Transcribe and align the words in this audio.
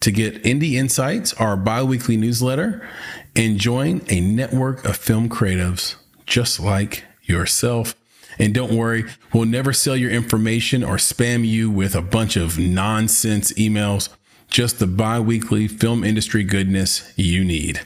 to 0.00 0.10
get 0.10 0.42
Indie 0.42 0.72
Insights, 0.72 1.32
our 1.34 1.56
bi 1.56 1.80
weekly 1.82 2.16
newsletter, 2.16 2.88
and 3.36 3.58
join 3.58 4.02
a 4.08 4.20
network 4.20 4.84
of 4.84 4.96
film 4.96 5.28
creatives 5.28 5.94
just 6.26 6.58
like 6.58 7.04
yourself. 7.22 7.94
And 8.40 8.54
don't 8.54 8.72
worry, 8.72 9.04
we'll 9.32 9.44
never 9.44 9.72
sell 9.72 9.96
your 9.96 10.10
information 10.10 10.82
or 10.82 10.96
spam 10.96 11.46
you 11.46 11.70
with 11.70 11.94
a 11.94 12.02
bunch 12.02 12.36
of 12.36 12.58
nonsense 12.58 13.52
emails. 13.52 14.08
Just 14.48 14.80
the 14.80 14.86
bi 14.86 15.20
weekly 15.20 15.68
film 15.68 16.02
industry 16.02 16.42
goodness 16.42 17.12
you 17.16 17.44
need. 17.44 17.82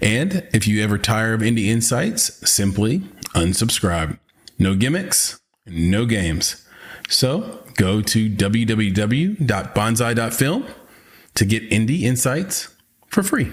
And 0.00 0.48
if 0.52 0.66
you 0.66 0.82
ever 0.82 0.96
tire 0.96 1.34
of 1.34 1.42
Indie 1.42 1.66
Insights, 1.66 2.48
simply 2.48 3.00
unsubscribe. 3.34 4.18
No 4.58 4.74
gimmicks, 4.74 5.38
no 5.66 6.06
games. 6.06 6.64
So 7.08 7.62
go 7.74 8.00
to 8.00 8.30
www.bonsai.film 8.30 10.66
to 11.34 11.44
get 11.44 11.70
Indie 11.70 12.02
Insights 12.02 12.74
for 13.08 13.22
free. 13.22 13.52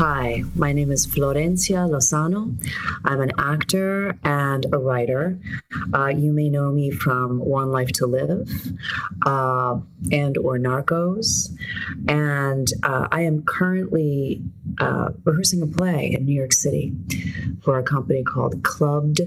Hi, 0.00 0.44
my 0.54 0.72
name 0.72 0.90
is 0.90 1.06
Florencia 1.06 1.86
Lozano. 1.86 2.56
I'm 3.04 3.20
an 3.20 3.32
actor 3.36 4.18
and 4.24 4.64
a 4.72 4.78
writer. 4.78 5.38
Uh, 5.92 6.06
you 6.06 6.32
may 6.32 6.48
know 6.48 6.72
me 6.72 6.90
from 6.90 7.38
One 7.38 7.70
Life 7.70 7.92
to 7.98 8.06
Live 8.06 8.48
uh, 9.26 9.78
and 10.10 10.38
or 10.38 10.56
Narcos. 10.56 11.54
And 12.08 12.66
uh, 12.82 13.08
I 13.10 13.24
am 13.24 13.42
currently 13.42 14.42
uh, 14.78 15.10
rehearsing 15.24 15.60
a 15.60 15.66
play 15.66 16.14
in 16.14 16.24
New 16.24 16.34
York 16.34 16.54
City 16.54 16.94
for 17.62 17.78
a 17.78 17.82
company 17.82 18.22
called 18.22 18.64
Clubbed 18.64 19.20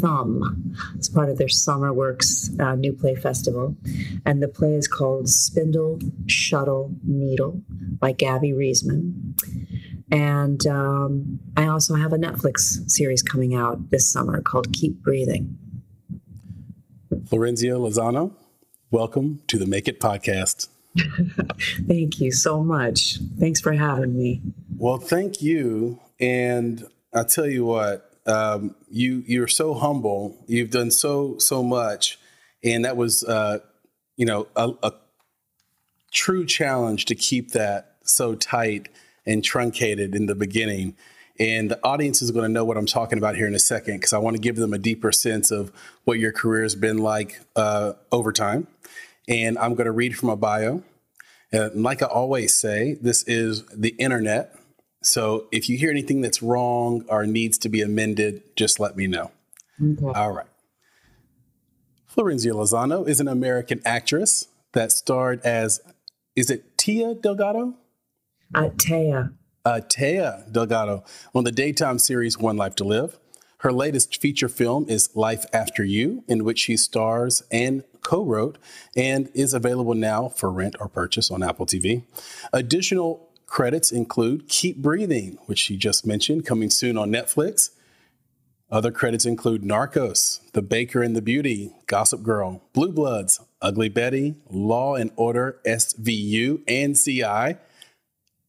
Thumb. 0.00 0.74
It's 0.96 1.08
part 1.08 1.28
of 1.28 1.38
their 1.38 1.48
Summer 1.48 1.92
Works 1.92 2.50
uh, 2.58 2.74
New 2.74 2.92
Play 2.92 3.14
Festival. 3.14 3.76
And 4.26 4.42
the 4.42 4.48
play 4.48 4.74
is 4.74 4.88
called 4.88 5.28
Spindle, 5.28 6.00
Shuttle, 6.26 6.92
Needle 7.04 7.62
by 8.00 8.10
Gabby 8.10 8.50
Reisman. 8.50 9.36
And 10.10 10.66
um, 10.66 11.40
I 11.56 11.66
also 11.66 11.94
have 11.94 12.12
a 12.12 12.16
Netflix 12.16 12.90
series 12.90 13.22
coming 13.22 13.54
out 13.54 13.90
this 13.90 14.08
summer 14.08 14.40
called 14.40 14.72
Keep 14.72 15.02
Breathing. 15.02 15.58
Florencia 17.24 17.78
Lozano, 17.78 18.32
welcome 18.90 19.42
to 19.48 19.58
the 19.58 19.66
Make 19.66 19.86
It 19.86 20.00
podcast. 20.00 20.68
thank 21.86 22.20
you 22.20 22.32
so 22.32 22.62
much. 22.62 23.18
Thanks 23.38 23.60
for 23.60 23.72
having 23.72 24.16
me. 24.16 24.40
Well, 24.76 24.98
thank 24.98 25.42
you. 25.42 26.00
And 26.18 26.86
I'll 27.12 27.26
tell 27.26 27.46
you 27.46 27.66
what, 27.66 28.10
um, 28.26 28.74
you 28.90 29.22
you're 29.26 29.48
so 29.48 29.74
humble. 29.74 30.36
You've 30.46 30.70
done 30.70 30.90
so 30.90 31.38
so 31.38 31.62
much, 31.62 32.18
and 32.62 32.84
that 32.84 32.96
was 32.96 33.24
uh, 33.24 33.58
you 34.16 34.26
know 34.26 34.48
a, 34.56 34.72
a 34.82 34.92
true 36.12 36.44
challenge 36.44 37.06
to 37.06 37.14
keep 37.14 37.52
that 37.52 37.96
so 38.02 38.34
tight 38.34 38.88
and 39.28 39.44
truncated 39.44 40.16
in 40.16 40.26
the 40.26 40.34
beginning. 40.34 40.96
And 41.38 41.70
the 41.70 41.78
audience 41.84 42.20
is 42.20 42.32
going 42.32 42.44
to 42.44 42.48
know 42.52 42.64
what 42.64 42.76
I'm 42.76 42.86
talking 42.86 43.18
about 43.18 43.36
here 43.36 43.46
in 43.46 43.54
a 43.54 43.60
second 43.60 43.98
because 43.98 44.12
I 44.12 44.18
want 44.18 44.34
to 44.34 44.40
give 44.40 44.56
them 44.56 44.72
a 44.72 44.78
deeper 44.78 45.12
sense 45.12 45.52
of 45.52 45.70
what 46.04 46.18
your 46.18 46.32
career 46.32 46.64
has 46.64 46.74
been 46.74 46.98
like 46.98 47.40
uh, 47.54 47.92
over 48.10 48.32
time. 48.32 48.66
And 49.28 49.56
I'm 49.58 49.74
going 49.74 49.84
to 49.84 49.92
read 49.92 50.16
from 50.16 50.30
a 50.30 50.36
bio. 50.36 50.82
And 51.52 51.82
like 51.82 52.02
I 52.02 52.06
always 52.06 52.54
say, 52.54 52.94
this 53.00 53.22
is 53.24 53.64
the 53.66 53.90
internet. 53.90 54.56
So 55.02 55.46
if 55.52 55.68
you 55.68 55.78
hear 55.78 55.90
anything 55.90 56.22
that's 56.22 56.42
wrong 56.42 57.04
or 57.08 57.24
needs 57.24 57.56
to 57.58 57.68
be 57.68 57.82
amended, 57.82 58.42
just 58.56 58.80
let 58.80 58.96
me 58.96 59.06
know. 59.06 59.30
Okay. 59.80 60.18
All 60.18 60.32
right. 60.32 60.46
Florencia 62.12 62.52
Lozano 62.52 63.06
is 63.06 63.20
an 63.20 63.28
American 63.28 63.80
actress 63.84 64.48
that 64.72 64.90
starred 64.90 65.40
as, 65.42 65.80
is 66.34 66.50
it 66.50 66.76
Tia 66.76 67.14
Delgado? 67.14 67.74
Uh, 69.64 69.80
Taya 69.82 70.50
Delgado 70.50 71.04
on 71.34 71.44
the 71.44 71.52
daytime 71.52 71.98
series 71.98 72.38
One 72.38 72.56
Life 72.56 72.74
to 72.76 72.84
Live. 72.84 73.18
Her 73.58 73.72
latest 73.72 74.20
feature 74.20 74.48
film 74.48 74.86
is 74.88 75.10
Life 75.14 75.44
After 75.52 75.84
You, 75.84 76.24
in 76.28 76.44
which 76.44 76.60
she 76.60 76.76
stars 76.76 77.42
and 77.50 77.84
co 78.02 78.24
wrote 78.24 78.56
and 78.96 79.28
is 79.34 79.52
available 79.52 79.94
now 79.94 80.28
for 80.28 80.50
rent 80.50 80.76
or 80.80 80.88
purchase 80.88 81.30
on 81.30 81.42
Apple 81.42 81.66
TV. 81.66 82.04
Additional 82.52 83.28
credits 83.46 83.92
include 83.92 84.48
Keep 84.48 84.78
Breathing, 84.78 85.38
which 85.46 85.58
she 85.58 85.76
just 85.76 86.06
mentioned, 86.06 86.46
coming 86.46 86.70
soon 86.70 86.96
on 86.96 87.10
Netflix. 87.10 87.70
Other 88.70 88.92
credits 88.92 89.26
include 89.26 89.62
Narcos, 89.62 90.40
The 90.52 90.62
Baker 90.62 91.02
and 91.02 91.16
the 91.16 91.22
Beauty, 91.22 91.74
Gossip 91.86 92.22
Girl, 92.22 92.62
Blue 92.72 92.92
Bloods, 92.92 93.40
Ugly 93.60 93.88
Betty, 93.88 94.36
Law 94.50 94.94
and 94.94 95.10
Order 95.16 95.58
SVU, 95.66 96.62
and 96.68 96.96
CI. 96.96 97.58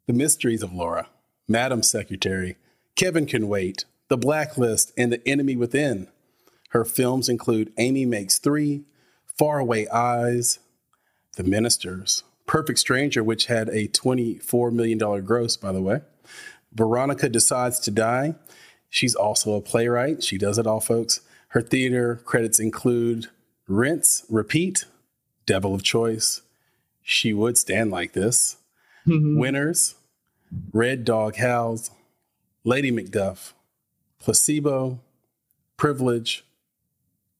The 0.10 0.14
Mysteries 0.14 0.64
of 0.64 0.74
Laura, 0.74 1.08
Madam 1.48 1.84
Secretary, 1.84 2.58
Kevin 2.96 3.28
Can 3.28 3.48
Wait, 3.48 3.86
The 4.08 4.18
Blacklist, 4.18 4.92
and 4.98 5.14
The 5.14 5.22
Enemy 5.28 5.56
Within. 5.56 6.08
Her 6.70 6.84
films 6.84 7.30
include 7.30 7.72
Amy 7.78 8.06
Makes 8.06 8.40
Three, 8.40 8.86
Faraway 9.38 9.88
Eyes, 9.90 10.58
The 11.38 11.44
Ministers, 11.44 12.24
Perfect 12.48 12.80
Stranger, 12.80 13.24
which 13.24 13.46
had 13.46 13.70
a 13.70 13.88
$24 13.88 14.72
million 14.72 14.98
gross, 14.98 15.56
by 15.58 15.72
the 15.72 15.80
way. 15.80 16.02
Veronica 16.74 17.30
Decides 17.30 17.80
to 17.82 17.92
Die. 17.92 18.34
She's 18.90 19.14
also 19.14 19.54
a 19.54 19.62
playwright. 19.62 20.24
She 20.24 20.40
does 20.40 20.58
it 20.58 20.66
all, 20.66 20.80
folks. 20.80 21.22
Her 21.50 21.62
theater 21.62 22.20
credits 22.26 22.60
include 22.60 23.28
Rinse, 23.68 24.26
Repeat, 24.28 24.86
Devil 25.46 25.76
of 25.76 25.84
Choice, 25.84 26.42
She 27.04 27.32
Would 27.32 27.60
Stand 27.60 27.92
Like 27.92 28.14
This, 28.14 28.58
mm-hmm. 29.06 29.38
Winners, 29.38 29.94
Red 30.74 31.06
Dog 31.06 31.38
Howls, 31.38 31.92
Lady 32.64 32.92
Macduff, 32.92 33.54
Placebo, 34.20 35.00
Privilege, 35.78 36.46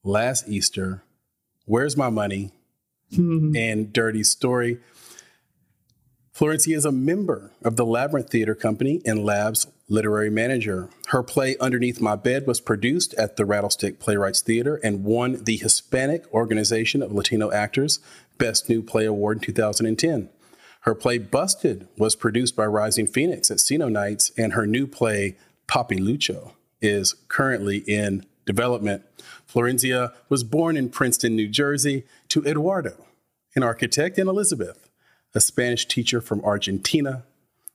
Last 0.04 0.48
Easter, 0.48 1.04
Where's 1.66 1.98
My 1.98 2.10
Money, 2.10 2.52
mm-hmm. 3.12 3.56
and 3.56 3.92
Dirty 3.92 4.24
Story. 4.24 4.80
Florencia 6.34 6.76
is 6.76 6.86
a 6.86 6.92
member 6.92 7.52
of 7.64 7.76
the 7.76 7.86
Labyrinth 7.86 8.30
Theater 8.30 8.56
Company 8.56 9.02
and 9.06 9.26
Labs 9.26 9.68
literary 9.90 10.30
manager. 10.30 10.90
Her 11.08 11.24
play 11.24 11.58
Underneath 11.60 12.00
My 12.00 12.16
Bed 12.16 12.48
was 12.48 12.62
produced 12.62 13.14
at 13.16 13.36
the 13.36 13.44
Rattlestick 13.44 14.00
Playwrights 14.00 14.42
Theater 14.42 14.80
and 14.84 15.04
won 15.04 15.44
the 15.44 15.58
Hispanic 15.58 16.32
Organization 16.34 17.02
of 17.02 17.12
Latino 17.12 17.52
Actors 17.52 18.00
Best 18.38 18.70
New 18.70 18.82
Play 18.82 19.06
Award 19.06 19.38
in 19.38 19.42
2010. 19.42 20.30
Her 20.82 20.96
play 20.96 21.18
Busted 21.18 21.88
was 21.98 22.16
produced 22.16 22.56
by 22.56 22.66
Rising 22.66 23.08
Phoenix 23.08 23.52
at 23.52 23.60
Cino 23.60 23.90
Nights, 23.90 24.32
and 24.38 24.54
her 24.54 24.66
new 24.66 24.88
play 24.88 25.36
Papilucho 25.68 26.54
is 26.82 27.16
currently 27.28 27.80
in 27.80 28.26
development. 28.46 29.04
Florencia 29.48 30.14
was 30.30 30.44
born 30.44 30.78
in 30.78 30.90
Princeton, 30.90 31.36
New 31.36 31.48
Jersey, 31.48 32.06
to 32.30 32.46
Eduardo, 32.46 33.06
an 33.56 33.64
architect, 33.64 34.18
and 34.18 34.30
Elizabeth, 34.30 34.90
a 35.36 35.42
Spanish 35.42 35.86
teacher 35.86 36.22
from 36.22 36.44
Argentina. 36.44 37.24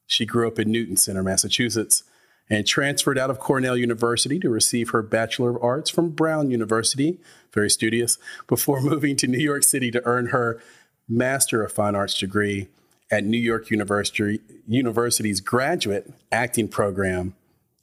She 0.06 0.24
grew 0.24 0.48
up 0.48 0.58
in 0.58 0.72
Newton 0.72 0.96
Center, 0.96 1.22
Massachusetts, 1.22 2.04
and 2.50 2.66
transferred 2.66 3.18
out 3.18 3.30
of 3.30 3.38
Cornell 3.38 3.76
University 3.76 4.38
to 4.40 4.48
receive 4.48 4.90
her 4.90 5.02
Bachelor 5.02 5.50
of 5.50 5.62
Arts 5.62 5.90
from 5.90 6.10
Brown 6.10 6.50
University, 6.50 7.18
very 7.52 7.70
studious, 7.70 8.18
before 8.48 8.80
moving 8.82 9.16
to 9.16 9.26
New 9.26 9.38
York 9.38 9.62
City 9.62 9.90
to 9.90 10.02
earn 10.06 10.26
her 10.26 10.60
Master 11.08 11.62
of 11.62 11.72
Fine 11.72 11.94
Arts 11.94 12.18
degree 12.18 12.68
at 13.10 13.24
New 13.24 13.38
York 13.38 13.70
University, 13.70 14.40
University's 14.66 15.40
graduate 15.40 16.12
acting 16.32 16.68
program 16.68 17.34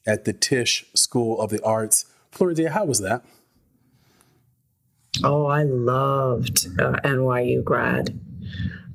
at 0.05 0.25
the 0.25 0.33
Tisch 0.33 0.85
School 0.93 1.39
of 1.39 1.49
the 1.49 1.63
Arts. 1.63 2.05
Florencia, 2.31 2.69
how 2.69 2.85
was 2.85 2.99
that? 2.99 3.23
Oh, 5.23 5.45
I 5.45 5.63
loved 5.63 6.67
uh, 6.79 6.93
NYU 7.03 7.63
grad. 7.63 8.19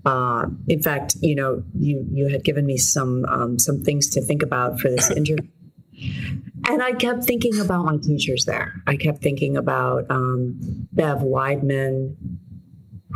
Uh, 0.04 0.46
in 0.68 0.82
fact, 0.82 1.16
you 1.20 1.34
know, 1.34 1.62
you 1.78 2.06
you 2.12 2.28
had 2.28 2.44
given 2.44 2.64
me 2.64 2.76
some 2.76 3.24
um, 3.26 3.58
some 3.58 3.82
things 3.82 4.08
to 4.10 4.20
think 4.20 4.42
about 4.42 4.80
for 4.80 4.88
this 4.88 5.10
interview, 5.16 5.46
and 6.68 6.82
I 6.82 6.92
kept 6.92 7.24
thinking 7.24 7.60
about 7.60 7.84
my 7.84 7.96
teachers 7.98 8.44
there. 8.44 8.82
I 8.86 8.96
kept 8.96 9.20
thinking 9.20 9.56
about 9.56 10.06
um, 10.08 10.88
Bev 10.92 11.18
Weidman, 11.18 12.14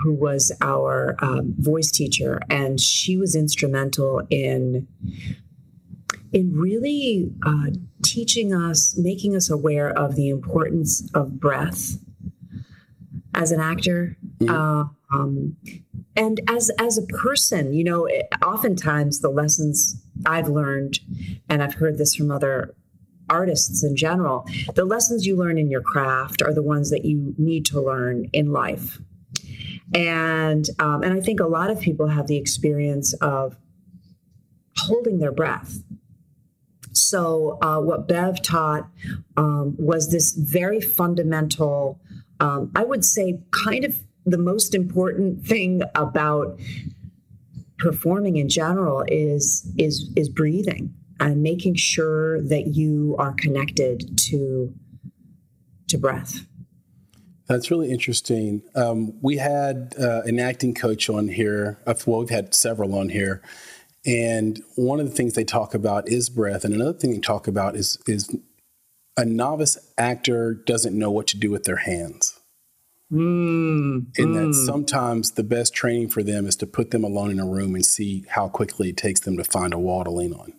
who 0.03 0.13
was 0.13 0.53
our 0.61 1.17
um, 1.21 1.55
voice 1.59 1.91
teacher, 1.91 2.41
and 2.49 2.81
she 2.81 3.17
was 3.17 3.35
instrumental 3.35 4.23
in 4.31 4.87
in 6.33 6.57
really 6.57 7.33
uh, 7.45 7.67
teaching 8.03 8.55
us, 8.55 8.97
making 8.97 9.35
us 9.35 9.51
aware 9.51 9.91
of 9.91 10.15
the 10.15 10.29
importance 10.29 11.09
of 11.13 11.41
breath 11.41 11.99
as 13.35 13.51
an 13.51 13.61
actor. 13.61 14.17
Mm-hmm. 14.39 14.55
Uh, 14.55 14.85
um, 15.13 15.57
and 16.17 16.41
as 16.49 16.71
as 16.79 16.99
a 16.99 17.03
person, 17.03 17.73
you 17.73 17.85
know, 17.85 18.09
oftentimes 18.43 19.21
the 19.21 19.31
lessons 19.31 20.01
I've 20.27 20.49
learned, 20.49 21.01
and 21.49 21.63
I've 21.63 21.75
heard 21.75 21.99
this 21.99 22.15
from 22.15 22.31
other 22.31 22.75
artists 23.29 23.85
in 23.85 23.97
general, 23.97 24.47
the 24.75 24.85
lessons 24.85 25.27
you 25.27 25.37
learn 25.37 25.57
in 25.57 25.71
your 25.71 25.83
craft 25.83 26.43
are 26.43 26.53
the 26.53 26.63
ones 26.63 26.91
that 26.91 27.05
you 27.05 27.35
need 27.39 27.65
to 27.67 27.81
learn 27.81 28.29
in 28.33 28.53
life. 28.53 28.99
And 29.95 30.69
um, 30.79 31.03
and 31.03 31.13
I 31.13 31.21
think 31.21 31.41
a 31.41 31.47
lot 31.47 31.71
of 31.71 31.81
people 31.81 32.09
have 32.09 32.27
the 32.27 32.37
experience 32.37 33.13
of 33.15 33.57
holding 34.77 35.19
their 35.19 35.33
breath. 35.33 35.83
So 36.93 37.59
uh, 37.63 37.81
what 37.81 38.09
Bev 38.09 38.43
taught 38.43 38.89
um, 39.37 39.77
was 39.79 40.11
this 40.11 40.33
very 40.33 40.81
fundamental, 40.81 42.01
um, 42.41 42.71
I 42.75 42.85
would 42.85 43.05
say, 43.05 43.41
kind 43.51 43.85
of 43.85 43.99
the 44.27 44.39
most 44.39 44.75
important 44.75 45.47
thing 45.47 45.83
about 45.95 46.59
performing 47.79 48.37
in 48.37 48.49
general 48.49 49.05
is 49.09 49.67
is 49.79 50.11
is 50.15 50.29
breathing 50.29 50.95
and 51.19 51.43
making 51.43 51.75
sure 51.75 52.41
that 52.43 52.69
you 52.75 53.17
are 53.19 53.33
connected 53.33 54.17
to 54.19 54.73
to 55.89 55.99
breath. 55.99 56.47
That's 57.51 57.69
really 57.69 57.91
interesting. 57.91 58.63
Um, 58.77 59.21
we 59.23 59.39
had 59.39 59.95
uh, 60.01 60.23
an 60.25 60.39
acting 60.39 60.73
coach 60.73 61.11
on 61.11 61.27
here. 61.27 61.81
Uh, 61.85 61.95
well, 62.07 62.21
we've 62.21 62.31
had 62.31 62.55
several 62.55 62.97
on 62.97 63.09
here, 63.09 63.43
and 64.07 64.63
one 64.77 65.01
of 65.01 65.11
the 65.11 65.17
things 65.17 65.35
they 65.35 65.43
talk 65.43 65.75
about 65.75 66.09
is 66.09 66.31
breath, 66.31 66.65
and 66.65 66.73
another 66.73 66.93
thing 66.93 67.11
they 67.11 67.19
talk 67.19 67.49
about 67.49 67.75
is 67.75 67.99
is 68.07 68.33
a 69.17 69.25
novice 69.25 69.77
actor 69.99 70.55
doesn't 70.55 70.97
know 70.97 71.11
what 71.11 71.27
to 71.27 71.37
do 71.37 71.51
with 71.51 71.65
their 71.65 71.79
hands. 71.79 72.39
Mm, 73.13 74.07
and 74.17 74.29
mm. 74.29 74.35
that 74.35 74.55
sometimes 74.55 75.33
the 75.33 75.43
best 75.43 75.75
training 75.75 76.11
for 76.11 76.23
them 76.23 76.47
is 76.47 76.55
to 76.55 76.69
put 76.69 76.93
them 76.93 77.03
alone 77.03 77.33
in 77.33 77.41
a 77.41 77.47
room 77.47 77.75
and 77.75 77.85
see 77.85 78.25
how 78.29 78.49
quickly 78.49 78.91
it 78.91 78.97
takes 78.97 79.19
them 79.19 79.37
to 79.37 79.43
find 79.43 79.75
a 79.75 79.79
wall 79.79 80.05
to 80.05 80.11
lean 80.13 80.35
on. 80.35 80.53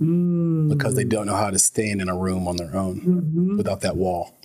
Mm. 0.00 0.68
Because 0.68 0.94
they 0.94 1.02
don't 1.02 1.26
know 1.26 1.34
how 1.34 1.50
to 1.50 1.58
stand 1.58 2.00
in 2.00 2.08
a 2.08 2.16
room 2.16 2.46
on 2.46 2.58
their 2.58 2.76
own 2.76 3.00
mm-hmm. 3.00 3.56
without 3.56 3.80
that 3.80 3.96
wall. 3.96 4.38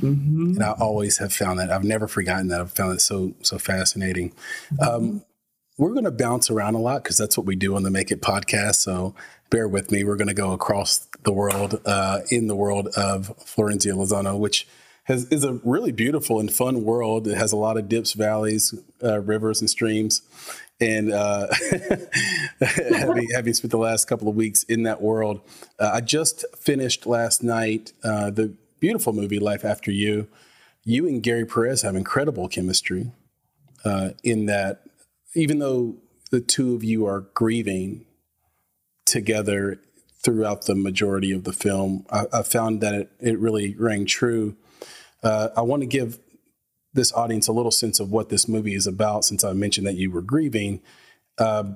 Mm-hmm. 0.00 0.54
And 0.54 0.62
I 0.62 0.72
always 0.72 1.18
have 1.18 1.32
found 1.32 1.58
that. 1.58 1.70
I've 1.70 1.84
never 1.84 2.08
forgotten 2.08 2.48
that. 2.48 2.60
I've 2.60 2.72
found 2.72 2.94
it 2.94 3.00
so 3.00 3.34
so 3.42 3.58
fascinating. 3.58 4.32
Mm-hmm. 4.72 4.82
Um, 4.82 5.24
we're 5.78 5.92
going 5.92 6.04
to 6.04 6.10
bounce 6.10 6.50
around 6.50 6.74
a 6.74 6.80
lot 6.80 7.04
because 7.04 7.16
that's 7.16 7.38
what 7.38 7.46
we 7.46 7.54
do 7.54 7.76
on 7.76 7.84
the 7.84 7.90
Make 7.90 8.10
It 8.10 8.20
podcast. 8.20 8.76
So 8.76 9.14
bear 9.48 9.68
with 9.68 9.90
me. 9.92 10.02
We're 10.02 10.16
going 10.16 10.28
to 10.28 10.34
go 10.34 10.52
across 10.52 11.06
the 11.22 11.32
world 11.32 11.80
uh, 11.86 12.20
in 12.30 12.48
the 12.48 12.56
world 12.56 12.88
of 12.88 13.36
Florencia 13.38 13.94
Lozano, 13.94 14.36
which 14.36 14.66
has, 15.04 15.24
is 15.26 15.44
a 15.44 15.54
really 15.64 15.92
beautiful 15.92 16.40
and 16.40 16.52
fun 16.52 16.84
world. 16.84 17.28
It 17.28 17.36
has 17.36 17.52
a 17.52 17.56
lot 17.56 17.76
of 17.76 17.88
dips, 17.88 18.12
valleys, 18.12 18.74
uh, 19.02 19.20
rivers, 19.20 19.60
and 19.60 19.70
streams. 19.70 20.22
And 20.80 21.12
uh, 21.12 21.48
having, 22.60 23.28
having, 23.34 23.54
spent 23.54 23.70
the 23.70 23.78
last 23.78 24.06
couple 24.06 24.28
of 24.28 24.36
weeks 24.36 24.64
in 24.64 24.82
that 24.84 25.00
world, 25.00 25.40
uh, 25.78 25.90
I 25.94 26.00
just 26.00 26.44
finished 26.56 27.06
last 27.06 27.42
night 27.42 27.92
uh, 28.04 28.30
the 28.30 28.52
beautiful 28.80 29.12
movie 29.12 29.38
Life 29.38 29.64
After 29.64 29.90
You. 29.90 30.28
You 30.84 31.06
and 31.06 31.22
Gary 31.22 31.44
Perez 31.44 31.82
have 31.82 31.96
incredible 31.96 32.48
chemistry. 32.48 33.12
Uh, 33.84 34.10
in 34.24 34.46
that, 34.46 34.82
even 35.34 35.58
though 35.58 35.96
the 36.30 36.40
two 36.40 36.74
of 36.74 36.82
you 36.82 37.06
are 37.06 37.20
grieving 37.34 38.06
together 39.06 39.80
throughout 40.22 40.66
the 40.66 40.74
majority 40.74 41.32
of 41.32 41.44
the 41.44 41.52
film, 41.52 42.04
I, 42.10 42.24
I 42.32 42.42
found 42.42 42.80
that 42.80 42.94
it, 42.94 43.10
it 43.20 43.38
really 43.38 43.74
rang 43.78 44.04
true. 44.04 44.56
Uh, 45.22 45.48
I 45.56 45.62
want 45.62 45.82
to 45.82 45.86
give 45.86 46.18
this 46.92 47.12
audience 47.12 47.48
a 47.48 47.52
little 47.52 47.70
sense 47.70 48.00
of 48.00 48.10
what 48.10 48.28
this 48.28 48.48
movie 48.48 48.74
is 48.74 48.86
about, 48.86 49.24
since 49.24 49.44
I 49.44 49.52
mentioned 49.52 49.86
that 49.86 49.96
you 49.96 50.10
were 50.10 50.22
grieving. 50.22 50.80
Uh, 51.38 51.72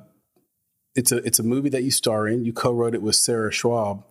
it's 0.95 1.13
a 1.13 1.19
it's 1.19 1.39
a 1.39 1.45
movie 1.45 1.69
that 1.71 1.83
you 1.83 1.91
star 1.91 2.27
in. 2.27 2.45
You 2.45 2.53
co-wrote 2.53 2.95
it 2.95 3.03
with 3.03 3.15
Sarah 3.15 3.53
Schwab, 3.53 4.05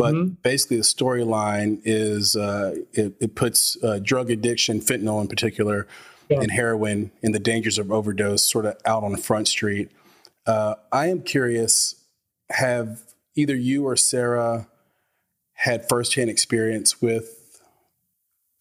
but 0.00 0.14
mm-hmm. 0.14 0.34
basically, 0.42 0.78
the 0.78 0.82
storyline 0.82 1.82
is 1.84 2.34
uh, 2.34 2.74
it, 2.94 3.14
it, 3.20 3.34
puts 3.34 3.76
uh, 3.84 3.98
drug 4.02 4.30
addiction, 4.30 4.80
fentanyl 4.80 5.20
in 5.20 5.28
particular, 5.28 5.86
yeah. 6.30 6.40
and 6.40 6.50
heroin, 6.50 7.10
and 7.22 7.34
the 7.34 7.38
dangers 7.38 7.78
of 7.78 7.92
overdose 7.92 8.42
sort 8.42 8.64
of 8.64 8.78
out 8.86 9.04
on 9.04 9.12
the 9.12 9.18
front 9.18 9.46
street. 9.46 9.90
Uh, 10.46 10.76
I 10.90 11.08
am 11.08 11.20
curious 11.20 11.96
have 12.48 13.02
either 13.36 13.54
you 13.54 13.86
or 13.86 13.94
Sarah 13.94 14.68
had 15.52 15.86
firsthand 15.86 16.30
experience 16.30 17.02
with 17.02 17.60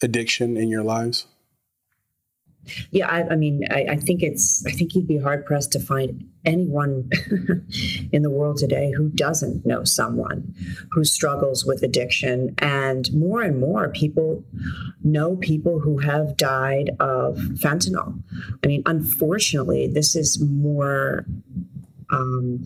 addiction 0.02 0.58
in 0.58 0.68
your 0.68 0.84
lives? 0.84 1.26
Yeah, 2.92 3.08
I, 3.08 3.30
I 3.30 3.36
mean, 3.36 3.64
I, 3.72 3.86
I, 3.92 3.96
think 3.96 4.24
it's. 4.24 4.66
I 4.66 4.72
think 4.72 4.96
you'd 4.96 5.08
be 5.08 5.18
hard 5.18 5.46
pressed 5.46 5.72
to 5.74 5.80
find 5.80 6.26
anyone 6.46 7.10
in 8.12 8.22
the 8.24 8.30
world 8.30 8.58
today 8.58 8.92
who 8.96 9.10
doesn't 9.10 9.66
know 9.66 9.84
someone 9.84 10.54
who 10.92 11.04
struggles 11.04 11.66
with 11.66 11.84
addiction, 11.84 12.56
and 12.60 13.12
more 13.14 13.42
and 13.42 13.60
more 13.60 13.90
people 13.90 14.44
know 15.04 15.36
people 15.38 15.80
who 15.80 15.98
have 16.00 16.38
died 16.38 16.92
of 17.00 17.38
fentanyl. 17.56 18.22
I 18.64 18.68
mean, 18.68 18.84
unfortunately, 18.86 19.88
this 19.88 20.16
is 20.16 20.42
more. 20.42 21.26
Um, 22.12 22.66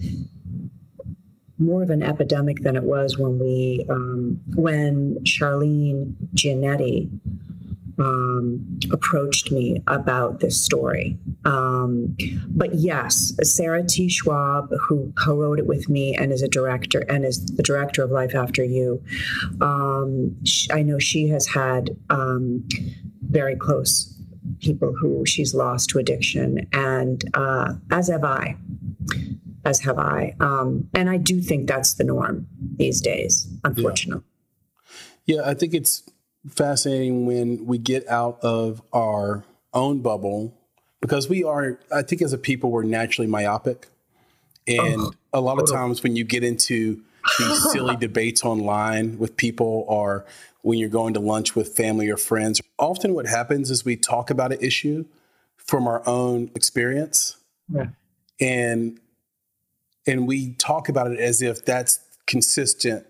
more 1.59 1.83
of 1.83 1.89
an 1.89 2.03
epidemic 2.03 2.61
than 2.61 2.75
it 2.75 2.83
was 2.83 3.17
when 3.17 3.39
we 3.39 3.85
um, 3.89 4.39
when 4.55 5.15
Charlene 5.23 6.13
Giannetti 6.33 7.09
um, 7.99 8.79
approached 8.91 9.51
me 9.51 9.81
about 9.87 10.39
this 10.39 10.61
story. 10.61 11.17
Um, 11.45 12.15
but 12.47 12.75
yes, 12.75 13.33
Sarah 13.43 13.83
T. 13.85 14.09
Schwab, 14.09 14.69
who 14.87 15.13
co-wrote 15.15 15.59
it 15.59 15.67
with 15.67 15.89
me 15.89 16.15
and 16.15 16.31
is 16.31 16.41
a 16.41 16.47
director 16.47 17.01
and 17.09 17.25
is 17.25 17.45
the 17.45 17.63
director 17.63 18.03
of 18.03 18.11
Life 18.11 18.35
After 18.35 18.63
You, 18.63 19.03
um, 19.61 20.35
I 20.71 20.81
know 20.83 20.99
she 20.99 21.27
has 21.29 21.47
had 21.47 21.95
um, 22.09 22.67
very 23.21 23.55
close 23.55 24.09
people 24.59 24.93
who 24.93 25.25
she's 25.25 25.53
lost 25.53 25.89
to 25.89 25.99
addiction, 25.99 26.67
and 26.73 27.23
uh, 27.33 27.73
as 27.91 28.09
have 28.09 28.23
I. 28.23 28.57
As 29.65 29.79
have 29.81 29.97
I. 29.97 30.35
Um, 30.39 30.89
and 30.93 31.09
I 31.09 31.17
do 31.17 31.41
think 31.41 31.67
that's 31.67 31.93
the 31.93 32.03
norm 32.03 32.47
these 32.77 33.01
days, 33.01 33.47
unfortunately. 33.63 34.23
Yeah. 35.25 35.37
yeah, 35.37 35.49
I 35.49 35.53
think 35.53 35.73
it's 35.73 36.03
fascinating 36.49 37.25
when 37.25 37.65
we 37.65 37.77
get 37.77 38.07
out 38.07 38.39
of 38.41 38.81
our 38.93 39.43
own 39.73 40.01
bubble 40.01 40.53
because 41.01 41.27
we 41.27 41.43
are, 41.43 41.79
I 41.93 42.01
think, 42.01 42.21
as 42.21 42.31
a 42.31 42.37
people, 42.37 42.71
we're 42.71 42.83
naturally 42.83 43.27
myopic. 43.27 43.87
And 44.67 45.01
oh, 45.01 45.11
a 45.33 45.41
lot 45.41 45.59
of 45.59 45.69
times 45.69 46.01
when 46.01 46.15
you 46.15 46.23
get 46.23 46.45
into 46.45 47.01
these 47.37 47.71
silly 47.71 47.95
debates 47.99 48.43
online 48.45 49.17
with 49.17 49.35
people 49.35 49.83
or 49.89 50.25
when 50.61 50.79
you're 50.79 50.89
going 50.89 51.13
to 51.15 51.19
lunch 51.19 51.55
with 51.55 51.75
family 51.75 52.09
or 52.09 52.15
friends. 52.15 52.61
Often 52.79 53.15
what 53.15 53.25
happens 53.25 53.69
is 53.69 53.83
we 53.83 53.97
talk 53.97 54.29
about 54.29 54.53
an 54.53 54.59
issue 54.61 55.05
from 55.57 55.87
our 55.87 56.01
own 56.07 56.49
experience. 56.55 57.35
Yeah. 57.69 57.87
And 58.39 58.99
and 60.07 60.27
we 60.27 60.53
talk 60.53 60.89
about 60.89 61.11
it 61.11 61.19
as 61.19 61.41
if 61.41 61.63
that's 61.65 61.99
consistent 62.27 63.05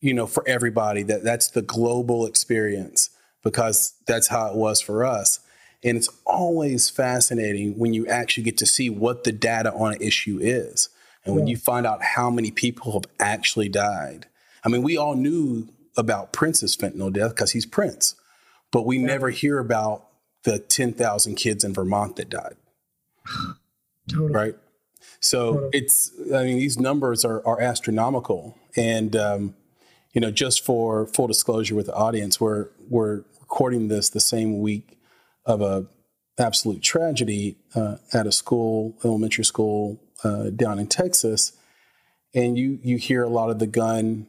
you 0.00 0.14
know 0.14 0.26
for 0.26 0.46
everybody 0.46 1.02
that 1.02 1.24
that's 1.24 1.48
the 1.48 1.62
global 1.62 2.26
experience 2.26 3.10
because 3.42 3.94
that's 4.06 4.28
how 4.28 4.46
it 4.48 4.56
was 4.56 4.80
for 4.80 5.04
us 5.04 5.40
and 5.84 5.96
it's 5.96 6.08
always 6.24 6.90
fascinating 6.90 7.78
when 7.78 7.92
you 7.94 8.06
actually 8.06 8.42
get 8.42 8.56
to 8.58 8.66
see 8.66 8.90
what 8.90 9.24
the 9.24 9.32
data 9.32 9.72
on 9.72 9.92
an 9.92 10.02
issue 10.02 10.38
is 10.40 10.88
and 11.24 11.34
when 11.34 11.46
you 11.46 11.56
find 11.56 11.86
out 11.86 12.02
how 12.02 12.30
many 12.30 12.50
people 12.50 12.92
have 12.92 13.10
actually 13.18 13.68
died 13.68 14.26
i 14.64 14.68
mean 14.68 14.82
we 14.82 14.96
all 14.96 15.14
knew 15.14 15.68
about 15.96 16.32
prince's 16.32 16.76
fentanyl 16.76 17.12
death 17.12 17.30
because 17.30 17.52
he's 17.52 17.66
prince 17.66 18.14
but 18.70 18.84
we 18.84 18.98
yeah. 18.98 19.06
never 19.06 19.30
hear 19.30 19.58
about 19.58 20.06
the 20.42 20.58
10,000 20.58 21.34
kids 21.34 21.64
in 21.64 21.72
vermont 21.72 22.16
that 22.16 22.28
died 22.28 22.56
totally. 24.08 24.32
right 24.32 24.54
so 25.20 25.70
it's, 25.72 26.12
I 26.34 26.44
mean, 26.44 26.58
these 26.58 26.78
numbers 26.78 27.24
are, 27.24 27.44
are 27.46 27.60
astronomical. 27.60 28.56
And, 28.76 29.16
um, 29.16 29.54
you 30.16 30.20
know, 30.20 30.30
just 30.30 30.64
for 30.64 31.06
full 31.06 31.26
disclosure 31.26 31.74
with 31.74 31.84
the 31.84 31.94
audience, 31.94 32.40
we're, 32.40 32.70
we're 32.88 33.16
recording 33.38 33.88
this 33.88 34.08
the 34.08 34.18
same 34.18 34.60
week 34.60 34.98
of 35.44 35.60
a 35.60 35.84
absolute 36.38 36.82
tragedy 36.82 37.58
uh, 37.74 37.96
at 38.14 38.26
a 38.26 38.32
school, 38.32 38.96
elementary 39.04 39.44
school 39.44 40.00
uh, 40.24 40.44
down 40.48 40.78
in 40.78 40.86
Texas. 40.86 41.52
And 42.34 42.56
you, 42.56 42.78
you 42.82 42.96
hear 42.96 43.24
a 43.24 43.28
lot 43.28 43.50
of 43.50 43.58
the 43.58 43.66
gun 43.66 44.26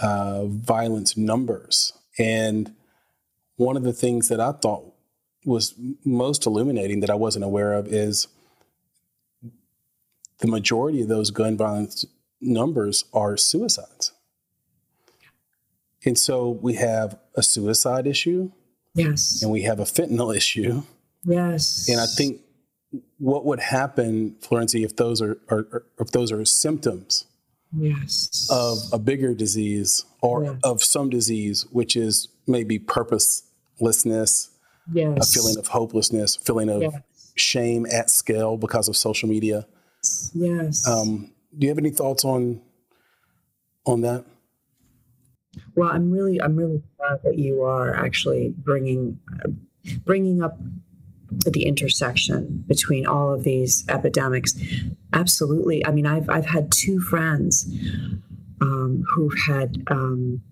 uh, 0.00 0.46
violence 0.46 1.16
numbers. 1.16 1.92
And 2.18 2.74
one 3.54 3.76
of 3.76 3.84
the 3.84 3.92
things 3.92 4.28
that 4.30 4.40
I 4.40 4.50
thought 4.50 4.94
was 5.44 5.74
most 6.04 6.44
illuminating 6.44 6.98
that 7.00 7.10
I 7.10 7.14
wasn't 7.14 7.44
aware 7.44 7.74
of 7.74 7.86
is 7.86 8.26
the 10.40 10.48
majority 10.48 11.02
of 11.02 11.08
those 11.08 11.30
gun 11.30 11.56
violence 11.56 12.04
numbers 12.40 13.04
are 13.12 13.36
suicides. 13.36 14.10
And 16.04 16.18
so 16.18 16.50
we 16.50 16.74
have 16.74 17.18
a 17.34 17.42
suicide 17.42 18.06
issue. 18.06 18.50
Yes. 18.94 19.42
And 19.42 19.50
we 19.50 19.62
have 19.62 19.80
a 19.80 19.84
fentanyl 19.84 20.34
issue. 20.34 20.82
Yes. 21.24 21.88
And 21.88 22.00
I 22.00 22.06
think 22.06 22.40
what 23.18 23.44
would 23.44 23.60
happen, 23.60 24.36
Florencia, 24.40 24.84
if 24.84 24.96
those 24.96 25.20
are, 25.20 25.38
are, 25.48 25.66
are 25.72 25.86
if 25.98 26.10
those 26.12 26.30
are 26.30 26.44
symptoms 26.44 27.26
yes. 27.76 28.48
of 28.50 28.78
a 28.92 28.98
bigger 28.98 29.34
disease 29.34 30.04
or 30.20 30.44
yeah. 30.44 30.54
of 30.62 30.82
some 30.82 31.10
disease, 31.10 31.66
which 31.70 31.96
is 31.96 32.28
maybe 32.46 32.78
purposelessness, 32.78 34.50
yes. 34.92 35.18
a 35.18 35.40
feeling 35.40 35.58
of 35.58 35.68
hopelessness, 35.68 36.36
feeling 36.36 36.68
of 36.68 36.82
yes. 36.82 37.32
shame 37.34 37.86
at 37.90 38.10
scale 38.10 38.56
because 38.56 38.88
of 38.88 38.96
social 38.96 39.28
media. 39.28 39.66
Yes. 40.34 40.86
Um, 40.86 41.32
do 41.56 41.66
you 41.66 41.70
have 41.70 41.78
any 41.78 41.90
thoughts 41.90 42.24
on 42.24 42.60
on 43.86 44.02
that? 44.02 44.24
Well, 45.74 45.90
I'm 45.90 46.10
really 46.10 46.40
I'm 46.40 46.56
really 46.56 46.82
glad 46.98 47.20
that 47.24 47.38
you 47.38 47.62
are 47.62 47.94
actually 47.94 48.54
bringing 48.56 49.18
uh, 49.44 49.48
bringing 50.04 50.42
up 50.42 50.58
the 51.46 51.64
intersection 51.64 52.64
between 52.66 53.06
all 53.06 53.32
of 53.32 53.44
these 53.44 53.84
epidemics. 53.88 54.54
Absolutely. 55.12 55.84
I 55.86 55.90
mean, 55.90 56.06
I've 56.06 56.28
I've 56.28 56.46
had 56.46 56.70
two 56.72 57.00
friends 57.00 57.66
um, 58.60 59.04
who've 59.14 59.38
had 59.46 59.82
um, 59.88 60.42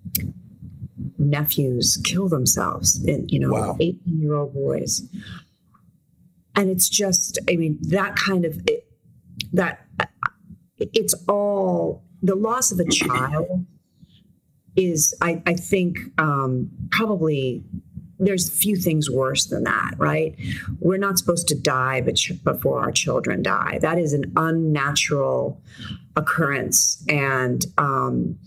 nephews 1.18 2.00
kill 2.04 2.28
themselves. 2.28 3.02
In, 3.04 3.28
you 3.28 3.38
know, 3.38 3.50
wow. 3.50 3.76
18 3.80 4.20
year 4.20 4.34
old 4.34 4.54
boys, 4.54 5.02
and 6.56 6.70
it's 6.70 6.88
just 6.88 7.38
I 7.48 7.56
mean 7.56 7.78
that 7.82 8.16
kind 8.16 8.44
of. 8.44 8.58
It, 8.66 8.86
that 9.52 9.86
it's 10.78 11.14
all 11.28 12.04
the 12.22 12.34
loss 12.34 12.72
of 12.72 12.80
a 12.80 12.84
child 12.84 13.66
is 14.76 15.14
I, 15.20 15.42
I 15.46 15.54
think 15.54 15.98
um, 16.18 16.70
probably 16.90 17.62
there's 18.18 18.48
few 18.48 18.76
things 18.76 19.10
worse 19.10 19.46
than 19.46 19.64
that, 19.64 19.94
right? 19.98 20.36
We're 20.78 20.98
not 20.98 21.18
supposed 21.18 21.48
to 21.48 21.56
die 21.56 22.00
before 22.00 22.80
our 22.80 22.92
children 22.92 23.42
die. 23.42 23.78
That 23.82 23.98
is 23.98 24.12
an 24.12 24.32
unnatural 24.36 25.60
occurrence, 26.14 27.04
and 27.08 27.64
um, 27.78 28.38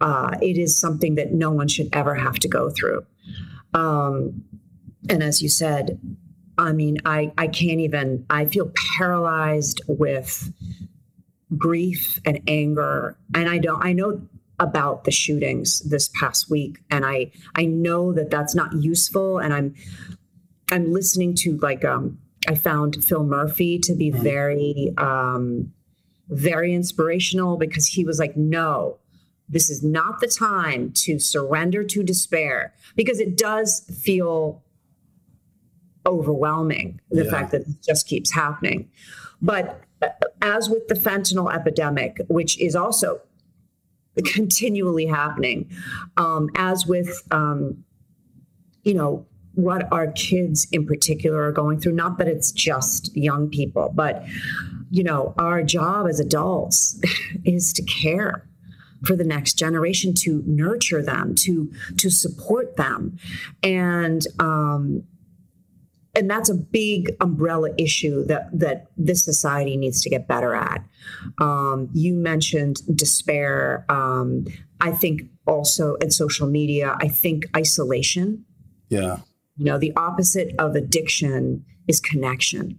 uh, 0.00 0.36
it 0.40 0.58
is 0.58 0.78
something 0.78 1.16
that 1.16 1.32
no 1.32 1.50
one 1.50 1.68
should 1.68 1.88
ever 1.92 2.14
have 2.14 2.38
to 2.40 2.48
go 2.48 2.70
through. 2.70 3.04
Um, 3.74 4.44
and 5.08 5.22
as 5.22 5.42
you 5.42 5.48
said, 5.48 5.98
I 6.58 6.72
mean, 6.72 6.98
I, 7.04 7.32
I 7.38 7.48
can't 7.48 7.80
even, 7.80 8.26
I 8.30 8.44
feel 8.44 8.72
paralyzed 8.98 9.80
with 9.88 10.52
grief 11.56 12.20
and 12.24 12.40
anger. 12.46 13.16
And 13.34 13.48
I 13.48 13.58
don't, 13.58 13.84
I 13.84 13.92
know 13.92 14.20
about 14.62 15.04
the 15.04 15.10
shootings 15.10 15.80
this 15.80 16.08
past 16.18 16.50
week. 16.50 16.78
And 16.90 17.04
I, 17.04 17.32
I 17.54 17.66
know 17.66 18.12
that 18.12 18.30
that's 18.30 18.54
not 18.54 18.72
useful. 18.72 19.38
And 19.38 19.52
I'm, 19.52 19.74
I'm 20.70 20.92
listening 20.92 21.34
to 21.36 21.58
like, 21.58 21.84
um, 21.84 22.18
I 22.48 22.54
found 22.54 23.04
Phil 23.04 23.24
Murphy 23.24 23.78
to 23.80 23.94
be 23.94 24.10
very, 24.10 24.92
um, 24.96 25.72
very 26.28 26.74
inspirational 26.74 27.56
because 27.56 27.86
he 27.86 28.04
was 28.04 28.18
like, 28.18 28.36
no, 28.36 28.98
this 29.52 29.68
is 29.68 29.82
not 29.82 30.20
the 30.20 30.26
time 30.26 30.90
to 30.92 31.18
surrender 31.18 31.84
to 31.84 32.02
despair 32.02 32.74
because 32.96 33.20
it 33.20 33.36
does 33.36 33.80
feel 34.02 34.62
overwhelming 36.06 37.00
the 37.10 37.24
yeah. 37.24 37.30
fact 37.30 37.52
that 37.52 37.60
it 37.60 37.82
just 37.82 38.08
keeps 38.08 38.32
happening 38.32 38.90
but 39.40 39.82
uh, 40.00 40.08
as 40.40 40.68
with 40.68 40.88
the 40.88 40.94
fentanyl 40.94 41.54
epidemic 41.54 42.18
which 42.28 42.60
is 42.60 42.74
also 42.74 43.20
continually 44.24 45.06
happening. 45.06 45.70
Um, 46.16 46.50
as 46.56 46.86
with 46.86 47.22
um, 47.30 47.84
you 48.84 48.94
know 48.94 49.26
what 49.54 49.90
our 49.92 50.10
kids 50.12 50.66
in 50.72 50.86
particular 50.86 51.42
are 51.42 51.52
going 51.52 51.78
through 51.78 51.92
not 51.92 52.16
that 52.16 52.26
it's 52.26 52.50
just 52.50 53.14
young 53.14 53.50
people 53.50 53.92
but 53.94 54.24
you 54.90 55.04
know 55.04 55.34
our 55.36 55.62
job 55.62 56.08
as 56.08 56.18
adults 56.18 56.98
is 57.44 57.70
to 57.74 57.82
care 57.82 58.48
for 59.04 59.16
the 59.16 59.24
next 59.24 59.54
generation 59.54 60.14
to 60.14 60.42
nurture 60.46 61.02
them 61.02 61.34
to 61.34 61.72
to 61.98 62.10
support 62.10 62.76
them. 62.76 63.18
And 63.62 64.26
um, 64.38 65.04
and 66.14 66.28
that's 66.28 66.50
a 66.50 66.54
big 66.54 67.14
umbrella 67.20 67.70
issue 67.78 68.24
that 68.26 68.48
that 68.58 68.86
this 68.96 69.24
society 69.24 69.76
needs 69.76 70.02
to 70.02 70.10
get 70.10 70.28
better 70.28 70.54
at. 70.54 70.84
Um, 71.40 71.88
you 71.94 72.14
mentioned 72.14 72.80
despair. 72.94 73.84
Um, 73.88 74.46
I 74.80 74.92
think 74.92 75.22
also 75.46 75.94
in 75.96 76.10
social 76.10 76.46
media. 76.46 76.96
I 77.00 77.08
think 77.08 77.46
isolation. 77.56 78.44
Yeah. 78.88 79.18
You 79.56 79.64
know, 79.64 79.78
the 79.78 79.92
opposite 79.96 80.54
of 80.58 80.74
addiction 80.74 81.64
is 81.88 82.00
connection. 82.00 82.78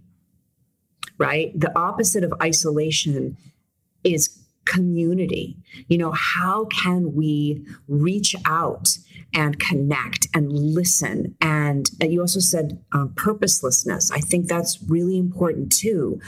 Right. 1.18 1.58
The 1.58 1.76
opposite 1.78 2.24
of 2.24 2.32
isolation 2.42 3.36
is 4.02 4.43
community. 4.66 5.56
You 5.88 5.98
know, 5.98 6.12
how 6.12 6.66
can 6.66 7.14
we 7.14 7.64
reach 7.88 8.34
out 8.44 8.98
and 9.34 9.58
connect 9.58 10.28
and 10.32 10.52
listen. 10.52 11.34
And, 11.40 11.90
you 12.00 12.20
also 12.20 12.40
said 12.40 12.82
um, 12.92 13.12
purposelessness. 13.16 14.10
I 14.10 14.20
think 14.20 14.46
that's 14.46 14.80
really 14.82 15.18
important 15.18 15.72
too. 15.72 16.20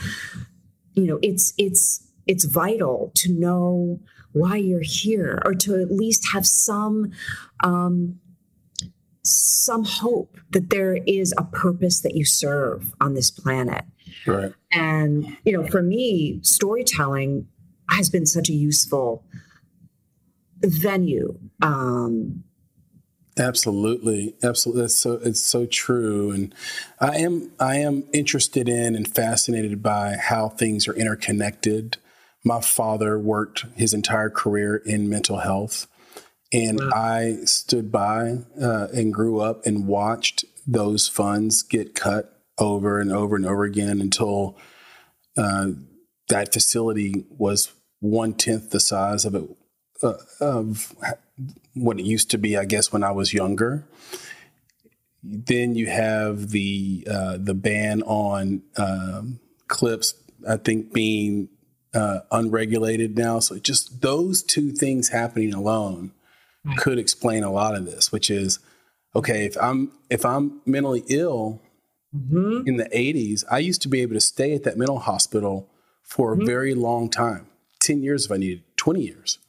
You 0.93 1.05
know, 1.05 1.19
it's 1.21 1.53
it's 1.57 2.05
it's 2.25 2.43
vital 2.43 3.11
to 3.15 3.31
know 3.31 3.99
why 4.33 4.57
you're 4.57 4.81
here, 4.81 5.41
or 5.45 5.53
to 5.53 5.81
at 5.81 5.91
least 5.91 6.29
have 6.33 6.45
some 6.45 7.11
um, 7.63 8.19
some 9.23 9.85
hope 9.85 10.37
that 10.51 10.69
there 10.69 10.97
is 11.05 11.33
a 11.37 11.43
purpose 11.43 12.01
that 12.01 12.15
you 12.15 12.25
serve 12.25 12.93
on 12.99 13.13
this 13.13 13.29
planet. 13.29 13.85
Right. 14.25 14.53
And 14.71 15.37
you 15.45 15.53
know, 15.53 15.67
for 15.67 15.81
me, 15.81 16.39
storytelling 16.41 17.47
has 17.89 18.09
been 18.09 18.25
such 18.25 18.49
a 18.49 18.53
useful 18.53 19.25
venue 20.63 21.37
um, 21.61 22.43
Absolutely, 23.39 24.35
absolutely. 24.41 24.83
That's 24.83 24.95
so 24.95 25.13
it's 25.13 25.41
so 25.41 25.65
true, 25.65 26.31
and 26.31 26.53
I 26.99 27.17
am 27.17 27.51
I 27.59 27.77
am 27.77 28.05
interested 28.11 28.67
in 28.67 28.95
and 28.95 29.07
fascinated 29.07 29.83
by 29.83 30.15
how 30.19 30.49
things 30.49 30.87
are 30.87 30.95
interconnected. 30.95 31.97
My 32.43 32.61
father 32.61 33.19
worked 33.19 33.65
his 33.75 33.93
entire 33.93 34.29
career 34.29 34.77
in 34.77 35.09
mental 35.09 35.37
health, 35.37 35.87
and 36.51 36.79
wow. 36.79 36.89
I 36.95 37.37
stood 37.45 37.91
by 37.91 38.37
uh, 38.61 38.87
and 38.93 39.13
grew 39.13 39.39
up 39.39 39.65
and 39.65 39.87
watched 39.87 40.45
those 40.65 41.07
funds 41.07 41.61
get 41.61 41.93
cut 41.93 42.41
over 42.57 42.99
and 42.99 43.11
over 43.11 43.35
and 43.35 43.45
over 43.45 43.63
again 43.65 44.01
until 44.01 44.57
uh, 45.37 45.67
that 46.29 46.53
facility 46.53 47.25
was 47.29 47.71
one 47.99 48.33
tenth 48.33 48.69
the 48.71 48.79
size 48.79 49.25
of 49.25 49.35
it 49.35 49.43
uh, 50.03 50.13
of 50.39 50.95
what 51.73 51.99
it 51.99 52.05
used 52.05 52.31
to 52.31 52.37
be, 52.37 52.57
I 52.57 52.65
guess, 52.65 52.91
when 52.91 53.03
I 53.03 53.11
was 53.11 53.33
younger. 53.33 53.87
Then 55.23 55.75
you 55.75 55.87
have 55.87 56.49
the 56.49 57.07
uh, 57.09 57.37
the 57.39 57.53
ban 57.53 58.01
on 58.03 58.61
um, 58.77 59.39
clips. 59.67 60.13
I 60.47 60.57
think 60.57 60.93
being 60.93 61.49
uh, 61.93 62.19
unregulated 62.31 63.17
now. 63.17 63.39
So 63.39 63.57
just 63.59 64.01
those 64.01 64.43
two 64.43 64.71
things 64.71 65.09
happening 65.09 65.53
alone 65.53 66.11
right. 66.63 66.77
could 66.77 66.99
explain 66.99 67.43
a 67.43 67.51
lot 67.51 67.75
of 67.75 67.85
this. 67.85 68.11
Which 68.11 68.29
is 68.29 68.59
okay 69.15 69.45
if 69.45 69.57
I'm 69.59 69.91
if 70.09 70.23
I'm 70.23 70.61
mentally 70.65 71.03
ill 71.09 71.61
mm-hmm. 72.15 72.67
in 72.67 72.77
the 72.77 72.85
80s, 72.85 73.43
I 73.51 73.59
used 73.59 73.81
to 73.81 73.89
be 73.89 74.01
able 74.01 74.13
to 74.13 74.21
stay 74.21 74.53
at 74.53 74.63
that 74.63 74.77
mental 74.77 74.99
hospital 74.99 75.69
for 76.03 76.33
mm-hmm. 76.33 76.43
a 76.43 76.45
very 76.45 76.73
long 76.73 77.09
time 77.09 77.47
10 77.87 78.03
years 78.03 78.25
if 78.25 78.31
I 78.31 78.37
needed, 78.37 78.63
20 78.75 79.01
years. 79.01 79.39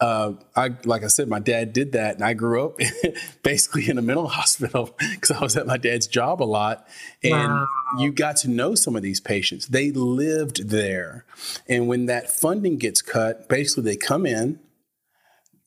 Uh, 0.00 0.32
I 0.56 0.70
like 0.84 1.04
I 1.04 1.06
said, 1.06 1.28
my 1.28 1.38
dad 1.38 1.72
did 1.72 1.92
that, 1.92 2.16
and 2.16 2.24
I 2.24 2.34
grew 2.34 2.66
up 2.66 2.78
basically 3.42 3.88
in 3.88 3.96
a 3.96 4.02
mental 4.02 4.26
hospital 4.40 4.94
because 4.98 5.30
I 5.30 5.40
was 5.40 5.56
at 5.56 5.66
my 5.66 5.76
dad's 5.76 6.06
job 6.06 6.42
a 6.42 6.44
lot. 6.44 6.86
And 7.22 7.32
wow. 7.32 7.66
you 7.98 8.12
got 8.12 8.36
to 8.38 8.48
know 8.48 8.74
some 8.74 8.96
of 8.96 9.02
these 9.02 9.20
patients; 9.20 9.66
they 9.66 9.92
lived 9.92 10.68
there. 10.68 11.24
And 11.68 11.86
when 11.86 12.06
that 12.06 12.30
funding 12.30 12.76
gets 12.76 13.02
cut, 13.02 13.48
basically 13.48 13.84
they 13.84 13.96
come 13.96 14.26
in, 14.26 14.58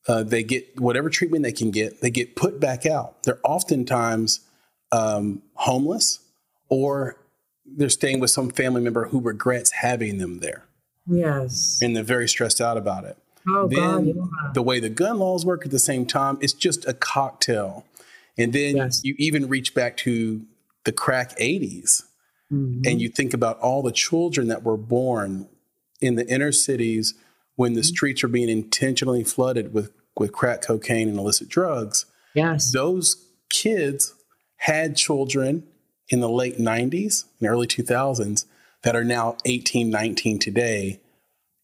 uh, 0.08 0.24
they 0.24 0.44
get 0.44 0.80
whatever 0.80 1.10
treatment 1.10 1.44
they 1.44 1.54
can 1.54 1.72
get, 1.72 2.02
they 2.02 2.12
get 2.12 2.36
put 2.36 2.60
back 2.60 2.86
out. 2.86 3.24
They're 3.24 3.40
oftentimes 3.44 4.42
um, 4.92 5.42
homeless, 5.56 6.20
or 6.70 7.18
they're 7.66 7.90
staying 7.90 8.20
with 8.20 8.30
some 8.30 8.50
family 8.50 8.82
member 8.82 9.08
who 9.08 9.20
regrets 9.20 9.72
having 9.72 10.18
them 10.18 10.40
there. 10.42 10.67
Yes, 11.10 11.80
and 11.82 11.96
they're 11.96 12.04
very 12.04 12.28
stressed 12.28 12.62
out 12.62 12.78
about 12.78 13.06
it. 13.06 13.18
Oh, 13.48 13.68
then 13.68 13.80
God, 13.80 14.06
yeah. 14.08 14.52
the 14.54 14.62
way 14.62 14.80
the 14.80 14.90
gun 14.90 15.20
laws 15.20 15.46
work 15.46 15.66
at 15.66 15.72
the 15.72 15.80
same 15.80 16.06
time, 16.06 16.38
it's 16.42 16.54
just 16.54 16.88
a 16.88 16.94
cocktail. 16.94 17.86
And 18.38 18.54
then 18.54 18.76
yes. 18.76 19.02
you 19.04 19.16
even 19.18 19.48
reach 19.48 19.74
back 19.74 19.98
to 19.98 20.42
the 20.84 20.92
crack 20.92 21.36
80s 21.38 22.04
mm-hmm. 22.52 22.82
and 22.86 23.02
you 23.02 23.10
think 23.10 23.34
about 23.34 23.60
all 23.60 23.82
the 23.82 23.92
children 23.92 24.48
that 24.48 24.64
were 24.64 24.78
born 24.78 25.48
in 26.02 26.16
the 26.16 26.28
inner 26.28 26.52
cities 26.52 27.14
when 27.56 27.74
the 27.74 27.82
mm-hmm. 27.82 27.88
streets 27.88 28.24
are 28.24 28.28
being 28.28 28.50
intentionally 28.50 29.24
flooded 29.24 29.74
with, 29.74 29.92
with 30.18 30.32
crack 30.32 30.62
cocaine 30.62 31.10
and 31.10 31.18
illicit 31.18 31.50
drugs. 31.50 32.06
Yes. 32.34 32.72
Those 32.72 33.26
kids 33.50 34.14
had 34.58 34.96
children 34.96 35.64
in 36.10 36.20
the 36.20 36.30
late 36.30 36.58
90s 36.58 37.26
and 37.40 37.50
early 37.50 37.68
2000s 37.68 38.46
that 38.88 38.96
are 38.96 39.03
now 39.03 39.36
18, 39.44 39.89
19 39.89 40.39
today 40.39 41.01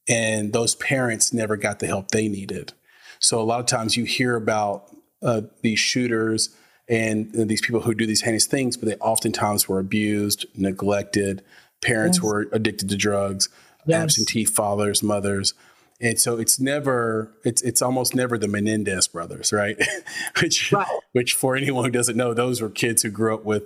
and 0.09 0.51
those 0.51 0.75
parents 0.75 1.31
never 1.31 1.55
got 1.55 1.79
the 1.79 1.87
help 1.87 2.09
they 2.09 2.27
needed. 2.27 2.73
So 3.19 3.39
a 3.39 3.43
lot 3.43 3.61
of 3.61 3.65
times 3.65 3.95
you 3.95 4.03
hear 4.03 4.35
about 4.35 4.93
uh, 5.21 5.43
these 5.61 5.79
shooters 5.79 6.49
and 6.89 7.31
these 7.31 7.61
people 7.61 7.79
who 7.79 7.93
do 7.93 8.05
these 8.05 8.23
heinous 8.23 8.45
things, 8.45 8.75
but 8.75 8.89
they 8.89 8.95
oftentimes 8.95 9.69
were 9.69 9.79
abused, 9.79 10.45
neglected. 10.53 11.45
Parents 11.81 12.17
yes. 12.17 12.25
were 12.25 12.49
addicted 12.51 12.89
to 12.89 12.97
drugs, 12.97 13.47
yes. 13.85 14.03
absentee 14.03 14.43
fathers, 14.43 15.01
mothers. 15.01 15.53
And 16.01 16.19
so 16.19 16.37
it's 16.37 16.59
never, 16.59 17.31
it's 17.45 17.61
it's 17.61 17.81
almost 17.81 18.13
never 18.13 18.37
the 18.37 18.49
Menendez 18.49 19.07
brothers, 19.07 19.53
right? 19.53 19.81
which, 20.41 20.73
right. 20.73 20.85
which 21.13 21.35
for 21.35 21.55
anyone 21.55 21.85
who 21.85 21.91
doesn't 21.91 22.17
know, 22.17 22.33
those 22.33 22.61
were 22.61 22.69
kids 22.69 23.03
who 23.03 23.09
grew 23.09 23.33
up 23.33 23.45
with 23.45 23.63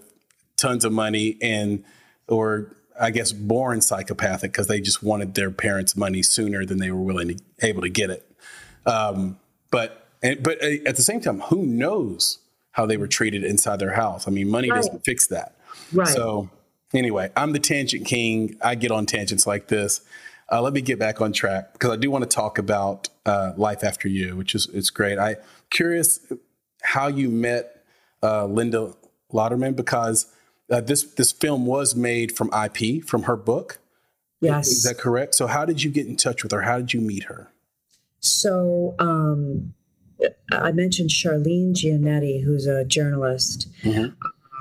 tons 0.58 0.86
of 0.86 0.92
money 0.92 1.40
and 1.42 1.84
or 2.28 2.77
I 3.00 3.12
guess, 3.12 3.32
born 3.32 3.82
psychopathic 3.82 4.52
because 4.52 4.68
they 4.68 4.82
just 4.82 5.04
wanted 5.04 5.36
their 5.36 5.52
parents' 5.52 5.96
money 5.96 6.24
sooner 6.24 6.66
than 6.66 6.80
they 6.80 6.92
were 6.92 7.02
willing 7.02 7.30
to 7.30 7.44
able 7.62 7.82
to 7.82 7.90
get 7.90 8.10
it. 8.10 8.30
Um, 8.86 9.40
but 9.72 10.08
and, 10.24 10.42
but 10.42 10.64
uh, 10.64 10.84
at 10.86 10.96
the 10.96 11.02
same 11.02 11.22
time, 11.22 11.42
who 11.42 11.66
knows 11.66 12.40
how 12.72 12.86
they 12.86 12.98
were 12.98 13.08
treated 13.08 13.44
inside 13.44 13.80
their 13.80 13.94
house? 13.94 14.28
I 14.28 14.32
mean, 14.32 14.50
money 14.50 14.70
right. 14.70 14.78
doesn't 14.78 15.04
fix 15.04 15.28
that. 15.28 15.56
Right. 15.94 16.08
So 16.08 16.50
anyway, 16.94 17.32
I'm 17.36 17.54
the 17.54 17.60
tangent 17.60 18.06
king. 18.06 18.58
I 18.62 18.76
get 18.76 18.92
on 18.92 19.06
tangents 19.06 19.48
like 19.48 19.68
this. 19.68 20.02
Uh, 20.52 20.62
let 20.62 20.74
me 20.74 20.82
get 20.82 20.98
back 20.98 21.20
on 21.20 21.34
track 21.34 21.74
because 21.74 21.92
I 21.92 21.98
do 21.98 22.10
want 22.10 22.24
to 22.24 22.30
talk 22.30 22.58
about 22.58 23.10
uh, 23.26 23.54
life 23.58 23.84
after 23.84 24.08
you, 24.08 24.38
which 24.38 24.56
is 24.56 24.68
it's 24.74 24.90
great. 24.90 25.20
I 25.20 25.36
curious 25.70 26.20
how 26.82 27.08
you 27.08 27.30
met 27.30 27.84
uh, 28.24 28.46
Linda 28.46 28.94
Lauderman 29.34 29.76
because 29.76 30.28
uh, 30.72 30.82
this 30.82 31.04
this 31.04 31.32
film 31.32 31.66
was 31.66 31.96
made 31.96 32.36
from 32.36 32.52
IP 32.54 33.04
from 33.04 33.24
her 33.24 33.36
book. 33.36 33.80
Yes, 34.42 34.68
is 34.68 34.84
that 34.84 34.98
correct? 34.98 35.36
So, 35.36 35.48
how 35.48 35.66
did 35.66 35.84
you 35.84 35.90
get 35.90 36.06
in 36.06 36.16
touch 36.16 36.44
with 36.44 36.52
her? 36.52 36.62
How 36.62 36.78
did 36.78 36.94
you 36.94 37.02
meet 37.02 37.24
her? 37.24 37.52
So, 38.20 38.96
um, 39.00 39.74
I 40.52 40.72
mentioned 40.72 41.10
Charlene 41.10 41.74
Giannetti, 41.74 42.44
who's 42.44 42.66
a 42.66 42.84
journalist, 42.86 43.70
mm-hmm. 43.84 44.14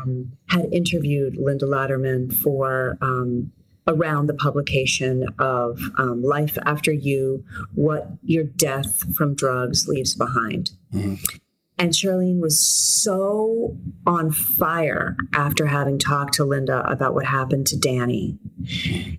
um, 0.03 0.33
had 0.49 0.73
interviewed 0.73 1.37
Linda 1.37 1.67
Lauderman 1.67 2.33
for 2.35 2.97
um, 3.01 3.53
around 3.87 4.27
the 4.27 4.35
publication 4.35 5.27
of 5.39 5.81
um, 5.99 6.23
Life 6.23 6.59
After 6.65 6.93
You 6.93 7.45
What 7.75 8.09
Your 8.23 8.45
Death 8.45 9.15
from 9.17 9.35
Drugs 9.35 9.87
Leaves 9.89 10.15
Behind. 10.15 10.71
Mm-hmm. 10.93 11.37
And 11.79 11.93
Charlene 11.93 12.41
was 12.41 12.59
so 12.59 13.77
on 14.07 14.33
fire 14.33 15.17
after 15.35 15.67
having 15.67 15.99
talked 15.99 16.35
to 16.35 16.45
Linda 16.45 16.89
about 16.91 17.15
what 17.15 17.27
happened 17.27 17.67
to 17.67 17.79
Danny 17.79 18.39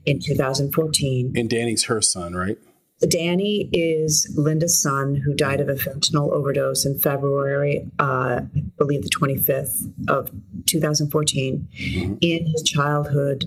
in 0.06 0.20
2014. 0.20 1.34
And 1.36 1.50
Danny's 1.50 1.84
her 1.86 2.02
son, 2.02 2.36
right? 2.36 2.58
Danny 3.08 3.70
is 3.72 4.34
Linda's 4.36 4.82
son 4.82 5.16
who 5.16 5.34
died 5.34 5.62
of 5.62 5.70
a 5.70 5.76
fentanyl 5.76 6.32
overdose 6.32 6.86
in 6.86 6.98
February, 6.98 7.90
uh, 8.00 8.42
I 8.44 8.64
believe 8.78 9.04
the 9.04 9.10
25th 9.10 9.92
of 10.10 10.32
2014, 10.66 11.68
mm-hmm. 11.80 12.16
in 12.22 12.46
his 12.48 12.64
childhood 12.64 13.46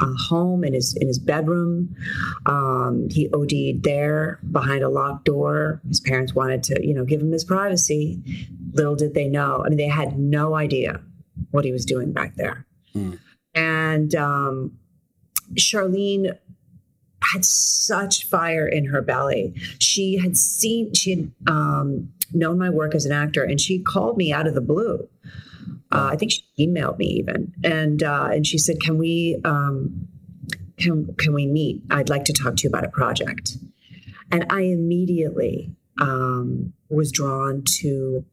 uh, 0.00 0.14
home 0.16 0.64
in 0.64 0.74
his 0.74 0.94
in 0.96 1.08
his 1.08 1.18
bedroom. 1.18 1.94
Um, 2.46 3.08
he 3.10 3.28
OD'd 3.32 3.82
there 3.82 4.38
behind 4.50 4.82
a 4.82 4.88
locked 4.88 5.24
door. 5.24 5.80
His 5.88 6.00
parents 6.00 6.34
wanted 6.34 6.62
to, 6.64 6.86
you 6.86 6.94
know, 6.94 7.04
give 7.04 7.20
him 7.20 7.32
his 7.32 7.44
privacy. 7.44 8.20
Little 8.72 8.96
did 8.96 9.14
they 9.14 9.28
know. 9.28 9.62
I 9.64 9.68
mean, 9.68 9.78
they 9.78 9.88
had 9.88 10.18
no 10.18 10.54
idea 10.54 11.00
what 11.50 11.64
he 11.64 11.72
was 11.72 11.84
doing 11.84 12.12
back 12.12 12.36
there. 12.36 12.66
Mm. 12.94 13.18
And 13.54 14.14
um, 14.14 14.78
Charlene 15.54 16.36
had 17.32 17.44
such 17.44 18.26
fire 18.26 18.66
in 18.66 18.86
her 18.86 19.02
belly. 19.02 19.54
She 19.78 20.18
had 20.18 20.36
seen, 20.36 20.94
she 20.94 21.10
had 21.10 21.32
um, 21.46 22.12
known 22.32 22.58
my 22.58 22.70
work 22.70 22.94
as 22.94 23.04
an 23.06 23.12
actor, 23.12 23.42
and 23.42 23.60
she 23.60 23.78
called 23.78 24.16
me 24.16 24.32
out 24.32 24.46
of 24.46 24.54
the 24.54 24.60
blue 24.60 25.08
uh, 25.90 26.10
I 26.12 26.16
think 26.16 26.32
she 26.32 26.42
emailed 26.58 26.98
me 26.98 27.06
even, 27.06 27.52
and 27.64 28.02
uh, 28.02 28.28
and 28.32 28.46
she 28.46 28.58
said, 28.58 28.80
"Can 28.80 28.98
we 28.98 29.40
um, 29.44 30.08
can 30.76 31.14
can 31.14 31.32
we 31.32 31.46
meet? 31.46 31.82
I'd 31.90 32.10
like 32.10 32.24
to 32.24 32.32
talk 32.32 32.56
to 32.56 32.62
you 32.64 32.68
about 32.68 32.84
a 32.84 32.90
project." 32.90 33.56
And 34.30 34.44
I 34.50 34.62
immediately 34.62 35.74
um, 36.00 36.74
was 36.90 37.10
drawn 37.10 37.62
to 37.80 38.24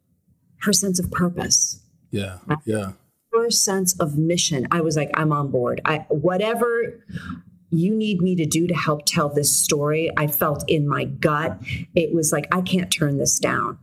her 0.62 0.74
sense 0.74 1.00
of 1.00 1.10
purpose. 1.12 1.82
Yeah, 2.12 2.40
yeah. 2.66 2.92
Her 3.32 3.50
sense 3.50 3.98
of 4.00 4.18
mission. 4.18 4.68
I 4.72 4.82
was 4.82 4.98
like, 4.98 5.12
I'm 5.14 5.32
on 5.32 5.50
board. 5.50 5.80
I 5.86 6.00
whatever 6.10 7.02
you 7.80 7.96
need 7.96 8.22
me 8.22 8.36
to 8.36 8.46
do 8.46 8.68
to 8.68 8.74
help 8.74 9.06
tell 9.06 9.30
this 9.30 9.58
story. 9.58 10.12
I 10.18 10.28
felt 10.28 10.64
in 10.68 10.88
my 10.88 11.06
gut. 11.06 11.58
It 11.96 12.14
was 12.14 12.32
like 12.32 12.48
I 12.52 12.62
can't 12.62 12.92
turn 12.92 13.18
this 13.18 13.40
down. 13.40 13.80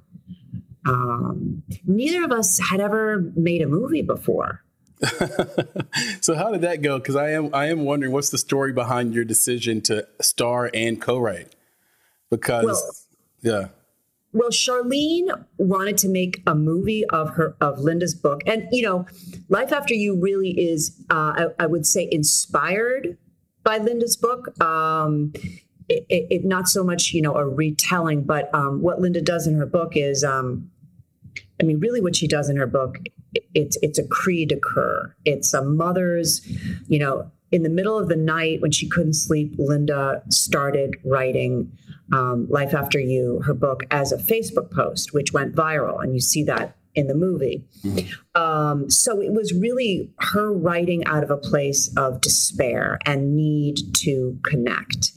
Um, 0.87 1.63
neither 1.87 2.25
of 2.25 2.33
us 2.33 2.59
had 2.59 2.81
ever 2.81 3.31
made 3.37 3.63
a 3.63 3.69
movie 3.69 4.03
before. 4.03 4.63
so 6.21 6.35
how 6.35 6.51
did 6.53 6.61
that 6.61 6.81
go? 6.83 6.99
Because 6.99 7.17
I 7.17 7.31
am 7.31 7.51
I 7.53 7.67
am 7.67 7.85
wondering 7.85 8.13
what's 8.13 8.31
the 8.31 8.39
story 8.39 8.73
behind 8.73 9.15
your 9.15 9.25
decision 9.25 9.81
to 9.83 10.07
star 10.21 10.71
and 10.73 11.01
co-write? 11.01 11.55
Because 12.31 12.65
well, 12.65 12.93
yeah. 13.43 13.69
Well, 14.35 14.49
Charlene 14.49 15.45
wanted 15.59 15.99
to 15.99 16.09
make 16.09 16.43
a 16.47 16.55
movie 16.55 17.05
of 17.07 17.31
her 17.31 17.55
of 17.61 17.81
Linda's 17.81 18.15
book, 18.15 18.41
and 18.47 18.67
you 18.73 18.83
know, 18.83 19.07
Life 19.49 19.73
After 19.73 19.93
You 19.93 20.19
really 20.19 20.51
is, 20.51 20.99
uh, 21.11 21.15
I, 21.37 21.47
I, 21.65 21.67
would 21.67 21.85
say, 21.85 22.09
inspired 22.11 23.19
by 23.63 23.79
Linda's 23.79 24.17
book. 24.17 24.59
Um, 24.61 25.33
it, 25.89 26.07
it, 26.09 26.45
not 26.45 26.69
so 26.69 26.83
much, 26.83 27.13
you 27.13 27.21
know, 27.21 27.35
a 27.35 27.47
retelling, 27.47 28.23
but 28.23 28.55
um, 28.55 28.81
what 28.81 29.01
Linda 29.01 29.21
does 29.21 29.47
in 29.47 29.55
her 29.57 29.67
book 29.67 29.97
is 29.97 30.25
um, 30.25 30.71
I 31.63 31.65
mean, 31.65 31.79
really, 31.79 32.01
what 32.01 32.17
she 32.17 32.27
does 32.27 32.49
in 32.51 32.57
her 32.57 32.67
book, 32.67 32.99
it's 33.55 33.79
it's 33.83 33.99
a 33.99 34.07
cri 34.07 34.45
de 34.45 34.59
coeur. 34.59 35.15
It's 35.25 35.55
a 35.55 35.63
mother's, 35.63 36.47
you 36.89 36.99
know, 36.99 37.31
in 37.53 37.63
the 37.63 37.69
middle 37.69 37.99
of 37.99 38.09
the 38.09 38.17
night 38.17 38.61
when 38.61 38.73
she 38.73 38.89
couldn't 38.89 39.15
sleep, 39.15 39.55
Linda 39.59 40.23
started 40.29 40.97
writing 41.05 41.71
um, 42.13 42.49
"Life 42.51 42.75
After 42.75 42.99
You," 42.99 43.41
her 43.45 43.55
book, 43.55 43.85
as 43.93 44.11
a 44.11 44.17
Facebook 44.17 44.73
post, 44.73 45.15
which 45.15 45.33
went 45.33 45.55
viral, 45.55 46.03
and 46.03 46.15
you 46.15 46.21
see 46.21 46.43
that 46.45 46.77
in 46.95 47.07
the 47.07 47.15
movie. 47.15 47.65
Um, 48.35 48.91
so 48.91 49.21
it 49.21 49.33
was 49.33 49.53
really 49.53 50.11
her 50.19 50.53
writing 50.53 51.05
out 51.07 51.23
of 51.23 51.31
a 51.31 51.37
place 51.37 51.93
of 51.97 52.21
despair 52.21 52.99
and 53.07 53.35
need 53.35 53.79
to 53.97 54.39
connect. 54.45 55.13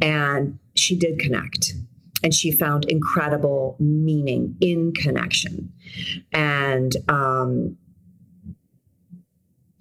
And 0.00 0.58
she 0.74 0.96
did 0.96 1.18
connect. 1.18 1.74
And 2.22 2.34
she 2.34 2.52
found 2.52 2.84
incredible 2.84 3.76
meaning 3.78 4.56
in 4.60 4.92
connection. 4.92 5.72
And 6.32 6.94
um, 7.08 7.78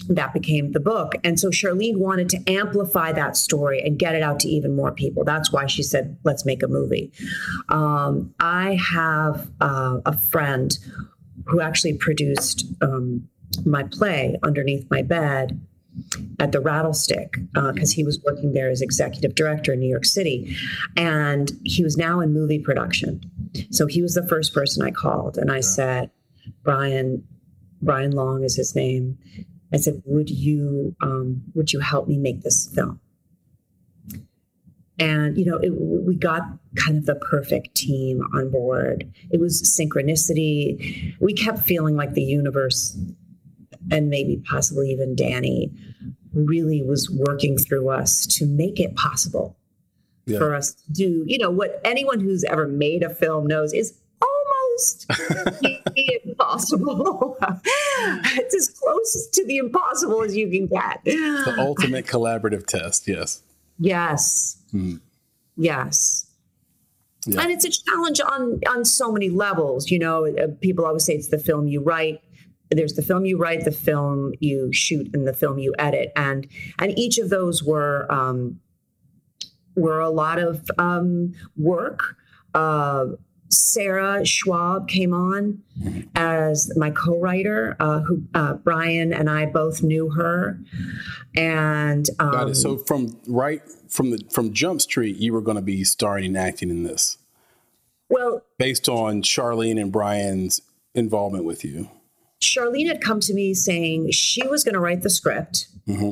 that 0.08 0.34
became 0.34 0.72
the 0.72 0.80
book. 0.80 1.14
And 1.24 1.40
so 1.40 1.50
Charlene 1.50 1.98
wanted 1.98 2.30
to 2.30 2.44
amplify 2.48 3.12
that 3.12 3.38
story 3.38 3.82
and 3.82 4.00
get 4.00 4.16
it 4.16 4.24
out 4.24 4.40
to 4.42 4.48
even 4.48 4.76
more 4.76 4.92
people. 4.92 5.24
That's 5.24 5.52
why 5.52 5.68
she 5.68 5.84
said, 5.84 6.18
let's 6.24 6.46
make 6.46 6.64
a 6.64 6.68
movie. 6.68 7.12
Um, 7.70 8.34
I 8.40 8.80
have 8.94 9.50
uh, 9.62 10.00
a 10.06 10.18
friend 10.18 10.78
who 11.50 11.62
actually 11.62 11.98
produced 11.98 12.66
um, 12.82 13.28
my 13.66 13.84
play 13.84 14.38
underneath 14.44 14.86
my 14.90 15.02
bed 15.02 15.60
at 16.40 16.52
the 16.52 16.60
Rattlestick 16.60 17.32
because 17.54 17.92
uh, 17.92 17.96
he 17.96 18.04
was 18.04 18.22
working 18.24 18.54
there 18.54 18.70
as 18.70 18.82
executive 18.82 19.36
director 19.36 19.74
in 19.74 19.80
New 19.80 19.90
York 19.90 20.06
City, 20.06 20.56
and 20.96 21.52
he 21.66 21.84
was 21.84 21.98
now 21.98 22.20
in 22.20 22.34
movie 22.34 22.60
production. 22.60 23.22
So 23.72 23.88
he 23.88 24.02
was 24.02 24.14
the 24.14 24.28
first 24.28 24.54
person 24.54 24.84
I 24.84 24.92
called, 24.92 25.38
and 25.38 25.52
I 25.52 25.60
said, 25.62 26.12
"Brian, 26.64 27.24
Brian 27.82 28.12
Long 28.12 28.44
is 28.44 28.56
his 28.56 28.76
name. 28.76 29.18
I 29.74 29.78
said, 29.78 30.02
"Would 30.06 30.30
you 30.30 30.96
um, 31.02 31.44
would 31.56 31.74
you 31.74 31.80
help 31.80 32.08
me 32.08 32.18
make 32.18 32.42
this 32.42 32.70
film?" 32.74 33.00
And 35.00 35.38
you 35.38 35.46
know, 35.46 35.58
it, 35.58 35.70
we 35.70 36.16
got 36.16 36.42
kind 36.76 36.98
of 36.98 37.06
the 37.06 37.16
perfect 37.16 37.76
team 37.76 38.22
on 38.34 38.52
board. 38.52 39.12
It 39.32 39.40
was 39.40 39.62
synchronicity. 39.64 41.16
We 41.20 41.34
kept 41.34 41.60
feeling 41.60 41.96
like 41.96 42.14
the 42.14 42.24
universe, 42.24 42.98
and 43.92 44.10
maybe 44.10 44.42
possibly 44.50 44.92
even 44.92 45.16
Danny, 45.16 45.72
really 46.34 46.82
was 46.82 47.10
working 47.10 47.58
through 47.58 47.90
us 47.90 48.26
to 48.26 48.46
make 48.46 48.80
it 48.80 48.96
possible 48.96 49.58
yeah. 50.26 50.38
for 50.38 50.54
us 50.54 50.74
to 50.74 50.92
do. 50.92 51.24
You 51.26 51.38
know, 51.38 51.50
what 51.50 51.80
anyone 51.84 52.20
who's 52.20 52.44
ever 52.44 52.68
made 52.68 53.04
a 53.04 53.14
film 53.14 53.48
knows 53.48 53.74
is 53.74 53.98
almost 54.22 55.06
impossible. 55.96 57.38
it's 58.36 58.56
as 58.56 58.70
close 58.70 59.28
to 59.34 59.46
the 59.46 59.58
impossible 59.58 60.24
as 60.24 60.36
you 60.36 60.50
can 60.50 60.68
get. 60.68 61.04
The 61.06 61.56
ultimate 61.58 62.06
collaborative 62.06 62.66
test, 62.66 63.08
yes. 63.08 63.44
Yes. 63.80 64.58
Hmm. 64.72 64.98
Yes. 65.56 66.26
Yeah. 67.26 67.42
And 67.42 67.52
it's 67.52 67.66
a 67.66 67.70
challenge 67.70 68.22
on 68.22 68.60
on 68.70 68.86
so 68.86 69.12
many 69.12 69.30
levels. 69.30 69.92
You 69.92 70.00
know, 70.00 70.26
uh, 70.26 70.48
people 70.62 70.86
always 70.86 71.06
say 71.06 71.14
it's 71.14 71.30
the 71.30 71.40
film 71.40 71.68
you 71.68 71.82
write. 71.82 72.22
There's 72.72 72.94
the 72.94 73.02
film 73.02 73.26
you 73.26 73.38
write, 73.38 73.66
the 73.66 73.72
film 73.72 74.34
you 74.40 74.72
shoot, 74.72 75.10
and 75.14 75.28
the 75.28 75.34
film 75.34 75.58
you 75.58 75.74
edit, 75.80 76.12
and 76.16 76.48
and 76.78 76.98
each 76.98 77.18
of 77.18 77.30
those 77.30 77.64
were 77.64 78.10
um, 78.12 78.60
were 79.76 80.00
a 80.00 80.10
lot 80.10 80.40
of 80.40 80.70
um, 80.78 81.34
work. 81.58 82.16
Uh, 82.54 83.08
Sarah 83.50 84.26
Schwab 84.26 84.88
came 84.88 85.14
on 85.14 85.62
as 86.16 86.72
my 86.78 86.92
co-writer. 86.92 87.76
Uh, 87.80 88.02
who 88.02 88.24
uh, 88.34 88.54
Brian 88.54 89.12
and 89.12 89.30
I 89.30 89.46
both 89.46 89.82
knew 89.82 90.10
her, 90.12 90.60
and 91.36 92.06
um, 92.20 92.32
got 92.32 92.50
it. 92.50 92.56
So 92.56 92.78
from 92.78 93.20
right 93.28 93.62
from 93.88 94.12
the 94.12 94.24
from 94.32 94.54
Jump 94.54 94.82
Street, 94.82 95.18
you 95.18 95.34
were 95.34 95.42
going 95.42 95.56
to 95.56 95.62
be 95.62 95.84
starring 95.84 96.26
and 96.26 96.38
acting 96.38 96.70
in 96.70 96.84
this. 96.84 97.18
Well, 98.10 98.44
based 98.58 98.88
on 98.88 99.22
Charlene 99.22 99.80
and 99.80 99.92
Brian's 99.92 100.62
involvement 100.94 101.46
with 101.46 101.64
you. 101.64 101.90
Charlene 102.42 102.88
had 102.88 103.02
come 103.02 103.20
to 103.22 103.34
me 103.34 103.54
saying 103.54 104.12
she 104.12 104.48
was 104.48 104.64
going 104.64 104.74
to 104.74 104.80
write 104.80 105.02
the 105.02 105.10
script, 105.10 105.68
mm-hmm. 105.88 106.12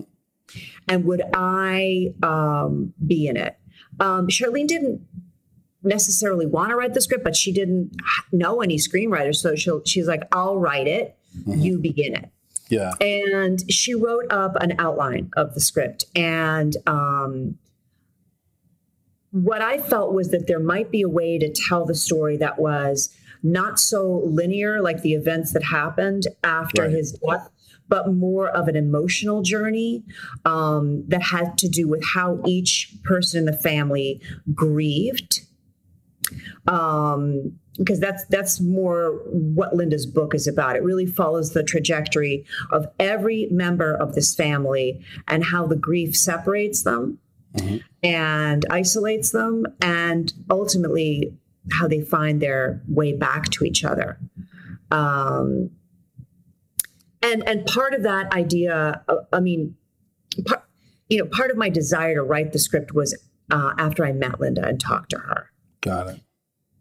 and 0.87 1.05
would 1.05 1.21
I 1.33 2.13
um, 2.21 2.93
be 3.05 3.27
in 3.27 3.37
it? 3.37 3.57
Um, 3.99 4.27
Charlene 4.27 4.67
didn't 4.67 5.01
necessarily 5.83 6.45
want 6.45 6.69
to 6.69 6.75
write 6.75 6.93
the 6.93 7.01
script, 7.01 7.23
but 7.23 7.35
she 7.35 7.51
didn't 7.51 7.95
know 8.31 8.61
any 8.61 8.77
screenwriters. 8.77 9.35
So 9.35 9.55
she'll, 9.55 9.83
she's 9.85 10.07
like, 10.07 10.23
I'll 10.31 10.57
write 10.57 10.87
it, 10.87 11.17
mm-hmm. 11.39 11.59
you 11.59 11.79
begin 11.79 12.15
it. 12.15 12.29
Yeah. 12.69 12.93
And 12.99 13.71
she 13.71 13.93
wrote 13.93 14.31
up 14.31 14.55
an 14.57 14.75
outline 14.79 15.29
of 15.37 15.53
the 15.53 15.61
script. 15.61 16.05
And 16.15 16.75
um, 16.85 17.57
what 19.31 19.61
I 19.61 19.77
felt 19.77 20.13
was 20.13 20.31
that 20.31 20.47
there 20.47 20.59
might 20.59 20.91
be 20.91 21.01
a 21.01 21.09
way 21.09 21.37
to 21.37 21.49
tell 21.49 21.85
the 21.85 21.95
story 21.95 22.37
that 22.37 22.59
was 22.59 23.15
not 23.43 23.79
so 23.79 24.21
linear, 24.25 24.81
like 24.81 25.01
the 25.01 25.13
events 25.13 25.53
that 25.53 25.63
happened 25.63 26.23
after 26.43 26.83
right. 26.83 26.91
his 26.91 27.13
death, 27.13 27.49
but 27.87 28.11
more 28.13 28.49
of 28.49 28.67
an 28.67 28.75
emotional 28.75 29.41
journey 29.43 30.03
um, 30.43 31.05
that 31.07 31.21
had 31.21 31.57
to 31.59 31.69
do 31.69 31.87
with 31.87 32.03
how 32.03 32.41
each 32.45 32.93
person 33.03 33.39
in 33.39 33.45
the 33.45 33.57
family 33.57 34.19
grieved 34.53 35.46
um, 36.67 37.57
because 37.77 37.99
that's 37.99 38.25
that's 38.25 38.59
more 38.59 39.21
what 39.27 39.75
Linda's 39.75 40.05
book 40.05 40.33
is 40.33 40.47
about. 40.47 40.75
It 40.75 40.83
really 40.83 41.05
follows 41.05 41.53
the 41.53 41.63
trajectory 41.63 42.45
of 42.71 42.87
every 42.99 43.47
member 43.51 43.93
of 43.93 44.15
this 44.15 44.35
family 44.35 45.03
and 45.27 45.43
how 45.43 45.67
the 45.67 45.75
grief 45.75 46.15
separates 46.15 46.83
them 46.83 47.19
mm-hmm. 47.55 47.77
and 48.03 48.65
isolates 48.69 49.31
them, 49.31 49.65
and 49.81 50.33
ultimately 50.49 51.33
how 51.71 51.87
they 51.87 52.01
find 52.01 52.41
their 52.41 52.81
way 52.87 53.13
back 53.13 53.49
to 53.49 53.63
each 53.63 53.83
other. 53.83 54.17
Um, 54.89 55.71
and 57.21 57.47
and 57.47 57.65
part 57.65 57.93
of 57.93 58.03
that 58.03 58.33
idea, 58.33 59.03
uh, 59.07 59.15
I 59.31 59.39
mean, 59.39 59.75
part, 60.45 60.63
you 61.09 61.19
know, 61.19 61.25
part 61.25 61.51
of 61.51 61.57
my 61.57 61.69
desire 61.69 62.15
to 62.15 62.23
write 62.23 62.53
the 62.53 62.59
script 62.59 62.93
was 62.93 63.17
uh, 63.51 63.73
after 63.77 64.05
I 64.05 64.13
met 64.13 64.39
Linda 64.39 64.67
and 64.67 64.79
talked 64.79 65.11
to 65.11 65.19
her. 65.19 65.51
Got 65.81 66.07
it. 66.07 66.21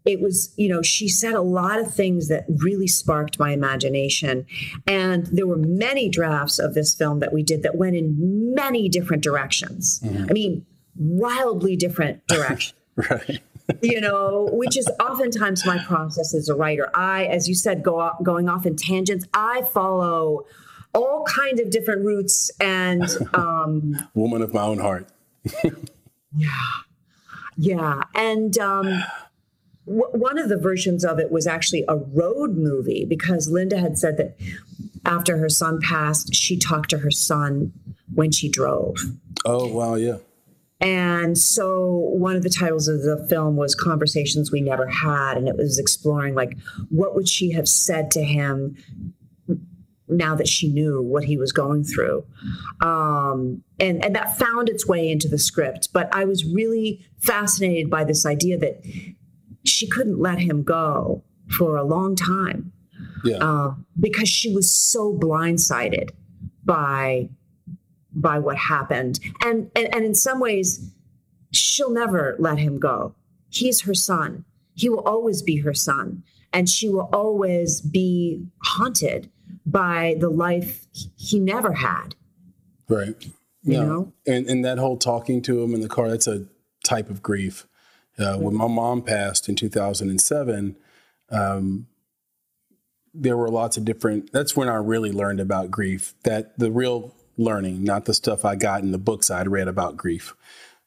It 0.06 0.20
was, 0.20 0.54
you 0.56 0.68
know, 0.68 0.82
she 0.82 1.08
said 1.08 1.34
a 1.34 1.40
lot 1.40 1.78
of 1.80 1.92
things 1.92 2.28
that 2.28 2.44
really 2.48 2.86
sparked 2.86 3.38
my 3.38 3.50
imagination. 3.52 4.46
And 4.86 5.26
there 5.26 5.46
were 5.46 5.56
many 5.56 6.08
drafts 6.08 6.58
of 6.58 6.74
this 6.74 6.94
film 6.94 7.18
that 7.20 7.32
we 7.32 7.42
did 7.42 7.62
that 7.64 7.76
went 7.76 7.96
in 7.96 8.54
many 8.54 8.88
different 8.88 9.22
directions. 9.22 10.00
Mm-hmm. 10.00 10.26
I 10.30 10.32
mean, 10.32 10.66
wildly 10.96 11.76
different 11.76 12.26
directions. 12.28 12.74
right. 12.96 13.40
you 13.82 14.00
know, 14.00 14.48
which 14.52 14.76
is 14.76 14.88
oftentimes 15.00 15.66
my 15.66 15.78
process 15.84 16.34
as 16.34 16.48
a 16.48 16.54
writer. 16.54 16.88
I, 16.94 17.24
as 17.24 17.48
you 17.48 17.54
said, 17.54 17.82
go 17.82 17.98
off, 18.00 18.22
going 18.22 18.48
off 18.48 18.64
in 18.64 18.76
tangents. 18.76 19.26
I 19.34 19.62
follow 19.72 20.46
all 20.94 21.24
kind 21.24 21.60
of 21.60 21.70
different 21.70 22.04
routes 22.04 22.50
and 22.60 23.04
um, 23.34 23.96
woman 24.14 24.42
of 24.42 24.54
my 24.54 24.62
own 24.62 24.78
heart. 24.78 25.08
yeah, 26.34 26.48
yeah, 27.56 28.02
and 28.14 28.56
um, 28.58 29.04
w- 29.86 30.10
one 30.12 30.38
of 30.38 30.48
the 30.48 30.58
versions 30.58 31.04
of 31.04 31.18
it 31.18 31.30
was 31.30 31.46
actually 31.46 31.84
a 31.88 31.96
road 31.96 32.56
movie 32.56 33.04
because 33.04 33.48
Linda 33.48 33.78
had 33.78 33.98
said 33.98 34.16
that 34.18 34.36
after 35.04 35.38
her 35.38 35.48
son 35.48 35.80
passed, 35.80 36.34
she 36.34 36.58
talked 36.58 36.90
to 36.90 36.98
her 36.98 37.10
son 37.10 37.72
when 38.14 38.30
she 38.30 38.48
drove. 38.48 38.98
Oh 39.44 39.72
wow, 39.72 39.94
yeah. 39.94 40.18
And 40.80 41.38
so 41.38 41.90
one 41.90 42.36
of 42.36 42.42
the 42.42 42.50
titles 42.50 42.86
of 42.86 43.02
the 43.02 43.26
film 43.28 43.56
was 43.56 43.74
Conversations 43.74 44.52
We 44.52 44.60
Never 44.60 44.86
Had. 44.86 45.38
And 45.38 45.48
it 45.48 45.56
was 45.56 45.78
exploring 45.78 46.34
like 46.34 46.56
what 46.90 47.14
would 47.14 47.28
she 47.28 47.52
have 47.52 47.68
said 47.68 48.10
to 48.10 48.22
him 48.22 48.76
now 50.08 50.36
that 50.36 50.46
she 50.46 50.68
knew 50.68 51.02
what 51.02 51.24
he 51.24 51.36
was 51.36 51.50
going 51.50 51.82
through. 51.82 52.24
Um, 52.80 53.62
and, 53.80 54.04
and 54.04 54.14
that 54.14 54.38
found 54.38 54.68
its 54.68 54.86
way 54.86 55.10
into 55.10 55.28
the 55.28 55.38
script. 55.38 55.88
But 55.92 56.14
I 56.14 56.24
was 56.24 56.44
really 56.44 57.04
fascinated 57.18 57.90
by 57.90 58.04
this 58.04 58.26
idea 58.26 58.58
that 58.58 58.84
she 59.68 59.86
couldn't 59.86 60.18
let 60.18 60.38
him 60.38 60.62
go 60.62 61.22
for 61.48 61.76
a 61.76 61.84
long 61.84 62.16
time 62.16 62.72
yeah. 63.24 63.36
uh, 63.36 63.74
because 63.98 64.28
she 64.28 64.52
was 64.54 64.70
so 64.72 65.16
blindsided 65.16 66.10
by 66.64 67.28
by 68.12 68.38
what 68.38 68.56
happened 68.56 69.20
and, 69.44 69.70
and 69.76 69.94
and 69.94 70.04
in 70.04 70.14
some 70.14 70.40
ways 70.40 70.90
she'll 71.52 71.92
never 71.92 72.34
let 72.38 72.58
him 72.58 72.78
go 72.78 73.14
he's 73.50 73.82
her 73.82 73.94
son 73.94 74.44
he 74.74 74.88
will 74.88 75.00
always 75.00 75.42
be 75.42 75.58
her 75.58 75.74
son 75.74 76.22
and 76.52 76.68
she 76.68 76.88
will 76.88 77.08
always 77.12 77.80
be 77.82 78.46
haunted 78.62 79.30
by 79.66 80.14
the 80.18 80.30
life 80.30 80.86
he 81.16 81.38
never 81.38 81.72
had. 81.72 82.14
Right. 82.88 83.14
You 83.62 83.72
yeah. 83.72 83.84
know? 83.84 84.12
And 84.26 84.46
and 84.46 84.64
that 84.64 84.78
whole 84.78 84.96
talking 84.96 85.42
to 85.42 85.62
him 85.62 85.74
in 85.74 85.80
the 85.80 85.88
car, 85.88 86.08
that's 86.08 86.26
a 86.26 86.46
type 86.84 87.10
of 87.10 87.22
grief. 87.22 87.66
Uh, 88.18 88.36
when 88.36 88.54
my 88.54 88.66
mom 88.66 89.02
passed 89.02 89.48
in 89.48 89.56
2007, 89.56 90.76
um, 91.30 91.86
there 93.12 93.36
were 93.36 93.48
lots 93.48 93.76
of 93.76 93.84
different. 93.84 94.32
That's 94.32 94.56
when 94.56 94.68
I 94.68 94.76
really 94.76 95.12
learned 95.12 95.40
about 95.40 95.70
grief. 95.70 96.14
That 96.24 96.58
the 96.58 96.70
real 96.70 97.14
learning, 97.36 97.84
not 97.84 98.04
the 98.06 98.14
stuff 98.14 98.44
I 98.44 98.56
got 98.56 98.82
in 98.82 98.92
the 98.92 98.98
books 98.98 99.30
I'd 99.30 99.48
read 99.48 99.68
about 99.68 99.96
grief, 99.96 100.34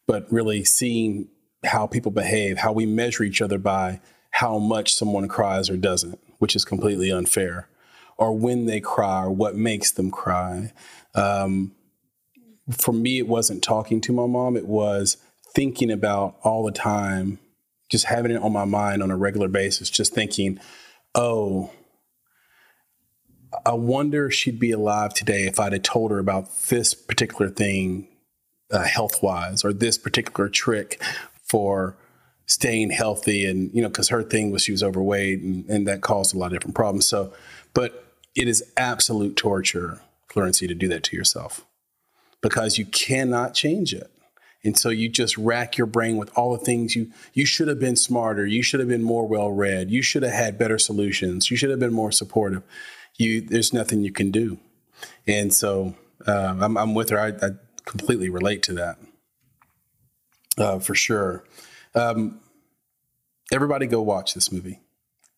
but 0.08 0.32
really 0.32 0.64
seeing 0.64 1.28
how 1.64 1.88
people 1.88 2.12
behave, 2.12 2.60
how 2.60 2.72
we 2.72 2.86
measure 2.86 3.24
each 3.24 3.42
other 3.42 3.58
by 3.58 4.00
how 4.32 4.58
much 4.58 4.94
someone 4.94 5.28
cries 5.28 5.70
or 5.70 5.78
doesn't 5.78 6.20
which 6.40 6.56
is 6.56 6.66
completely 6.66 7.12
unfair, 7.12 7.70
or 8.18 8.36
when 8.36 8.66
they 8.66 8.80
cry, 8.80 9.24
or 9.24 9.32
what 9.32 9.56
makes 9.56 9.92
them 9.92 10.10
cry. 10.10 10.74
Um, 11.14 11.74
for 12.72 12.94
me, 12.94 13.20
it 13.20 13.28
wasn't 13.28 13.64
talking 13.64 14.02
to 14.02 14.14
my 14.14 14.26
mom, 14.26 14.58
it 14.58 14.66
was 14.66 15.18
thinking 15.54 15.92
about 15.92 16.36
all 16.44 16.64
the 16.64 16.72
time, 16.72 17.40
just 17.90 18.06
having 18.06 18.32
it 18.32 18.42
on 18.42 18.54
my 18.54 18.66
mind 18.66 19.02
on 19.02 19.12
a 19.12 19.18
regular 19.18 19.48
basis, 19.48 19.90
just 19.90 20.14
thinking, 20.14 20.60
oh, 21.16 21.72
I 23.66 23.74
wonder 23.74 24.28
if 24.28 24.34
she'd 24.34 24.60
be 24.60 24.72
alive 24.72 25.14
today 25.14 25.46
if 25.46 25.60
I'd 25.60 25.74
have 25.74 25.84
told 25.84 26.12
her 26.12 26.20
about 26.20 26.50
this 26.68 26.94
particular 26.94 27.50
thing 27.50 28.08
uh, 28.72 28.84
health 28.84 29.24
wise 29.24 29.66
or 29.66 29.74
this 29.74 29.98
particular 29.98 30.50
trick 30.50 31.02
for 31.44 31.98
staying 32.46 32.92
healthy. 32.92 33.46
And, 33.46 33.72
you 33.74 33.82
know, 33.82 33.90
because 33.90 34.10
her 34.10 34.24
thing 34.24 34.52
was 34.52 34.64
she 34.64 34.72
was 34.72 34.84
overweight 34.84 35.42
and, 35.42 35.68
and 35.70 35.88
that 35.88 36.02
caused 36.02 36.36
a 36.36 36.38
lot 36.38 36.48
of 36.48 36.60
different 36.60 36.76
problems. 36.76 37.08
So, 37.08 37.34
but 37.74 38.14
it 38.36 38.48
is 38.48 38.64
absolute 38.78 39.36
torture, 39.36 40.02
Florencia, 40.32 40.68
to 40.68 40.76
do 40.76 40.88
that 40.88 41.04
to 41.06 41.16
yourself 41.16 41.66
because 42.42 42.78
you 42.78 42.86
cannot 42.86 43.54
change 43.54 43.94
it. 43.94 44.12
And 44.64 44.78
so 44.78 44.90
you 44.90 45.08
just 45.08 45.38
rack 45.38 45.78
your 45.78 45.88
brain 45.88 46.18
with 46.18 46.38
all 46.38 46.52
the 46.52 46.64
things 46.64 46.96
you 46.96 47.12
you 47.34 47.46
should 47.46 47.68
have 47.68 47.80
been 47.80 47.96
smarter, 47.96 48.46
you 48.46 48.62
should 48.62 48.80
have 48.80 48.90
been 48.90 49.04
more 49.04 49.26
well 49.26 49.52
read, 49.52 49.90
you 49.90 50.02
should 50.02 50.24
have 50.24 50.34
had 50.34 50.58
better 50.58 50.78
solutions, 50.78 51.50
you 51.50 51.58
should 51.58 51.70
have 51.70 51.80
been 51.80 51.94
more 51.94 52.12
supportive. 52.12 52.64
You 53.18 53.42
there's 53.42 53.74
nothing 53.74 54.02
you 54.04 54.12
can 54.12 54.32
do, 54.32 54.60
and 55.28 55.54
so 55.54 55.96
uh, 56.28 56.56
I'm, 56.60 56.78
I'm, 56.78 56.94
with 56.94 57.10
her. 57.10 57.20
I, 57.20 57.28
I, 57.46 57.50
completely 57.86 58.30
relate 58.30 58.62
to 58.64 58.74
that 58.74 58.98
uh, 60.58 60.80
for 60.80 60.94
sure. 60.94 61.44
Um, 61.96 62.40
everybody, 63.52 63.88
go 63.88 64.02
watch 64.02 64.36
this 64.36 64.52
movie. 64.52 64.80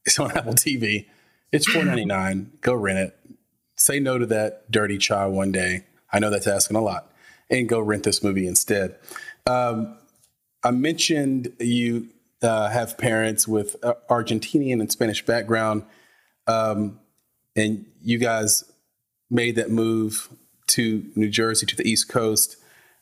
It's 0.05 0.19
on 0.19 0.31
Apple 0.37 0.53
TV. 0.53 1.05
It's 1.51 1.67
four 1.67 1.83
ninety 1.83 2.05
nine. 2.05 2.51
Go 2.61 2.73
rent 2.73 2.99
it. 2.99 3.19
Say 3.75 3.99
no 3.99 4.17
to 4.17 4.25
that 4.27 4.69
dirty 4.71 4.97
chai 4.97 5.25
one 5.27 5.51
day. 5.51 5.85
I 6.11 6.19
know 6.19 6.29
that's 6.29 6.47
asking 6.47 6.77
a 6.77 6.81
lot 6.81 7.10
and 7.51 7.69
go 7.69 7.79
rent 7.79 8.03
this 8.03 8.23
movie 8.23 8.47
instead. 8.47 8.95
Um, 9.45 9.97
I 10.63 10.71
mentioned 10.71 11.51
you 11.59 12.07
uh, 12.41 12.69
have 12.69 12.97
parents 12.97 13.47
with 13.47 13.75
uh, 13.83 13.93
Argentinian 14.09 14.79
and 14.79 14.91
Spanish 14.91 15.23
background, 15.25 15.83
um, 16.47 16.99
and 17.55 17.85
you 18.01 18.17
guys 18.17 18.63
made 19.29 19.55
that 19.57 19.69
move 19.69 20.29
to 20.67 21.05
New 21.15 21.29
Jersey 21.29 21.65
to 21.65 21.75
the 21.75 21.87
East 21.87 22.09
Coast. 22.09 22.55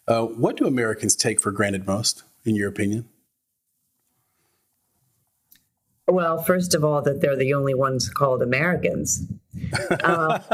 Uh, 0.08 0.24
what 0.24 0.58
do 0.58 0.66
Americans 0.66 1.16
take 1.16 1.40
for 1.40 1.52
granted 1.52 1.86
most, 1.86 2.24
in 2.44 2.56
your 2.56 2.68
opinion? 2.68 3.08
Well, 6.08 6.42
first 6.42 6.74
of 6.74 6.84
all, 6.84 7.04
that 7.04 7.22
they're 7.22 7.36
the 7.36 7.54
only 7.54 7.76
ones 7.76 8.10
called 8.10 8.42
Americans. 8.42 9.28
uh, 10.04 10.40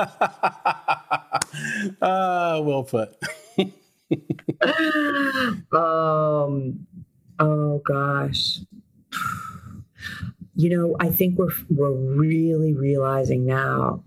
uh 2.01 2.61
well 2.61 2.83
put. 2.83 3.15
um, 5.73 6.85
oh 7.39 7.81
gosh. 7.85 8.59
You 10.55 10.69
know, 10.69 10.95
I 10.99 11.09
think 11.09 11.37
we're 11.37 11.51
we're 11.69 11.91
really 11.91 12.73
realizing 12.73 13.45
now 13.45 14.03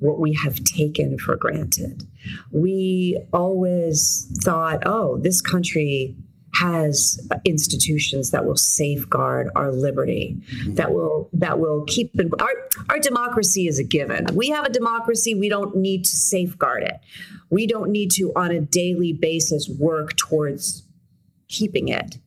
what 0.00 0.18
we 0.18 0.34
have 0.34 0.62
taken 0.64 1.16
for 1.16 1.36
granted. 1.36 2.02
We 2.50 3.20
always 3.32 4.26
thought, 4.42 4.82
oh, 4.84 5.18
this 5.18 5.40
country 5.40 6.16
has 6.54 7.18
institutions 7.44 8.30
that 8.30 8.44
will 8.44 8.56
safeguard 8.56 9.50
our 9.54 9.72
liberty 9.72 10.36
mm-hmm. 10.52 10.74
that 10.74 10.92
will 10.92 11.28
that 11.32 11.58
will 11.58 11.84
keep 11.86 12.12
our 12.40 12.68
our 12.90 12.98
democracy 12.98 13.66
is 13.66 13.78
a 13.78 13.84
given. 13.84 14.26
We 14.34 14.50
have 14.50 14.64
a 14.64 14.70
democracy 14.70 15.34
we 15.34 15.48
don't 15.48 15.76
need 15.76 16.04
to 16.04 16.16
safeguard 16.16 16.82
it. 16.82 17.00
We 17.50 17.66
don't 17.66 17.90
need 17.90 18.10
to 18.12 18.32
on 18.36 18.50
a 18.50 18.60
daily 18.60 19.12
basis 19.12 19.68
work 19.68 20.16
towards 20.16 20.82
keeping 21.48 21.88
it. 21.88 22.18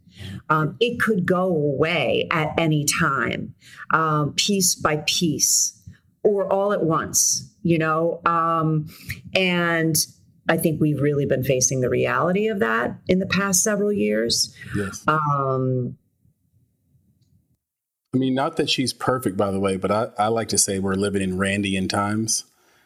Um, 0.50 0.78
it 0.80 1.00
could 1.00 1.26
go 1.26 1.44
away 1.44 2.28
at 2.32 2.54
any 2.58 2.86
time 2.86 3.54
um, 3.94 4.34
piece 4.34 4.74
by 4.76 5.04
piece 5.06 5.80
or 6.24 6.52
all 6.52 6.74
at 6.74 6.84
once 6.84 7.52
you 7.66 7.80
know? 7.80 8.22
Um, 8.26 8.88
and 9.34 9.98
I 10.48 10.58
think 10.58 10.80
we've 10.80 11.02
really 11.02 11.26
been 11.26 11.44
facing 11.44 11.82
the 11.82 11.90
reality 11.90 12.48
of 12.48 12.60
that 12.60 12.98
in 13.08 13.20
the 13.20 13.26
past 13.26 13.64
several 13.64 13.92
years. 13.92 14.56
Yes. 14.76 15.04
Um, 15.08 15.98
I 18.14 18.18
mean, 18.18 18.36
not 18.36 18.56
that 18.58 18.70
she's 18.70 18.94
perfect, 18.94 19.38
by 19.38 19.52
the 19.52 19.60
way, 19.60 19.76
but 19.76 19.92
I, 19.92 20.08
I 20.18 20.28
like 20.28 20.48
to 20.50 20.58
say 20.58 20.80
we're 20.80 20.94
living 20.94 21.22
in 21.22 21.38
Randian 21.38 21.90
times 21.90 22.46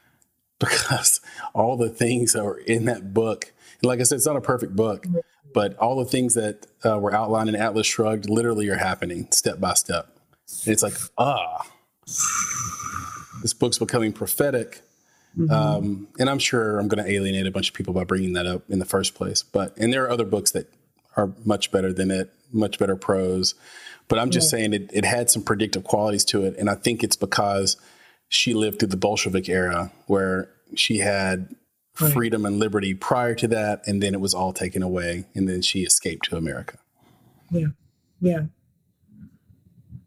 because 0.60 1.22
all 1.54 1.78
the 1.78 1.90
things 1.90 2.34
that 2.34 2.44
were 2.44 2.60
in 2.60 2.86
that 2.86 3.14
book, 3.14 3.54
like 3.84 4.00
I 4.00 4.04
said, 4.04 4.16
it's 4.16 4.26
not 4.26 4.36
a 4.36 4.42
perfect 4.42 4.76
book, 4.76 5.06
but 5.54 5.78
all 5.78 5.98
the 5.98 6.10
things 6.10 6.34
that 6.34 6.66
uh, 6.86 6.98
were 6.98 7.14
outlined 7.14 7.50
in 7.50 7.56
Atlas 7.56 7.88
Shrugged 7.88 8.30
literally 8.30 8.70
are 8.70 8.78
happening 8.78 9.28
step 9.32 9.60
by 9.60 9.74
step. 9.74 10.18
And 10.66 10.74
it's 10.74 10.84
like, 10.84 10.96
ah, 11.18 11.68
this 13.42 13.54
book's 13.54 13.78
becoming 13.78 14.14
prophetic 14.14 14.82
Mm-hmm. 15.40 15.52
Um, 15.52 16.08
and 16.20 16.30
I'm 16.30 16.40
sure 16.40 16.80
I'm 16.80 16.90
going 16.90 17.04
to 17.04 17.10
alienate 17.10 17.48
a 17.48 17.52
bunch 17.52 17.70
of 17.70 17.76
people 17.76 17.94
by 17.94 18.04
bringing 18.04 18.34
that 18.34 18.46
up 18.46 18.64
in 18.70 18.80
the 18.80 18.86
first 18.86 19.16
place. 19.16 19.42
But 19.42 19.76
and 19.78 19.94
there 19.94 20.04
are 20.04 20.10
other 20.10 20.26
books 20.26 20.52
that 20.52 20.72
are 21.16 21.34
much 21.46 21.72
better 21.72 21.94
than 21.94 22.12
it, 22.12 22.30
much 22.52 22.78
better 22.78 22.98
prose. 22.98 23.56
But 24.10 24.20
I'm 24.20 24.32
just 24.32 24.52
yeah. 24.52 24.60
saying 24.60 24.74
it, 24.74 24.90
it 24.92 25.06
had 25.06 25.30
some 25.30 25.44
predictive 25.44 25.84
qualities 25.84 26.26
to 26.26 26.44
it, 26.44 26.58
and 26.58 26.70
I 26.70 26.76
think 26.76 27.04
it's 27.04 27.16
because 27.16 27.78
she 28.28 28.54
lived 28.54 28.80
through 28.80 28.90
the 28.90 28.98
Bolshevik 28.98 29.48
era 29.48 29.92
where 30.08 30.50
she 30.76 30.98
had 30.98 31.56
right. 32.02 32.12
freedom 32.12 32.46
and 32.46 32.60
liberty 32.60 32.94
prior 32.94 33.36
to 33.36 33.48
that, 33.50 33.88
and 33.88 34.04
then 34.04 34.14
it 34.14 34.20
was 34.20 34.34
all 34.34 34.52
taken 34.52 34.84
away, 34.84 35.26
and 35.36 35.48
then 35.48 35.62
she 35.62 35.84
escaped 35.84 36.26
to 36.30 36.38
America. 36.38 36.80
Yeah, 37.52 37.68
yeah, 38.20 38.42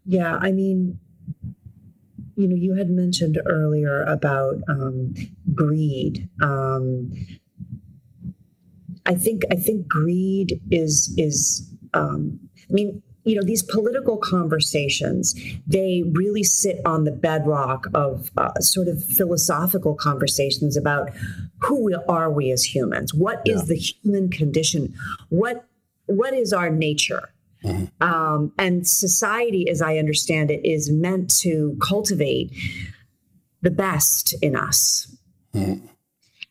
yeah. 0.05 0.37
I 0.37 0.53
mean, 0.53 0.99
you 2.43 2.49
know, 2.49 2.57
you 2.57 2.75
had 2.75 2.91
mentioned 2.91 3.41
earlier 3.47 4.03
about 4.03 4.57
um, 4.69 5.15
greed. 5.55 6.29
Um, 6.43 7.13
I 9.07 9.15
think 9.15 9.43
I 9.53 9.55
think 9.55 9.87
greed 9.87 10.61
is 10.71 11.15
is. 11.17 11.73
Um, 11.95 12.41
I 12.69 12.73
mean, 12.73 13.01
you 13.25 13.37
know, 13.37 13.43
these 13.45 13.63
political 13.63 14.17
conversations 14.17 15.41
they 15.69 16.03
really 16.13 16.43
sit 16.43 16.81
on 16.85 17.05
the 17.05 17.13
bedrock 17.13 17.87
of 17.95 18.33
uh, 18.37 18.59
sort 18.59 18.89
of 18.89 19.05
philosophical 19.05 19.95
conversations 19.95 20.77
about 20.77 21.11
who 21.59 21.95
are 22.09 22.31
we 22.31 22.51
as 22.51 22.65
humans? 22.65 23.15
What 23.15 23.41
is 23.45 23.61
yeah. 23.61 23.67
the 23.69 23.77
human 23.77 24.31
condition? 24.31 24.95
What 25.29 25.65
what 26.07 26.35
is 26.35 26.53
our 26.53 26.71
nature? 26.71 27.32
Mm-hmm. 27.65 28.03
Um, 28.03 28.53
and 28.59 28.87
society, 28.87 29.69
as 29.69 29.81
I 29.81 29.99
understand 29.99 30.51
it, 30.51 30.65
is 30.65 30.91
meant 30.91 31.31
to 31.41 31.77
cultivate 31.81 32.53
the 33.61 33.71
best 33.71 34.35
in 34.43 34.57
us. 34.57 35.15
Mm-hmm. 35.55 35.87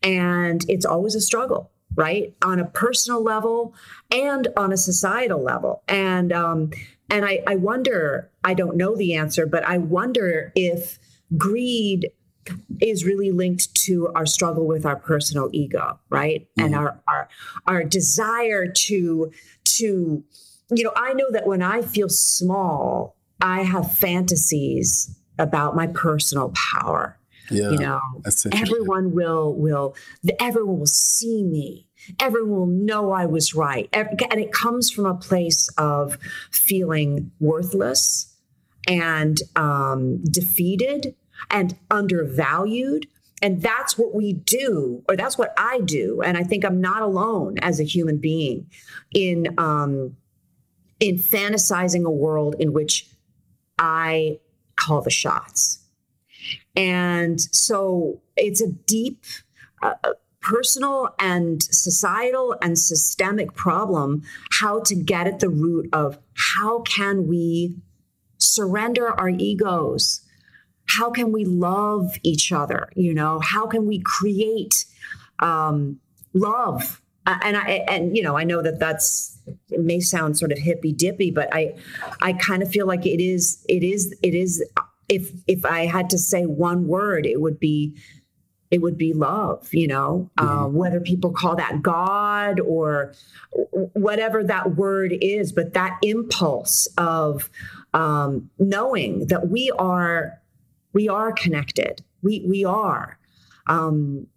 And 0.04 0.65
it's 0.67 0.86
always 0.86 1.15
a 1.15 1.21
struggle, 1.21 1.71
right? 1.95 2.34
On 2.41 2.60
a 2.60 2.65
personal 2.65 3.21
level 3.21 3.76
and 4.10 4.47
on 4.58 4.71
a 4.71 4.78
societal 4.78 5.43
level. 5.43 5.84
And 5.88 6.32
um, 6.32 6.71
and 7.10 7.26
I, 7.26 7.43
I 7.45 7.58
wonder, 7.58 8.32
I 8.43 8.54
don't 8.54 8.78
know 8.78 8.95
the 8.95 9.15
answer, 9.15 9.45
but 9.45 9.65
I 9.65 9.78
wonder 9.78 10.54
if 10.56 10.97
greed 11.38 12.10
is 12.80 13.06
really 13.06 13.32
linked 13.32 13.76
to 13.76 14.08
our 14.15 14.26
struggle 14.26 14.65
with 14.65 14.86
our 14.86 14.95
personal 14.95 15.50
ego, 15.52 16.00
right? 16.10 16.47
Mm-hmm. 16.58 16.65
And 16.65 16.76
our, 16.76 17.00
our 17.08 17.30
our 17.67 17.84
desire 17.84 18.67
to 18.67 19.32
to 19.65 20.24
you 20.73 20.84
know, 20.84 20.93
I 20.95 21.13
know 21.13 21.29
that 21.31 21.45
when 21.45 21.62
I 21.62 21.81
feel 21.81 22.10
small, 22.10 23.15
I 23.41 23.63
have 23.63 23.97
fantasies 23.97 25.15
about 25.38 25.75
my 25.75 25.88
personal 25.88 26.53
power. 26.55 27.17
Yeah, 27.49 27.71
you 27.71 27.77
know, 27.79 27.99
everyone 28.53 29.13
will 29.13 29.53
will 29.53 29.95
everyone 30.39 30.79
will 30.79 30.86
see 30.86 31.43
me. 31.43 31.88
Everyone 32.19 32.51
will 32.51 32.65
know 32.67 33.12
I 33.12 33.25
was 33.25 33.53
right, 33.53 33.89
and 33.91 34.17
it 34.21 34.53
comes 34.53 34.89
from 34.89 35.05
a 35.05 35.15
place 35.15 35.67
of 35.77 36.17
feeling 36.51 37.31
worthless 37.39 38.34
and 38.88 39.38
um, 39.55 40.23
defeated 40.23 41.15
and 41.49 41.77
undervalued. 41.89 43.07
And 43.43 43.62
that's 43.62 43.97
what 43.97 44.13
we 44.13 44.34
do, 44.34 45.03
or 45.10 45.15
that's 45.15 45.38
what 45.38 45.53
I 45.57 45.81
do. 45.81 46.21
And 46.21 46.38
I 46.38 46.43
think 46.43 46.63
I'm 46.63 46.79
not 46.79 47.01
alone 47.01 47.57
as 47.60 47.79
a 47.79 47.84
human 47.84 48.17
being 48.17 48.69
in 49.13 49.47
um, 49.57 50.15
in 51.02 51.18
fantasizing 51.18 52.06
a 52.06 52.10
world 52.10 52.56
in 52.60 52.72
which 52.72 53.10
I 53.78 54.40
call 54.78 55.02
the 55.02 55.10
shots. 55.10 55.84
And 56.76 57.42
so 57.42 58.22
it's 58.38 58.62
a 58.62 58.68
deep 58.68 59.26
uh, 59.84 59.96
uh, 60.04 60.14
personal 60.40 61.14
and 61.20 61.62
societal 61.62 62.56
and 62.62 62.80
systemic 62.80 63.54
problem 63.54 64.24
how 64.62 64.80
to 64.82 64.96
get 64.96 65.28
at 65.28 65.40
the 65.40 65.50
root 65.50 65.90
of 65.92 66.18
how 66.34 66.80
can 66.80 67.28
we 67.28 67.76
surrender 68.40 69.10
our 69.20 69.30
egos 69.30 70.22
how 70.98 71.10
can 71.10 71.32
we 71.32 71.46
love 71.46 72.18
each 72.24 72.52
other? 72.52 72.90
You 72.96 73.14
know, 73.14 73.40
how 73.40 73.66
can 73.66 73.88
we 73.88 74.00
create 74.00 74.86
um, 75.40 76.00
love? 76.34 77.02
Uh, 77.25 77.38
and 77.43 77.57
I 77.57 77.86
and 77.88 78.15
you 78.15 78.23
know 78.23 78.38
I 78.38 78.43
know 78.43 78.62
that 78.62 78.79
that's 78.79 79.38
it 79.69 79.79
may 79.79 79.99
sound 79.99 80.38
sort 80.38 80.51
of 80.51 80.57
hippy 80.57 80.91
dippy, 80.91 81.31
but 81.31 81.53
I 81.53 81.75
I 82.21 82.34
kind 82.34 82.63
of 82.63 82.69
feel 82.69 82.88
like 82.88 83.05
it 83.05 83.21
is 83.21 83.63
it 83.69 83.84
is 83.84 84.15
it 84.23 84.34
is 84.34 84.63
if 85.07 85.31
if 85.47 85.65
I 85.65 85.86
had 85.86 86.10
to 86.12 86.17
say 86.17 86.45
one 86.45 86.88
word, 86.88 87.25
it 87.25 87.41
would 87.41 87.60
be 87.60 87.95
it 88.71 88.81
would 88.81 88.97
be 88.97 89.13
love, 89.13 89.67
you 89.73 89.88
know, 89.88 90.31
mm-hmm. 90.38 90.47
uh, 90.47 90.67
whether 90.67 91.01
people 91.01 91.31
call 91.31 91.57
that 91.57 91.81
God 91.81 92.62
or 92.62 93.13
whatever 93.93 94.43
that 94.45 94.77
word 94.77 95.13
is, 95.21 95.51
but 95.51 95.73
that 95.73 95.99
impulse 96.01 96.88
of 96.97 97.49
um, 97.93 98.49
knowing 98.57 99.27
that 99.27 99.49
we 99.49 99.69
are 99.77 100.39
we 100.93 101.10
are 101.10 101.34
connected. 101.34 102.01
We 102.21 102.43
we 102.47 102.63
are. 102.65 103.19
Um, 103.67 104.27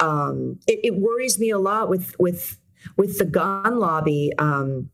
um, 0.00 0.58
it, 0.66 0.80
it, 0.84 0.94
worries 0.96 1.38
me 1.38 1.50
a 1.50 1.58
lot 1.58 1.88
with 1.88 2.14
with 2.18 2.58
with 2.96 3.18
the 3.18 3.24
gun 3.24 3.78
lobby, 3.78 4.32
um, 4.38 4.90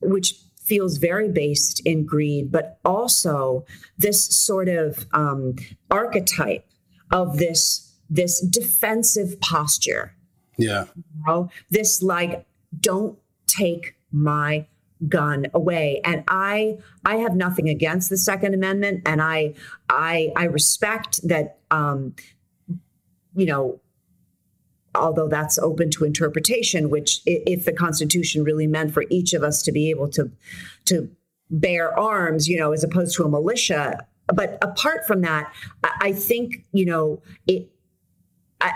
which 0.00 0.34
feels 0.64 0.98
very 0.98 1.28
based 1.28 1.80
in 1.86 2.04
greed, 2.04 2.50
but 2.50 2.78
also 2.84 3.64
this 3.98 4.26
sort 4.26 4.68
of 4.68 5.06
um, 5.12 5.54
archetype 5.90 6.68
of 7.10 7.38
this 7.38 7.94
this 8.08 8.40
defensive 8.40 9.40
posture. 9.40 10.14
Yeah. 10.58 10.86
You 10.94 11.04
know? 11.26 11.50
This 11.70 12.02
like, 12.02 12.46
don't 12.80 13.18
take 13.46 13.96
my 14.10 14.66
gun 15.08 15.46
away 15.52 16.00
and 16.04 16.24
i 16.26 16.78
i 17.04 17.16
have 17.16 17.36
nothing 17.36 17.68
against 17.68 18.08
the 18.08 18.16
second 18.16 18.54
amendment 18.54 19.02
and 19.04 19.20
i 19.20 19.52
i 19.90 20.32
i 20.36 20.44
respect 20.44 21.20
that 21.28 21.58
um 21.70 22.14
you 23.36 23.46
know 23.46 23.80
although 24.94 25.28
that's 25.28 25.58
open 25.58 25.90
to 25.90 26.04
interpretation 26.04 26.90
which 26.90 27.20
if 27.26 27.64
the 27.64 27.72
constitution 27.72 28.42
really 28.42 28.66
meant 28.66 28.92
for 28.92 29.04
each 29.10 29.34
of 29.34 29.42
us 29.42 29.62
to 29.62 29.70
be 29.70 29.90
able 29.90 30.08
to 30.08 30.30
to 30.84 31.08
bear 31.50 31.96
arms 31.98 32.48
you 32.48 32.56
know 32.58 32.72
as 32.72 32.82
opposed 32.82 33.14
to 33.16 33.22
a 33.22 33.28
militia. 33.28 34.06
But 34.34 34.58
apart 34.60 35.06
from 35.06 35.20
that 35.20 35.52
i 36.00 36.12
think 36.12 36.64
you 36.72 36.84
know 36.84 37.22
it 37.46 37.70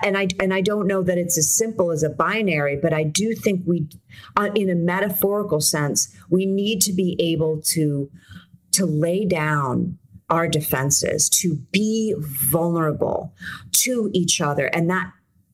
and 0.02 0.16
I 0.16 0.28
and 0.38 0.52
I 0.52 0.60
don't 0.60 0.86
know 0.86 1.02
that 1.02 1.18
it's 1.18 1.38
as 1.38 1.54
simple 1.54 1.90
as 1.90 2.02
a 2.02 2.10
binary, 2.10 2.76
but 2.76 2.92
I 2.92 3.02
do 3.02 3.34
think 3.34 3.62
we, 3.66 3.88
uh, 4.36 4.50
in 4.54 4.68
a 4.68 4.74
metaphorical 4.74 5.60
sense, 5.60 6.14
we 6.28 6.46
need 6.46 6.80
to 6.82 6.92
be 6.92 7.16
able 7.18 7.60
to 7.62 8.10
to 8.72 8.86
lay 8.86 9.24
down 9.24 9.98
our 10.30 10.48
defenses, 10.48 11.28
to 11.28 11.56
be 11.72 12.14
vulnerable 12.18 13.34
to 13.72 14.10
each 14.12 14.40
other, 14.40 14.66
and 14.66 14.88
that 14.90 15.12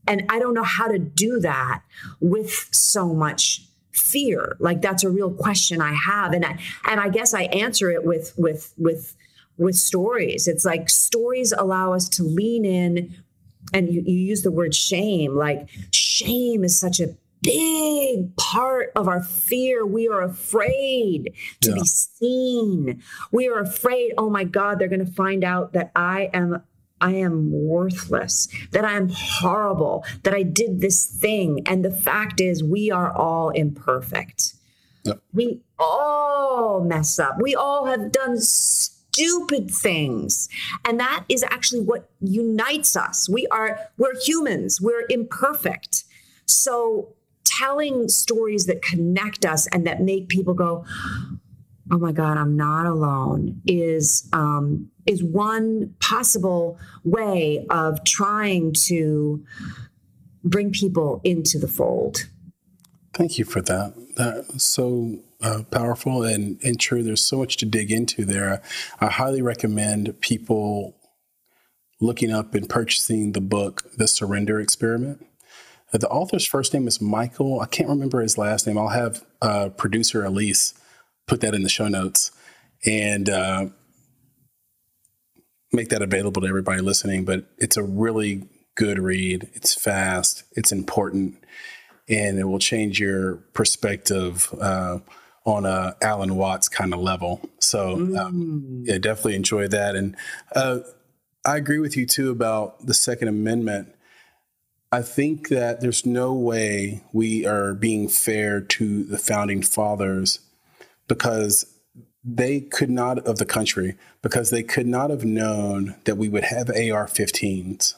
and 0.08 0.24
I 0.28 0.38
don't 0.38 0.54
know 0.54 0.62
how 0.62 0.86
to 0.88 0.98
do 0.98 1.40
that 1.40 1.82
with 2.20 2.68
so 2.70 3.12
much 3.12 3.62
fear. 3.92 4.56
Like 4.60 4.80
that's 4.82 5.02
a 5.02 5.10
real 5.10 5.32
question 5.32 5.80
I 5.80 5.94
have, 5.94 6.32
and 6.32 6.44
I 6.44 6.58
and 6.88 7.00
I 7.00 7.08
guess 7.08 7.34
I 7.34 7.42
answer 7.44 7.90
it 7.90 8.04
with 8.04 8.34
with 8.36 8.72
with 8.76 9.16
with 9.58 9.74
stories. 9.74 10.46
It's 10.46 10.64
like 10.64 10.90
stories 10.90 11.52
allow 11.52 11.92
us 11.92 12.08
to 12.10 12.22
lean 12.22 12.64
in 12.64 13.16
and 13.72 13.92
you, 13.92 14.02
you 14.02 14.16
use 14.16 14.42
the 14.42 14.50
word 14.50 14.74
shame 14.74 15.34
like 15.34 15.68
shame 15.90 16.62
is 16.62 16.78
such 16.78 17.00
a 17.00 17.16
big 17.46 18.36
part 18.36 18.92
of 18.96 19.08
our 19.08 19.22
fear. 19.22 19.86
We 19.86 20.08
are 20.08 20.22
afraid 20.22 21.32
to 21.62 21.70
yeah. 21.70 21.74
be 21.74 21.84
seen. 21.84 23.02
We 23.32 23.48
are 23.48 23.60
afraid, 23.60 24.12
oh 24.18 24.30
my 24.30 24.44
God, 24.44 24.78
they're 24.78 24.88
going 24.88 25.04
to 25.04 25.12
find 25.12 25.44
out 25.44 25.72
that 25.72 25.92
I 25.94 26.30
am 26.32 26.62
I 26.98 27.12
am 27.12 27.52
worthless, 27.52 28.48
that 28.72 28.86
I 28.86 28.96
am 28.96 29.10
horrible, 29.10 30.02
that 30.22 30.32
I 30.32 30.42
did 30.42 30.80
this 30.80 31.04
thing. 31.06 31.60
And 31.66 31.84
the 31.84 31.90
fact 31.90 32.40
is 32.40 32.64
we 32.64 32.90
are 32.90 33.12
all 33.12 33.50
imperfect. 33.50 34.54
Yep. 35.04 35.20
We 35.34 35.60
all 35.78 36.82
mess 36.82 37.18
up. 37.18 37.36
We 37.38 37.54
all 37.54 37.84
have 37.84 38.12
done 38.12 38.38
stupid 38.40 39.70
things. 39.70 40.48
And 40.86 40.98
that 40.98 41.24
is 41.28 41.42
actually 41.42 41.82
what 41.82 42.08
unites 42.20 42.96
us. 42.96 43.28
We 43.28 43.46
are, 43.48 43.78
we're 43.98 44.18
humans, 44.18 44.80
we're 44.80 45.04
imperfect. 45.10 46.04
So 46.46 47.15
telling 47.58 48.08
stories 48.08 48.66
that 48.66 48.82
connect 48.82 49.44
us 49.44 49.66
and 49.68 49.86
that 49.86 50.00
make 50.00 50.28
people 50.28 50.54
go, 50.54 50.84
oh 51.90 51.98
my 51.98 52.12
God, 52.12 52.36
I'm 52.36 52.56
not 52.56 52.86
alone 52.86 53.62
is 53.66 54.28
um, 54.32 54.90
is 55.06 55.22
one 55.22 55.94
possible 56.00 56.78
way 57.04 57.64
of 57.70 58.02
trying 58.04 58.72
to 58.86 59.44
bring 60.42 60.72
people 60.72 61.20
into 61.24 61.58
the 61.58 61.68
fold. 61.68 62.28
Thank 63.14 63.38
you 63.38 63.44
for 63.44 63.62
that. 63.62 63.94
That 64.16 64.60
so 64.60 65.20
uh, 65.40 65.62
powerful 65.70 66.22
and, 66.22 66.60
and 66.62 66.78
true. 66.78 67.02
There's 67.02 67.22
so 67.22 67.38
much 67.38 67.56
to 67.58 67.66
dig 67.66 67.90
into 67.90 68.24
there. 68.24 68.62
I 69.00 69.06
highly 69.06 69.42
recommend 69.42 70.20
people 70.20 70.96
looking 72.00 72.30
up 72.30 72.54
and 72.54 72.68
purchasing 72.68 73.32
the 73.32 73.40
book, 73.40 73.84
The 73.96 74.08
Surrender 74.08 74.60
Experiment. 74.60 75.24
The 75.92 76.08
author's 76.08 76.46
first 76.46 76.74
name 76.74 76.86
is 76.88 77.00
Michael. 77.00 77.60
I 77.60 77.66
can't 77.66 77.88
remember 77.88 78.20
his 78.20 78.36
last 78.36 78.66
name. 78.66 78.76
I'll 78.76 78.88
have 78.88 79.24
uh, 79.40 79.68
producer 79.70 80.24
Elise 80.24 80.74
put 81.26 81.40
that 81.40 81.54
in 81.54 81.62
the 81.62 81.68
show 81.68 81.88
notes 81.88 82.32
and 82.84 83.28
uh, 83.30 83.66
make 85.72 85.88
that 85.90 86.02
available 86.02 86.42
to 86.42 86.48
everybody 86.48 86.80
listening. 86.80 87.24
But 87.24 87.46
it's 87.58 87.76
a 87.76 87.82
really 87.82 88.48
good 88.74 88.98
read. 88.98 89.48
It's 89.54 89.74
fast. 89.74 90.44
It's 90.52 90.72
important, 90.72 91.36
and 92.08 92.38
it 92.38 92.44
will 92.44 92.58
change 92.58 93.00
your 93.00 93.36
perspective 93.54 94.52
uh, 94.60 94.98
on 95.44 95.64
a 95.64 95.96
Alan 96.02 96.36
Watts 96.36 96.68
kind 96.68 96.92
of 96.92 97.00
level. 97.00 97.48
So 97.60 97.92
um, 97.94 98.82
mm. 98.82 98.82
yeah, 98.84 98.98
definitely 98.98 99.36
enjoy 99.36 99.68
that. 99.68 99.94
And 99.94 100.16
uh, 100.54 100.80
I 101.44 101.56
agree 101.56 101.78
with 101.78 101.96
you 101.96 102.06
too 102.06 102.30
about 102.30 102.84
the 102.84 102.94
Second 102.94 103.28
Amendment. 103.28 103.94
I 104.92 105.02
think 105.02 105.48
that 105.48 105.80
there's 105.80 106.06
no 106.06 106.32
way 106.32 107.02
we 107.12 107.44
are 107.44 107.74
being 107.74 108.08
fair 108.08 108.60
to 108.60 109.04
the 109.04 109.18
founding 109.18 109.62
fathers 109.62 110.40
because 111.08 111.76
they 112.24 112.60
could 112.60 112.90
not 112.90 113.18
of 113.20 113.38
the 113.38 113.44
country 113.44 113.96
because 114.22 114.50
they 114.50 114.62
could 114.62 114.86
not 114.86 115.10
have 115.10 115.24
known 115.24 115.96
that 116.04 116.16
we 116.16 116.28
would 116.28 116.44
have 116.44 116.68
AR-15s. 116.68 117.94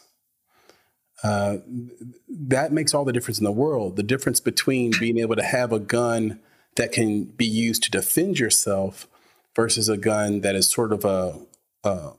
Uh, 1.22 1.58
that 2.28 2.72
makes 2.72 2.94
all 2.94 3.04
the 3.04 3.12
difference 3.12 3.38
in 3.38 3.44
the 3.44 3.52
world. 3.52 3.96
The 3.96 4.02
difference 4.02 4.40
between 4.40 4.92
being 4.98 5.18
able 5.18 5.36
to 5.36 5.42
have 5.42 5.72
a 5.72 5.80
gun 5.80 6.40
that 6.76 6.92
can 6.92 7.24
be 7.24 7.46
used 7.46 7.82
to 7.84 7.90
defend 7.90 8.38
yourself 8.38 9.08
versus 9.56 9.88
a 9.88 9.96
gun 9.96 10.42
that 10.42 10.54
is 10.54 10.70
sort 10.70 10.92
of 10.92 11.04
a, 11.04 11.38
a 11.84 12.12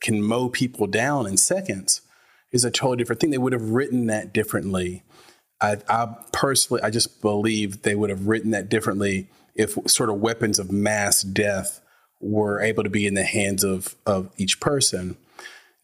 can 0.00 0.22
mow 0.22 0.48
people 0.48 0.86
down 0.86 1.26
in 1.26 1.36
seconds 1.36 2.02
is 2.56 2.64
a 2.64 2.70
totally 2.70 2.96
different 2.96 3.20
thing. 3.20 3.30
They 3.30 3.38
would 3.38 3.52
have 3.52 3.70
written 3.70 4.06
that 4.06 4.32
differently. 4.32 5.04
I, 5.60 5.76
I, 5.88 6.16
personally, 6.32 6.82
I 6.82 6.90
just 6.90 7.22
believe 7.22 7.82
they 7.82 7.94
would 7.94 8.10
have 8.10 8.26
written 8.26 8.50
that 8.50 8.68
differently 8.68 9.28
if 9.54 9.78
sort 9.86 10.10
of 10.10 10.16
weapons 10.16 10.58
of 10.58 10.72
mass 10.72 11.22
death 11.22 11.80
were 12.20 12.60
able 12.60 12.82
to 12.82 12.90
be 12.90 13.06
in 13.06 13.14
the 13.14 13.24
hands 13.24 13.62
of 13.62 13.94
of 14.06 14.30
each 14.36 14.58
person. 14.58 15.16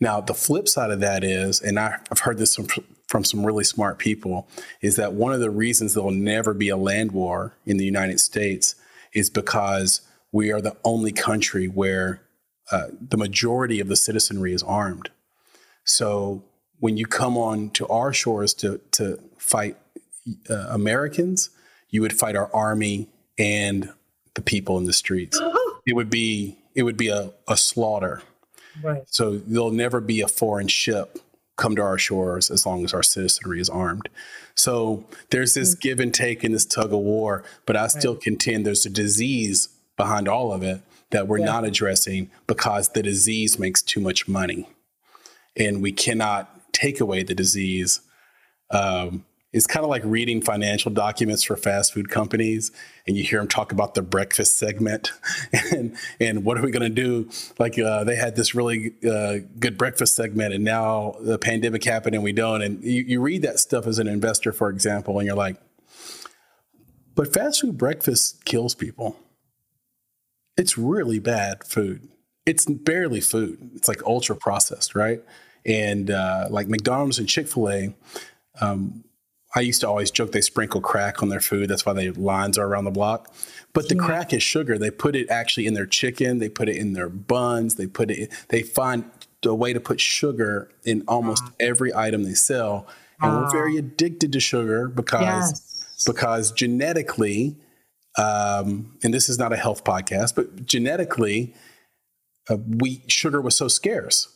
Now, 0.01 0.21
the 0.21 0.35
flip 0.35 0.69
side 0.69 0.91
of 0.91 1.01
that 1.01 1.23
is, 1.23 1.61
and 1.61 1.79
I, 1.79 1.99
have 2.09 2.21
heard 2.21 2.39
this 2.39 2.57
from, 2.57 2.67
from 3.07 3.25
some 3.25 3.47
really 3.47 3.63
smart 3.63 3.99
people, 3.99 4.49
is 4.81 4.97
that 4.97 5.13
one 5.13 5.33
of 5.33 5.39
the 5.39 5.51
reasons 5.51 5.95
there 5.95 6.03
will 6.03 6.11
never 6.11 6.55
be 6.55 6.71
a 6.71 6.77
land 6.77 7.13
war 7.13 7.55
in 7.65 7.77
the 7.77 7.85
United 7.85 8.19
States 8.19 8.75
is 9.15 9.31
because 9.31 10.01
we 10.33 10.51
are 10.51 10.61
the 10.61 10.77
only 10.85 11.13
country 11.13 11.69
where 11.69 12.23
uh, 12.73 12.89
the 13.01 13.17
majority 13.17 13.79
of 13.79 13.87
the 13.87 13.95
citizenry 13.95 14.53
is 14.53 14.63
armed. 14.63 15.11
So 15.85 16.43
when 16.83 16.97
you 16.97 17.07
come 17.07 17.39
on 17.39 17.71
to 17.71 17.87
our 17.89 18.13
shores 18.13 18.53
to, 18.55 18.81
to 18.93 19.19
fight 19.39 19.77
uh, 20.51 20.67
Americans, 20.71 21.51
you 21.91 22.01
would 22.03 22.13
fight 22.13 22.37
our 22.37 22.51
army 22.55 23.09
and 23.39 23.93
the 24.35 24.43
people 24.43 24.79
in 24.79 24.85
the 24.85 24.93
streets. 24.93 25.41
It 25.85 25.97
would 25.97 26.11
be 26.11 26.59
it 26.77 26.85
would 26.85 26.97
be 26.97 27.09
a, 27.09 27.33
a 27.49 27.57
slaughter 27.57 28.23
Right. 28.81 29.03
So 29.07 29.39
there'll 29.39 29.71
never 29.71 30.01
be 30.01 30.21
a 30.21 30.29
foreign 30.29 30.69
ship 30.69 31.19
come 31.57 31.77
to 31.77 31.83
our 31.83 31.99
shores 31.99 32.51
as 32.51 32.65
long 32.65 32.85
as 32.85 32.95
our 32.95 33.03
citizenry 33.03 33.61
is 33.61 33.69
armed. 33.69 34.09
So 34.55 35.05
there's 35.31 35.55
this 35.55 35.75
mm-hmm. 35.75 35.81
give 35.81 36.01
and 36.01 36.15
take 36.15 36.45
in 36.45 36.53
this 36.53 36.65
tug 36.65 36.93
of 36.93 37.01
war, 37.01 37.45
but 37.67 37.77
I 37.77 37.87
still 37.89 38.15
right. 38.15 38.23
contend 38.23 38.67
there's 38.67 38.87
a 38.87 38.91
disease 38.91 39.69
behind 39.97 40.29
all 40.29 40.53
of 40.53 40.63
it 40.63 40.81
that 41.11 41.29
we're 41.29 41.39
yeah. 41.39 41.47
not 41.47 41.65
addressing 41.65 42.31
because 42.47 42.91
the 42.91 43.03
disease 43.03 43.59
makes 43.59 43.83
too 43.83 44.01
much 44.01 44.27
money. 44.27 44.69
And 45.55 45.83
we 45.83 45.93
cannot 45.93 46.62
take 46.73 47.01
away 47.01 47.23
the 47.23 47.35
disease 47.35 48.01
um, 48.71 49.25
it's 49.53 49.67
kind 49.67 49.85
of 49.85 49.91
like 49.91 50.03
reading 50.05 50.41
financial 50.41 50.91
documents 50.91 51.43
for 51.43 51.57
fast 51.57 51.93
food 51.93 52.09
companies 52.09 52.73
and 53.07 53.17
you 53.17 53.23
hear 53.23 53.39
them 53.39 53.49
talk 53.49 53.71
about 53.71 53.95
the 53.95 54.01
breakfast 54.01 54.59
segment 54.59 55.13
and 55.73 55.97
and 56.19 56.45
what 56.45 56.59
are 56.59 56.63
we 56.63 56.71
going 56.71 56.83
to 56.83 56.89
do? 56.89 57.29
Like 57.59 57.79
uh, 57.79 58.05
they 58.05 58.17
had 58.17 58.35
this 58.35 58.55
really 58.55 58.95
uh, 59.09 59.39
good 59.59 59.77
breakfast 59.77 60.17
segment 60.17 60.55
and 60.55 60.65
now 60.65 61.17
the 61.21 61.39
pandemic 61.39 61.85
happened 61.85 62.15
and 62.15 62.25
we 62.25 62.33
don't. 62.33 62.63
And 62.63 62.83
you, 62.83 63.03
you 63.03 63.21
read 63.21 63.43
that 63.43 63.59
stuff 63.59 63.87
as 63.87 63.99
an 63.99 64.09
investor 64.09 64.53
for 64.53 64.71
example 64.71 65.19
and 65.19 65.27
you're 65.27 65.37
like 65.37 65.57
but 67.15 67.33
fast 67.33 67.61
food 67.61 67.77
breakfast 67.77 68.47
kills 68.47 68.75
people. 68.75 69.19
It's 70.57 70.79
really 70.79 71.19
bad 71.19 71.65
food. 71.65 72.09
It's 72.47 72.65
barely 72.65 73.21
food. 73.21 73.71
It's 73.75 73.87
like 73.87 74.03
ultra 74.07 74.35
processed 74.35 74.95
right 74.95 75.23
and 75.67 76.11
uh, 76.11 76.47
like 76.51 76.69
mcdonald's 76.69 77.19
and 77.19 77.29
chick-fil-a 77.29 77.95
um, 78.61 79.05
I 79.55 79.61
used 79.61 79.81
to 79.83 79.89
always 79.89 80.11
joke 80.11 80.33
they 80.33 80.41
sprinkle 80.41 80.81
crack 80.81 81.23
on 81.23 81.29
their 81.29 81.41
food. 81.41 81.69
That's 81.69 81.85
why 81.85 81.93
the 81.93 82.11
lines 82.13 82.57
are 82.57 82.67
around 82.67 82.85
the 82.85 82.91
block. 82.91 83.35
But 83.75 83.89
the 83.89 83.97
yeah. 83.97 84.05
crack 84.05 84.33
is 84.33 84.43
sugar. 84.43 84.79
They 84.79 84.91
put 84.91 85.15
it 85.15 85.29
actually 85.31 85.67
in 85.67 85.75
their 85.75 85.87
chicken. 85.87 86.39
They 86.39 86.49
put 86.49 86.69
it 86.69 86.77
in 86.77 86.95
their 86.95 87.09
buns. 87.09 87.75
They 87.75 87.87
put 87.87 88.11
it. 88.11 88.31
They 88.49 88.63
find 88.63 89.05
a 89.45 89.55
way 89.55 89.73
to 89.73 89.81
put 89.81 90.01
sugar 90.01 90.71
in 90.85 91.05
almost 91.07 91.45
wow. 91.45 91.53
every 91.61 91.95
item 91.95 92.23
they 92.23 92.35
sell. 92.35 92.87
And 93.21 93.33
wow. 93.33 93.43
we're 93.43 93.51
very 93.51 93.77
addicted 93.77 94.33
to 94.33 94.41
sugar 94.41 94.89
because 94.89 95.23
yes. 95.23 96.05
because 96.07 96.53
genetically, 96.53 97.57
um, 98.19 98.97
and 99.03 99.13
this 99.13 99.29
is 99.29 99.39
not 99.39 99.53
a 99.53 99.57
health 99.57 99.85
podcast, 99.85 100.35
but 100.35 100.65
genetically, 100.65 101.55
uh, 102.49 102.57
we 102.67 103.03
sugar 103.07 103.41
was 103.41 103.57
so 103.57 103.69
scarce. 103.69 104.32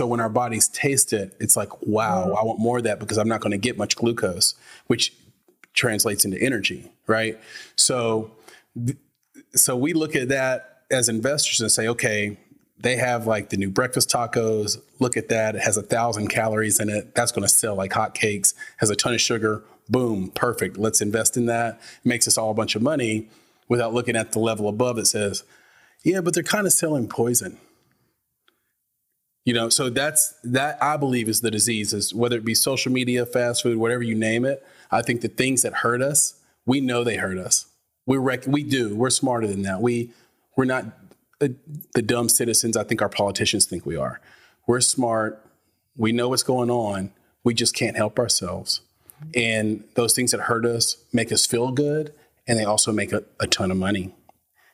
So 0.00 0.06
when 0.06 0.18
our 0.18 0.30
bodies 0.30 0.66
taste 0.66 1.12
it, 1.12 1.36
it's 1.40 1.58
like, 1.58 1.86
wow, 1.86 2.28
mm. 2.28 2.40
I 2.40 2.42
want 2.42 2.58
more 2.58 2.78
of 2.78 2.84
that 2.84 2.98
because 3.00 3.18
I'm 3.18 3.28
not 3.28 3.42
going 3.42 3.50
to 3.50 3.58
get 3.58 3.76
much 3.76 3.96
glucose, 3.96 4.54
which 4.86 5.12
translates 5.74 6.24
into 6.24 6.40
energy, 6.40 6.90
right? 7.06 7.38
So, 7.76 8.30
so 9.54 9.76
we 9.76 9.92
look 9.92 10.16
at 10.16 10.30
that 10.30 10.84
as 10.90 11.10
investors 11.10 11.60
and 11.60 11.70
say, 11.70 11.86
okay, 11.86 12.38
they 12.78 12.96
have 12.96 13.26
like 13.26 13.50
the 13.50 13.58
new 13.58 13.68
breakfast 13.68 14.08
tacos. 14.08 14.80
Look 15.00 15.18
at 15.18 15.28
that; 15.28 15.54
it 15.54 15.60
has 15.60 15.76
a 15.76 15.82
thousand 15.82 16.28
calories 16.28 16.80
in 16.80 16.88
it. 16.88 17.14
That's 17.14 17.30
going 17.30 17.46
to 17.46 17.52
sell 17.52 17.74
like 17.74 17.90
hotcakes. 17.90 18.54
Has 18.78 18.88
a 18.88 18.96
ton 18.96 19.12
of 19.12 19.20
sugar. 19.20 19.62
Boom, 19.90 20.30
perfect. 20.30 20.78
Let's 20.78 21.02
invest 21.02 21.36
in 21.36 21.44
that. 21.44 21.74
It 21.74 22.08
makes 22.08 22.26
us 22.26 22.38
all 22.38 22.50
a 22.50 22.54
bunch 22.54 22.74
of 22.74 22.80
money 22.80 23.28
without 23.68 23.92
looking 23.92 24.16
at 24.16 24.32
the 24.32 24.38
level 24.38 24.66
above 24.66 24.96
that 24.96 25.08
says, 25.08 25.44
yeah, 26.02 26.22
but 26.22 26.32
they're 26.32 26.42
kind 26.42 26.66
of 26.66 26.72
selling 26.72 27.06
poison 27.06 27.58
you 29.44 29.54
know, 29.54 29.68
so 29.68 29.88
that's 29.88 30.34
that 30.44 30.82
I 30.82 30.96
believe 30.96 31.28
is 31.28 31.40
the 31.40 31.50
disease 31.50 31.92
is 31.92 32.14
whether 32.14 32.36
it 32.36 32.44
be 32.44 32.54
social 32.54 32.92
media, 32.92 33.24
fast 33.24 33.62
food, 33.62 33.78
whatever 33.78 34.02
you 34.02 34.14
name 34.14 34.44
it. 34.44 34.64
I 34.90 35.02
think 35.02 35.22
the 35.22 35.28
things 35.28 35.62
that 35.62 35.74
hurt 35.74 36.02
us, 36.02 36.40
we 36.66 36.80
know 36.80 37.04
they 37.04 37.16
hurt 37.16 37.38
us. 37.38 37.66
We 38.06 38.16
rec- 38.16 38.46
we 38.46 38.62
do. 38.62 38.94
We're 38.94 39.10
smarter 39.10 39.46
than 39.46 39.62
that. 39.62 39.80
We 39.80 40.10
we're 40.56 40.66
not 40.66 40.84
the, 41.38 41.54
the 41.94 42.02
dumb 42.02 42.28
citizens 42.28 42.76
I 42.76 42.84
think 42.84 43.00
our 43.00 43.08
politicians 43.08 43.64
think 43.64 43.86
we 43.86 43.96
are. 43.96 44.20
We're 44.66 44.80
smart. 44.80 45.44
We 45.96 46.12
know 46.12 46.28
what's 46.28 46.42
going 46.42 46.70
on. 46.70 47.12
We 47.42 47.54
just 47.54 47.74
can't 47.74 47.96
help 47.96 48.18
ourselves. 48.18 48.82
And 49.34 49.84
those 49.94 50.14
things 50.14 50.30
that 50.32 50.42
hurt 50.42 50.64
us 50.64 50.96
make 51.12 51.32
us 51.32 51.46
feel 51.46 51.72
good 51.72 52.12
and 52.46 52.58
they 52.58 52.64
also 52.64 52.92
make 52.92 53.12
a, 53.12 53.24
a 53.38 53.46
ton 53.46 53.70
of 53.70 53.76
money. 53.76 54.14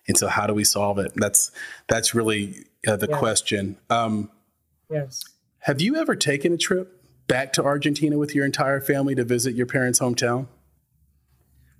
And 0.08 0.16
so 0.16 0.28
how 0.28 0.46
do 0.46 0.54
we 0.54 0.64
solve 0.64 0.98
it? 0.98 1.12
That's 1.16 1.50
that's 1.88 2.14
really 2.14 2.64
uh, 2.86 2.96
the 2.96 3.08
yeah. 3.10 3.18
question. 3.18 3.76
Um, 3.90 4.30
Yes. 4.90 5.24
Have 5.60 5.80
you 5.80 5.96
ever 5.96 6.14
taken 6.14 6.52
a 6.52 6.56
trip 6.56 7.02
back 7.26 7.52
to 7.54 7.64
Argentina 7.64 8.18
with 8.18 8.34
your 8.34 8.44
entire 8.44 8.80
family 8.80 9.14
to 9.16 9.24
visit 9.24 9.54
your 9.54 9.66
parents' 9.66 9.98
hometown? 9.98 10.46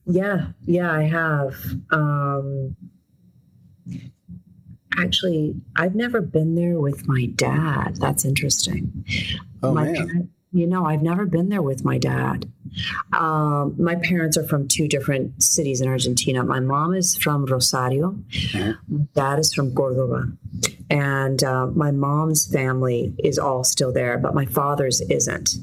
Yeah, 0.07 0.48
yeah, 0.64 0.90
I 0.90 1.02
have. 1.02 1.57
Um, 1.90 2.76
actually, 4.96 5.54
I've 5.76 5.94
never 5.94 6.20
been 6.20 6.54
there 6.54 6.78
with 6.80 7.07
my 7.07 7.26
dad. 7.34 7.96
That's 7.96 8.24
interesting. 8.24 9.04
Oh, 9.62 9.72
my 9.72 9.84
man. 9.84 9.94
Parent, 9.94 10.30
you 10.52 10.66
know, 10.66 10.86
I've 10.86 11.02
never 11.02 11.26
been 11.26 11.48
there 11.48 11.62
with 11.62 11.84
my 11.84 11.98
dad. 11.98 12.50
Um, 13.12 13.74
my 13.78 13.96
parents 13.96 14.36
are 14.36 14.46
from 14.46 14.68
two 14.68 14.88
different 14.88 15.42
cities 15.42 15.80
in 15.80 15.88
Argentina. 15.88 16.44
My 16.44 16.61
mom 16.61 16.94
is 16.94 17.16
from 17.16 17.44
Rosario. 17.44 18.12
Mm-hmm. 18.30 18.96
My 18.96 19.07
dad 19.14 19.38
is 19.38 19.52
from 19.52 19.74
Cordoba 19.74 20.32
and 20.89 21.43
uh, 21.43 21.66
my 21.68 21.91
mom's 21.91 22.47
family 22.47 23.14
is 23.18 23.39
all 23.39 23.64
still 23.64 23.93
there, 23.93 24.18
but 24.18 24.34
my 24.34 24.47
father's 24.47 25.01
isn't. 25.03 25.57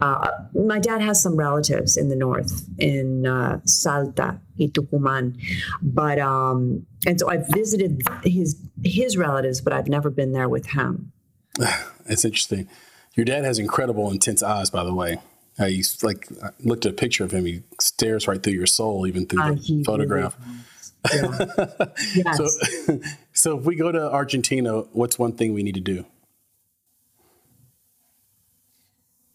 Uh, 0.00 0.30
my 0.54 0.78
dad 0.78 1.00
has 1.02 1.22
some 1.22 1.36
relatives 1.36 1.96
in 1.96 2.08
the 2.08 2.16
north, 2.16 2.66
in 2.78 3.26
uh, 3.26 3.60
Salta, 3.64 4.40
Tucumán, 4.58 5.36
but 5.82 6.18
um, 6.18 6.86
and 7.06 7.20
so 7.20 7.28
I've 7.28 7.46
visited 7.48 8.02
his 8.24 8.56
his 8.82 9.16
relatives, 9.16 9.60
but 9.60 9.72
I've 9.72 9.88
never 9.88 10.10
been 10.10 10.32
there 10.32 10.48
with 10.48 10.66
him. 10.66 11.12
That's 11.58 12.24
interesting. 12.24 12.68
Your 13.14 13.24
dad 13.24 13.44
has 13.44 13.58
incredible, 13.58 14.10
intense 14.10 14.42
eyes, 14.42 14.70
by 14.70 14.82
the 14.82 14.94
way. 14.94 15.18
Uh, 15.58 15.66
he's 15.66 16.02
like 16.02 16.26
I 16.42 16.48
looked 16.60 16.86
at 16.86 16.92
a 16.92 16.96
picture 16.96 17.22
of 17.22 17.30
him. 17.30 17.44
He 17.44 17.62
stares 17.80 18.26
right 18.26 18.42
through 18.42 18.54
your 18.54 18.66
soul, 18.66 19.06
even 19.06 19.26
through 19.26 19.42
uh, 19.42 19.52
the 19.52 19.84
photograph. 19.84 20.36
Really 20.40 20.58
yes. 22.14 22.38
So, 22.86 22.98
so 23.34 23.58
if 23.58 23.64
we 23.64 23.74
go 23.74 23.90
to 23.90 24.10
Argentina, 24.10 24.80
what's 24.92 25.18
one 25.18 25.32
thing 25.32 25.52
we 25.52 25.64
need 25.64 25.74
to 25.74 25.80
do? 25.80 26.06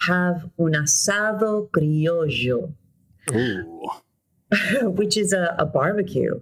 Have 0.07 0.49
un 0.57 0.71
asado 0.71 1.69
criollo, 1.69 2.73
which 4.95 5.17
is 5.17 5.33
a, 5.33 5.53
a 5.59 5.65
barbecue. 5.65 6.39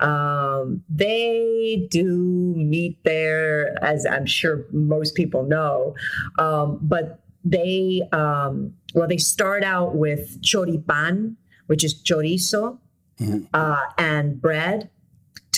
Um, 0.00 0.82
they 0.88 1.86
do 1.90 2.54
meat 2.56 2.98
there, 3.04 3.76
as 3.84 4.06
I'm 4.06 4.24
sure 4.24 4.64
most 4.72 5.14
people 5.14 5.42
know, 5.42 5.94
um, 6.38 6.78
but 6.80 7.20
they 7.44 8.02
um, 8.12 8.72
well 8.94 9.08
they 9.08 9.18
start 9.18 9.62
out 9.62 9.94
with 9.94 10.40
choripan, 10.40 11.36
which 11.66 11.84
is 11.84 11.94
chorizo, 12.02 12.78
mm-hmm. 13.20 13.44
uh, 13.52 13.80
and 13.98 14.40
bread 14.40 14.88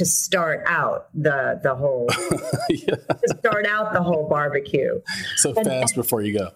to 0.00 0.06
start 0.06 0.62
out 0.64 1.08
the 1.12 1.60
the 1.62 1.74
whole 1.74 2.06
yeah. 2.70 2.94
to 2.94 3.36
start 3.38 3.66
out 3.66 3.92
the 3.92 4.02
whole 4.02 4.26
barbecue. 4.30 4.98
So 5.36 5.52
and, 5.54 5.66
fast 5.66 5.94
before 5.94 6.22
you 6.22 6.38
go. 6.38 6.52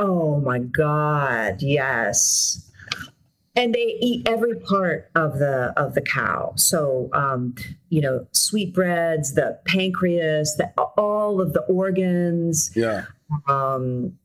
Oh 0.00 0.40
my 0.40 0.58
God! 0.58 1.62
Yes, 1.62 2.68
and 3.54 3.72
they 3.72 3.96
eat 4.00 4.28
every 4.28 4.56
part 4.56 5.12
of 5.14 5.38
the 5.38 5.72
of 5.76 5.94
the 5.94 6.00
cow. 6.00 6.54
So 6.56 7.08
um, 7.12 7.54
you 7.88 8.00
know, 8.00 8.26
sweetbreads, 8.32 9.34
the 9.34 9.60
pancreas, 9.64 10.56
the, 10.56 10.72
all 10.98 11.40
of 11.40 11.52
the 11.52 11.60
organs. 11.60 12.72
Yeah. 12.74 13.04
Um, 13.46 14.18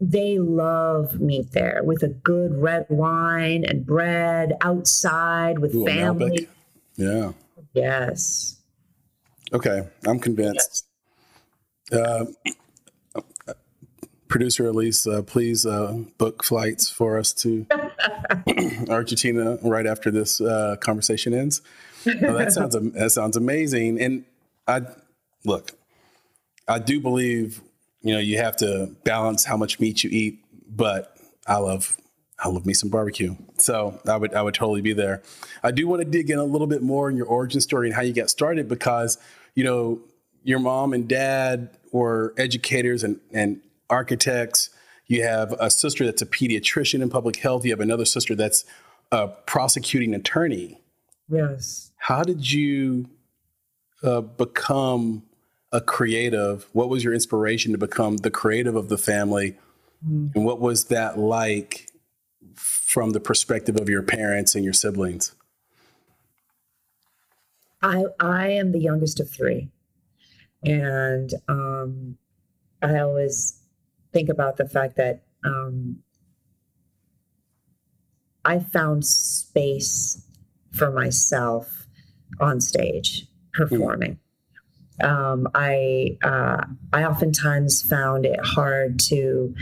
they 0.00 0.38
love 0.38 1.18
meat 1.18 1.52
there 1.52 1.80
with 1.82 2.02
a 2.02 2.08
good 2.08 2.60
red 2.60 2.84
wine 2.90 3.64
and 3.64 3.86
bread 3.86 4.52
outside 4.60 5.60
with 5.60 5.74
Ooh, 5.74 5.86
family. 5.86 6.48
Yeah. 6.98 7.32
Yes. 7.72 8.60
Okay, 9.52 9.88
I'm 10.06 10.18
convinced. 10.18 10.86
Yes. 11.90 12.00
Uh, 12.00 12.24
producer 14.28 14.66
Elise, 14.66 15.06
uh, 15.06 15.22
please 15.22 15.64
uh, 15.64 16.00
book 16.18 16.44
flights 16.44 16.90
for 16.90 17.18
us 17.18 17.32
to 17.32 17.66
Argentina 18.90 19.56
right 19.62 19.86
after 19.86 20.10
this 20.10 20.42
uh, 20.42 20.76
conversation 20.80 21.32
ends. 21.32 21.62
That 22.04 22.52
sounds 22.52 22.76
that 22.92 23.10
sounds 23.10 23.36
amazing. 23.38 24.00
And 24.02 24.24
I 24.66 24.82
look, 25.46 25.72
I 26.66 26.78
do 26.78 27.00
believe 27.00 27.62
you 28.02 28.14
know, 28.14 28.20
you 28.20 28.38
have 28.38 28.56
to 28.56 28.94
balance 29.04 29.44
how 29.44 29.56
much 29.56 29.80
meat 29.80 30.04
you 30.04 30.10
eat, 30.10 30.40
but 30.68 31.16
I 31.46 31.56
love 31.56 31.96
I 32.38 32.48
love 32.48 32.64
me 32.66 32.72
some 32.72 32.88
barbecue. 32.88 33.34
So 33.58 34.00
I 34.06 34.16
would 34.16 34.32
I 34.32 34.42
would 34.42 34.54
totally 34.54 34.80
be 34.80 34.92
there. 34.92 35.22
I 35.62 35.70
do 35.72 35.88
want 35.88 36.02
to 36.02 36.04
dig 36.04 36.30
in 36.30 36.38
a 36.38 36.44
little 36.44 36.68
bit 36.68 36.82
more 36.82 37.10
in 37.10 37.16
your 37.16 37.26
origin 37.26 37.60
story 37.60 37.88
and 37.88 37.94
how 37.94 38.02
you 38.02 38.12
got 38.12 38.30
started 38.30 38.68
because, 38.68 39.18
you 39.54 39.64
know, 39.64 40.00
your 40.44 40.60
mom 40.60 40.92
and 40.92 41.08
dad 41.08 41.70
were 41.92 42.34
educators 42.38 43.02
and, 43.02 43.20
and 43.32 43.60
architects. 43.90 44.70
You 45.06 45.22
have 45.24 45.52
a 45.58 45.70
sister 45.70 46.04
that's 46.04 46.22
a 46.22 46.26
pediatrician 46.26 47.02
in 47.02 47.10
public 47.10 47.36
health. 47.36 47.64
You 47.64 47.72
have 47.72 47.80
another 47.80 48.04
sister 48.04 48.34
that's 48.34 48.64
a 49.10 49.28
prosecuting 49.28 50.14
attorney. 50.14 50.80
Yes. 51.28 51.90
How 51.96 52.22
did 52.22 52.50
you 52.50 53.08
uh, 54.02 54.20
become 54.20 55.24
a 55.72 55.80
creative? 55.80 56.68
What 56.72 56.88
was 56.88 57.02
your 57.02 57.14
inspiration 57.14 57.72
to 57.72 57.78
become 57.78 58.18
the 58.18 58.30
creative 58.30 58.76
of 58.76 58.88
the 58.88 58.98
family? 58.98 59.56
Mm. 60.06 60.34
And 60.36 60.44
what 60.44 60.60
was 60.60 60.84
that 60.84 61.18
like 61.18 61.87
from 62.54 63.10
the 63.10 63.20
perspective 63.20 63.76
of 63.76 63.88
your 63.88 64.02
parents 64.02 64.54
and 64.54 64.64
your 64.64 64.72
siblings? 64.72 65.34
I 67.82 68.04
I 68.18 68.48
am 68.48 68.72
the 68.72 68.80
youngest 68.80 69.20
of 69.20 69.30
three, 69.30 69.70
and 70.64 71.32
um, 71.48 72.16
I 72.82 72.98
always 72.98 73.62
think 74.12 74.28
about 74.28 74.56
the 74.56 74.68
fact 74.68 74.96
that 74.96 75.22
um, 75.44 75.98
I 78.44 78.58
found 78.58 79.04
space 79.04 80.24
for 80.72 80.90
myself 80.90 81.86
on 82.40 82.60
stage 82.60 83.26
performing. 83.52 84.18
Um, 85.02 85.48
I 85.54 86.16
uh, 86.22 86.64
I 86.92 87.04
oftentimes 87.04 87.82
found 87.82 88.26
it 88.26 88.40
hard 88.44 88.98
to 89.00 89.54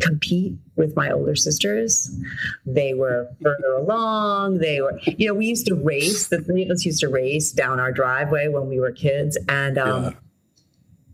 compete 0.00 0.54
with 0.76 0.94
my 0.96 1.10
older 1.10 1.34
sisters. 1.34 2.14
They 2.66 2.94
were 2.94 3.28
further 3.42 3.74
along. 3.78 4.58
They 4.58 4.80
were, 4.80 4.98
you 5.04 5.28
know, 5.28 5.34
we 5.34 5.46
used 5.46 5.66
to 5.66 5.74
race. 5.74 6.28
The 6.28 6.42
three 6.42 6.64
of 6.64 6.70
us 6.70 6.84
used 6.84 7.00
to 7.00 7.08
race 7.08 7.52
down 7.52 7.80
our 7.80 7.92
driveway 7.92 8.48
when 8.48 8.68
we 8.68 8.78
were 8.78 8.92
kids, 8.92 9.38
and 9.48 9.78
um, 9.78 10.04
Yeah. 10.04 10.10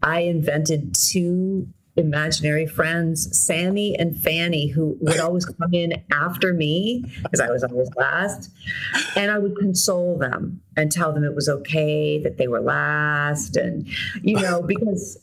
I 0.03 0.21
invented 0.21 0.95
two 0.95 1.69
imaginary 2.01 2.67
friends, 2.67 3.39
Sammy 3.39 3.97
and 3.99 4.17
Fanny, 4.21 4.69
who 4.69 4.97
would 5.01 5.21
always 5.21 5.45
come 5.45 5.73
in 5.73 6.03
after 6.13 6.53
me 6.53 7.05
because 7.23 7.41
I 7.41 7.51
was 7.51 7.63
always 7.63 7.89
last. 7.97 8.51
And 9.17 9.31
I 9.31 9.39
would 9.39 9.57
console 9.57 10.19
them 10.19 10.61
and 10.77 10.91
tell 10.91 11.13
them 11.13 11.25
it 11.25 11.35
was 11.35 11.49
okay 11.49 12.19
that 12.23 12.39
they 12.39 12.49
were 12.49 12.61
last. 12.61 13.57
And, 13.57 13.89
you 14.23 14.37
know, 14.37 14.63
because 14.67 15.19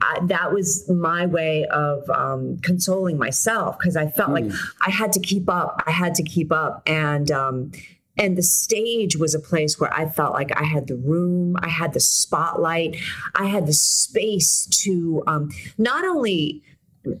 I, 0.00 0.18
that 0.24 0.52
was 0.52 0.88
my 0.90 1.26
way 1.26 1.64
of 1.66 2.08
um, 2.10 2.58
consoling 2.58 3.16
myself 3.16 3.78
because 3.78 3.96
I 3.96 4.08
felt 4.08 4.30
like 4.30 4.44
I 4.86 4.90
had 4.90 5.12
to 5.14 5.20
keep 5.20 5.48
up. 5.48 5.82
I 5.86 5.92
had 5.92 6.14
to 6.16 6.22
keep 6.22 6.52
up. 6.52 6.82
And, 6.86 7.30
um, 7.30 7.72
and 8.18 8.36
the 8.36 8.42
stage 8.42 9.16
was 9.16 9.34
a 9.34 9.40
place 9.40 9.78
where 9.78 9.92
I 9.92 10.08
felt 10.08 10.32
like 10.32 10.50
I 10.58 10.64
had 10.64 10.86
the 10.86 10.96
room, 10.96 11.56
I 11.60 11.68
had 11.68 11.92
the 11.92 12.00
spotlight, 12.00 12.96
I 13.34 13.46
had 13.46 13.66
the 13.66 13.72
space 13.72 14.66
to 14.84 15.22
um, 15.26 15.50
not 15.78 16.04
only 16.04 16.62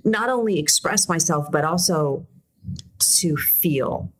not 0.04 0.28
only 0.28 0.58
express 0.58 1.08
myself 1.08 1.46
but 1.52 1.64
also 1.64 2.26
to 2.98 3.36
feel. 3.36 4.10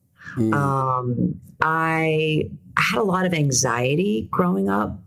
Um, 0.53 1.41
I, 1.63 2.51
I 2.77 2.83
had 2.83 2.99
a 3.01 3.05
lot 3.05 3.27
of 3.27 3.33
anxiety 3.33 4.29
growing 4.31 4.69
up. 4.69 4.99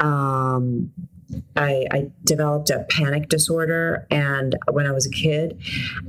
Um, 0.00 0.92
I, 1.56 1.86
I 1.90 2.10
developed 2.24 2.70
a 2.70 2.86
panic 2.90 3.28
disorder 3.28 4.06
and 4.10 4.56
when 4.70 4.86
I 4.86 4.92
was 4.92 5.06
a 5.06 5.10
kid, 5.10 5.60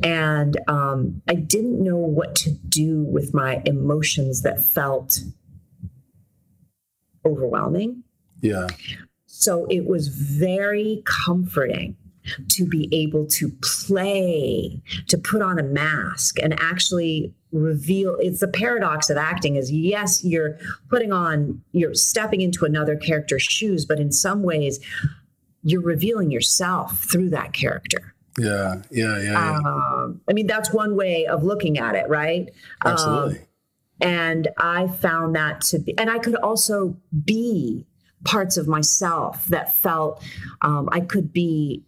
and 0.04 0.60
um, 0.68 1.22
I 1.28 1.36
didn't 1.36 1.84
know 1.84 1.98
what 1.98 2.36
to 2.36 2.52
do 2.52 3.04
with 3.04 3.34
my 3.34 3.62
emotions 3.66 4.42
that 4.42 4.60
felt 4.60 5.20
overwhelming. 7.26 8.04
Yeah. 8.42 8.68
So 9.26 9.66
it 9.70 9.86
was 9.86 10.10
very 10.10 11.04
comforting 11.06 11.96
to 12.50 12.66
be 12.66 12.88
able 12.92 13.26
to 13.28 13.50
play, 13.62 14.82
to 15.08 15.18
put 15.18 15.42
on 15.42 15.60
a 15.60 15.64
mask 15.64 16.40
and 16.42 16.54
actually 16.60 17.34
reveal 17.52 18.16
it's 18.20 18.40
the 18.40 18.48
paradox 18.48 19.10
of 19.12 19.18
acting 19.18 19.58
is 19.58 19.72
yes 19.72 20.24
you're 20.24 20.58
putting 20.90 21.12
on 21.12 21.62
you're 21.72 21.94
stepping 21.94 22.42
into 22.42 22.66
another 22.66 22.96
character's 22.96 23.44
shoes 23.44 23.86
but 23.86 24.00
in 24.00 24.12
some 24.12 24.42
ways 24.42 24.80
you're 25.64 25.80
revealing 25.80 26.32
yourself 26.32 27.04
through 27.04 27.30
that 27.30 27.54
character 27.54 28.16
Yeah. 28.40 28.82
Yeah. 28.90 29.20
Yeah. 29.20 29.32
yeah. 29.34 29.58
um, 29.68 30.20
i 30.28 30.34
mean 30.34 30.48
that's 30.48 30.74
one 30.74 30.96
way 30.96 31.28
of 31.28 31.44
looking 31.44 31.78
at 31.78 31.94
it 31.94 32.10
right 32.10 32.50
Um, 32.84 32.94
Absolutely. 32.94 33.42
and 34.02 34.48
I 34.58 34.88
found 34.88 35.36
that 35.36 35.62
to 35.70 35.78
be, 35.78 35.96
and 36.00 36.10
I 36.10 36.18
could 36.18 36.36
also 36.38 36.98
be 37.24 37.86
parts 38.24 38.58
of 38.58 38.68
myself 38.68 39.46
that 39.48 39.76
felt 39.76 40.24
um, 40.64 40.90
I 40.92 41.02
could 41.02 41.32
be, 41.32 41.84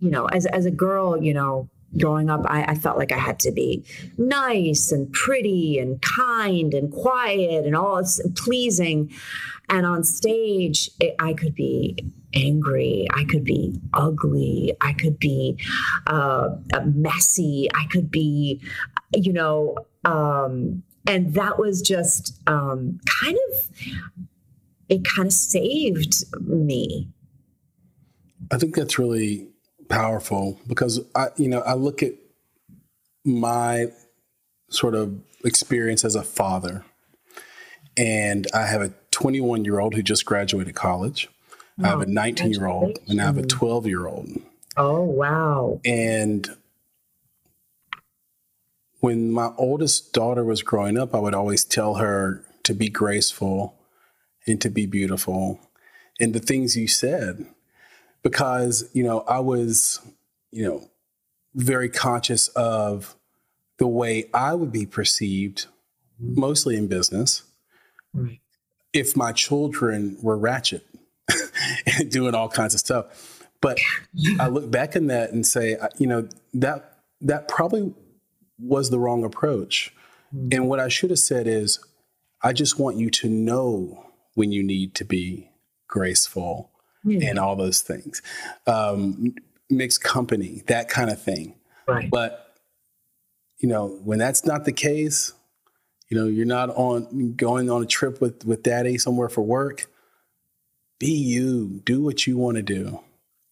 you 0.00 0.10
know, 0.10 0.26
as, 0.26 0.46
as 0.46 0.66
a 0.66 0.70
girl, 0.70 1.22
you 1.22 1.34
know, 1.34 1.68
growing 1.96 2.28
up, 2.28 2.42
I, 2.46 2.64
I 2.64 2.74
felt 2.74 2.98
like 2.98 3.12
I 3.12 3.18
had 3.18 3.38
to 3.40 3.52
be 3.52 3.84
nice 4.18 4.92
and 4.92 5.10
pretty 5.12 5.78
and 5.78 6.00
kind 6.02 6.74
and 6.74 6.92
quiet 6.92 7.64
and 7.64 7.76
all 7.76 8.02
pleasing. 8.34 9.12
And 9.68 9.86
on 9.86 10.04
stage, 10.04 10.90
it, 11.00 11.14
I 11.18 11.32
could 11.32 11.54
be 11.54 11.96
angry, 12.34 13.06
I 13.14 13.24
could 13.24 13.44
be 13.44 13.80
ugly, 13.94 14.76
I 14.80 14.92
could 14.92 15.18
be 15.18 15.58
uh, 16.06 16.50
messy, 16.84 17.68
I 17.74 17.86
could 17.90 18.10
be, 18.10 18.60
you 19.14 19.32
know, 19.32 19.76
um, 20.04 20.82
and 21.06 21.34
that 21.34 21.58
was 21.58 21.80
just 21.80 22.38
um, 22.46 23.00
kind 23.06 23.38
of, 23.50 23.70
it 24.88 25.04
kind 25.04 25.26
of 25.26 25.32
saved 25.32 26.24
me. 26.40 27.08
I 28.50 28.58
think 28.58 28.74
that's 28.74 28.98
really 28.98 29.48
powerful 29.88 30.60
because 30.66 31.00
I, 31.14 31.28
you 31.36 31.48
know, 31.48 31.60
I 31.60 31.74
look 31.74 32.02
at 32.02 32.12
my 33.24 33.86
sort 34.68 34.94
of 34.94 35.20
experience 35.44 36.04
as 36.04 36.14
a 36.14 36.22
father, 36.22 36.84
and 37.96 38.46
I 38.54 38.66
have 38.66 38.82
a 38.82 38.92
21 39.10 39.64
year 39.64 39.80
old 39.80 39.94
who 39.94 40.02
just 40.02 40.24
graduated 40.24 40.74
college. 40.74 41.28
I 41.82 41.88
have 41.88 42.00
a 42.00 42.06
19 42.06 42.52
year 42.52 42.66
old, 42.66 42.98
and 43.06 43.20
I 43.20 43.24
have 43.24 43.36
a 43.36 43.46
12 43.46 43.86
year 43.86 44.06
old. 44.06 44.30
Oh, 44.76 45.02
wow. 45.02 45.80
And 45.84 46.48
when 49.00 49.30
my 49.30 49.52
oldest 49.56 50.12
daughter 50.12 50.44
was 50.44 50.62
growing 50.62 50.98
up, 50.98 51.14
I 51.14 51.18
would 51.18 51.34
always 51.34 51.64
tell 51.64 51.96
her 51.96 52.42
to 52.64 52.74
be 52.74 52.88
graceful 52.88 53.74
and 54.46 54.60
to 54.60 54.70
be 54.70 54.86
beautiful 54.86 55.60
and 56.18 56.34
the 56.34 56.40
things 56.40 56.76
you 56.76 56.88
said. 56.88 57.46
Because, 58.22 58.88
you 58.92 59.02
know, 59.02 59.20
I 59.20 59.40
was, 59.40 60.00
you 60.50 60.64
know, 60.64 60.90
very 61.54 61.88
conscious 61.88 62.48
of 62.48 63.16
the 63.78 63.86
way 63.86 64.24
I 64.34 64.54
would 64.54 64.72
be 64.72 64.86
perceived, 64.86 65.66
mostly 66.18 66.76
in 66.76 66.86
business, 66.86 67.42
Right. 68.12 68.40
if 68.92 69.16
my 69.16 69.32
children 69.32 70.16
were 70.22 70.36
ratchet 70.36 70.86
and 71.98 72.10
doing 72.10 72.34
all 72.34 72.48
kinds 72.48 72.74
of 72.74 72.80
stuff. 72.80 73.46
But 73.60 73.78
I 74.40 74.48
look 74.48 74.70
back 74.70 74.96
in 74.96 75.08
that 75.08 75.32
and 75.32 75.46
say, 75.46 75.76
you 75.98 76.06
know, 76.06 76.28
that 76.54 76.98
that 77.20 77.48
probably 77.48 77.94
was 78.58 78.90
the 78.90 78.98
wrong 78.98 79.24
approach. 79.24 79.94
Mm-hmm. 80.34 80.48
And 80.52 80.68
what 80.68 80.80
I 80.80 80.88
should 80.88 81.10
have 81.10 81.18
said 81.18 81.46
is, 81.46 81.78
I 82.42 82.52
just 82.52 82.78
want 82.78 82.96
you 82.96 83.10
to 83.10 83.28
know 83.28 84.04
when 84.34 84.52
you 84.52 84.62
need 84.62 84.94
to 84.96 85.04
be 85.04 85.50
graceful 85.88 86.70
Yeah. 87.06 87.28
and 87.30 87.38
all 87.38 87.56
those 87.56 87.80
things. 87.80 88.20
Um, 88.66 89.34
mixed 89.70 90.02
company, 90.02 90.62
that 90.66 90.88
kind 90.88 91.08
of 91.10 91.20
thing. 91.22 91.54
Right. 91.88 92.10
But 92.10 92.42
you 93.58 93.68
know, 93.68 93.86
when 94.04 94.18
that's 94.18 94.44
not 94.44 94.64
the 94.66 94.72
case, 94.72 95.32
you 96.10 96.16
know, 96.18 96.26
you're 96.26 96.44
not 96.46 96.68
on 96.70 97.34
going 97.36 97.70
on 97.70 97.82
a 97.82 97.86
trip 97.86 98.20
with 98.20 98.44
with 98.44 98.62
daddy 98.62 98.98
somewhere 98.98 99.28
for 99.28 99.42
work. 99.42 99.86
Be 100.98 101.10
you. 101.12 101.80
Do 101.84 102.02
what 102.02 102.26
you 102.26 102.36
want 102.36 102.56
to 102.56 102.62
do. 102.62 103.00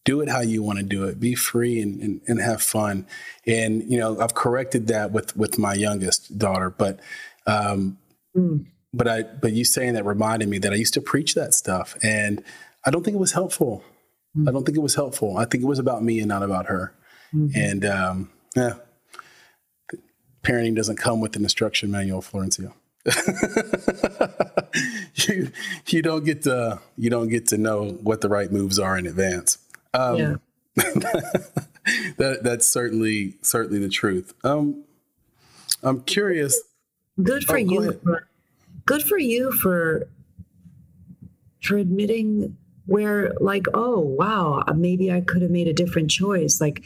Do 0.05 0.21
it 0.21 0.29
how 0.29 0.41
you 0.41 0.63
want 0.63 0.79
to 0.79 0.85
do 0.85 1.05
it. 1.05 1.19
Be 1.19 1.35
free 1.35 1.81
and, 1.81 2.01
and, 2.01 2.21
and 2.27 2.41
have 2.41 2.63
fun. 2.63 3.07
And 3.47 3.83
you 3.91 3.99
know, 3.99 4.21
I've 4.21 4.35
corrected 4.35 4.87
that 4.89 5.13
with 5.13 5.37
with 5.37 5.59
my 5.59 5.75
youngest 5.75 6.39
daughter, 6.39 6.71
but 6.71 7.01
um, 7.47 7.99
Mm. 8.37 8.67
but 8.93 9.07
I 9.07 9.23
but 9.23 9.53
you 9.53 9.65
saying 9.65 9.95
that 9.95 10.05
reminded 10.05 10.49
me 10.49 10.59
that 10.59 10.73
I 10.73 10.75
used 10.77 10.95
to 10.95 11.01
preach 11.01 11.35
that 11.35 11.55
stuff, 11.55 11.97
and 12.03 12.43
I 12.87 12.91
don't 12.91 13.05
think 13.05 13.15
it 13.15 13.21
was 13.21 13.33
helpful. 13.33 13.85
I 14.49 14.51
don't 14.51 14.65
think 14.65 14.77
it 14.77 14.81
was 14.81 14.97
helpful. 14.97 15.37
I 15.37 15.45
think 15.45 15.63
it 15.63 15.67
was 15.67 15.79
about 15.79 16.03
me 16.03 16.19
and 16.19 16.29
not 16.29 16.43
about 16.43 16.67
her. 16.67 16.93
And 17.33 17.85
um, 17.85 18.31
yeah, 18.57 18.75
parenting 20.43 20.75
doesn't 20.77 20.97
come 20.97 21.21
with 21.21 21.37
an 21.37 21.43
instruction 21.45 21.91
manual, 21.91 22.21
Florencio. 22.21 22.73
you 25.29 25.51
you 25.89 26.03
don't 26.03 26.25
get 26.25 26.43
to 26.43 26.81
you 26.97 27.11
don't 27.11 27.29
get 27.29 27.47
to 27.49 27.59
know 27.59 27.91
what 28.03 28.21
the 28.21 28.29
right 28.29 28.51
moves 28.51 28.79
are 28.79 28.97
in 28.99 29.07
advance. 29.07 29.59
Um, 29.93 30.17
yeah. 30.17 30.35
that 32.19 32.41
that's 32.43 32.67
certainly 32.69 33.37
certainly 33.43 33.79
the 33.79 33.89
truth. 33.89 34.35
Um, 34.43 34.85
I'm 35.83 36.03
curious. 36.03 36.61
Good 37.23 37.45
for 37.45 37.55
Oh, 37.57 37.59
you. 37.59 37.93
For, 38.03 38.27
good 38.87 39.03
for 39.03 39.19
you 39.19 39.53
for 39.53 40.09
for 41.63 41.77
admitting 41.77 42.57
where 42.87 43.33
like 43.41 43.67
oh 43.75 43.99
wow 43.99 44.63
uh, 44.67 44.75
maybe 44.75 45.11
I 45.11 45.21
could 45.21 45.43
have 45.43 45.51
made 45.51 45.69
a 45.69 45.73
different 45.73 46.11
choice. 46.11 46.61
Like 46.61 46.85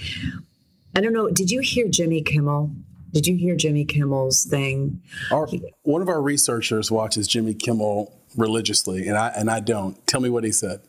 I 0.96 1.00
don't 1.00 1.12
know. 1.12 1.28
Did 1.30 1.50
you 1.50 1.60
hear 1.60 1.88
Jimmy 1.88 2.22
Kimmel? 2.22 2.70
Did 3.12 3.26
you 3.26 3.36
hear 3.36 3.56
Jimmy 3.56 3.84
Kimmel's 3.84 4.44
thing? 4.44 5.00
Our, 5.32 5.48
one 5.82 6.02
of 6.02 6.08
our 6.08 6.20
researchers 6.20 6.90
watches 6.90 7.26
Jimmy 7.26 7.54
Kimmel 7.54 8.12
religiously, 8.36 9.08
and 9.08 9.16
I 9.16 9.28
and 9.28 9.50
I 9.50 9.60
don't. 9.60 10.04
Tell 10.06 10.20
me 10.20 10.28
what 10.28 10.44
he 10.44 10.52
said. 10.52 10.80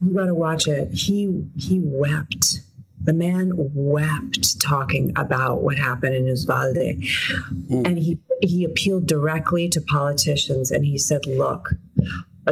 You 0.00 0.14
got 0.14 0.26
to 0.26 0.34
watch 0.34 0.68
it. 0.68 0.92
He 0.92 1.44
he 1.56 1.80
wept. 1.82 2.60
The 3.00 3.12
man 3.12 3.52
wept 3.54 4.60
talking 4.60 5.12
about 5.16 5.62
what 5.62 5.76
happened 5.76 6.14
in 6.14 6.26
Uvalde, 6.26 6.76
mm. 6.76 7.86
and 7.86 7.98
he 7.98 8.18
he 8.40 8.64
appealed 8.64 9.06
directly 9.06 9.68
to 9.70 9.80
politicians, 9.80 10.70
and 10.70 10.84
he 10.84 10.98
said, 10.98 11.26
"Look." 11.26 11.74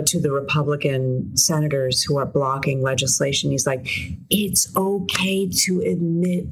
To 0.06 0.18
the 0.18 0.32
Republican 0.32 1.36
senators 1.36 2.02
who 2.02 2.16
are 2.16 2.24
blocking 2.24 2.80
legislation, 2.80 3.50
he's 3.50 3.66
like, 3.66 3.86
it's 4.30 4.74
okay 4.74 5.46
to 5.48 5.80
admit 5.80 6.46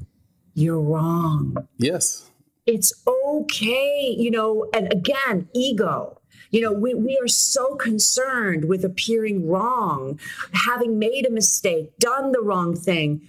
you're 0.55 0.80
wrong. 0.80 1.57
Yes, 1.78 2.30
It's 2.66 2.93
okay, 3.07 4.14
you 4.18 4.30
know, 4.30 4.68
and 4.74 4.93
again, 4.93 5.49
ego. 5.55 6.20
You 6.51 6.61
know, 6.61 6.72
we, 6.72 6.95
we 6.95 7.18
are 7.22 7.28
so 7.28 7.76
concerned 7.76 8.66
with 8.66 8.84
appearing 8.84 9.49
wrong, 9.49 10.20
having 10.53 10.99
made 10.99 11.26
a 11.26 11.30
mistake, 11.30 11.97
done 11.99 12.32
the 12.32 12.41
wrong 12.43 12.76
thing. 12.76 13.22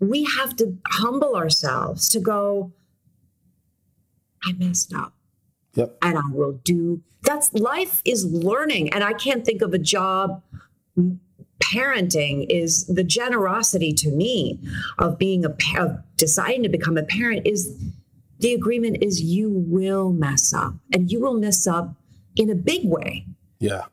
We 0.00 0.24
have 0.24 0.56
to 0.56 0.78
humble 0.86 1.36
ourselves 1.36 2.08
to 2.10 2.20
go, 2.20 2.72
I 4.42 4.52
messed 4.52 4.92
up. 4.94 5.14
Yep. 5.74 5.98
And 6.02 6.18
I 6.18 6.28
will 6.30 6.52
do 6.64 7.02
that's 7.24 7.52
life 7.54 8.02
is 8.04 8.24
learning. 8.26 8.92
And 8.92 9.02
I 9.02 9.12
can't 9.12 9.44
think 9.44 9.62
of 9.62 9.74
a 9.74 9.78
job 9.78 10.42
parenting 11.62 12.46
is 12.48 12.86
the 12.86 13.04
generosity 13.04 13.92
to 13.92 14.10
me 14.10 14.60
of 14.98 15.18
being 15.18 15.44
a 15.44 15.56
of 15.78 15.98
deciding 16.16 16.62
to 16.62 16.68
become 16.68 16.96
a 16.96 17.02
parent 17.02 17.46
is 17.46 17.76
the 18.40 18.52
agreement 18.52 18.98
is 19.02 19.22
you 19.22 19.50
will 19.50 20.12
mess 20.12 20.52
up 20.52 20.74
and 20.92 21.10
you 21.10 21.20
will 21.20 21.34
mess 21.34 21.66
up 21.66 21.94
in 22.36 22.50
a 22.50 22.54
big 22.54 22.88
way. 22.88 23.26
Yeah. 23.58 23.84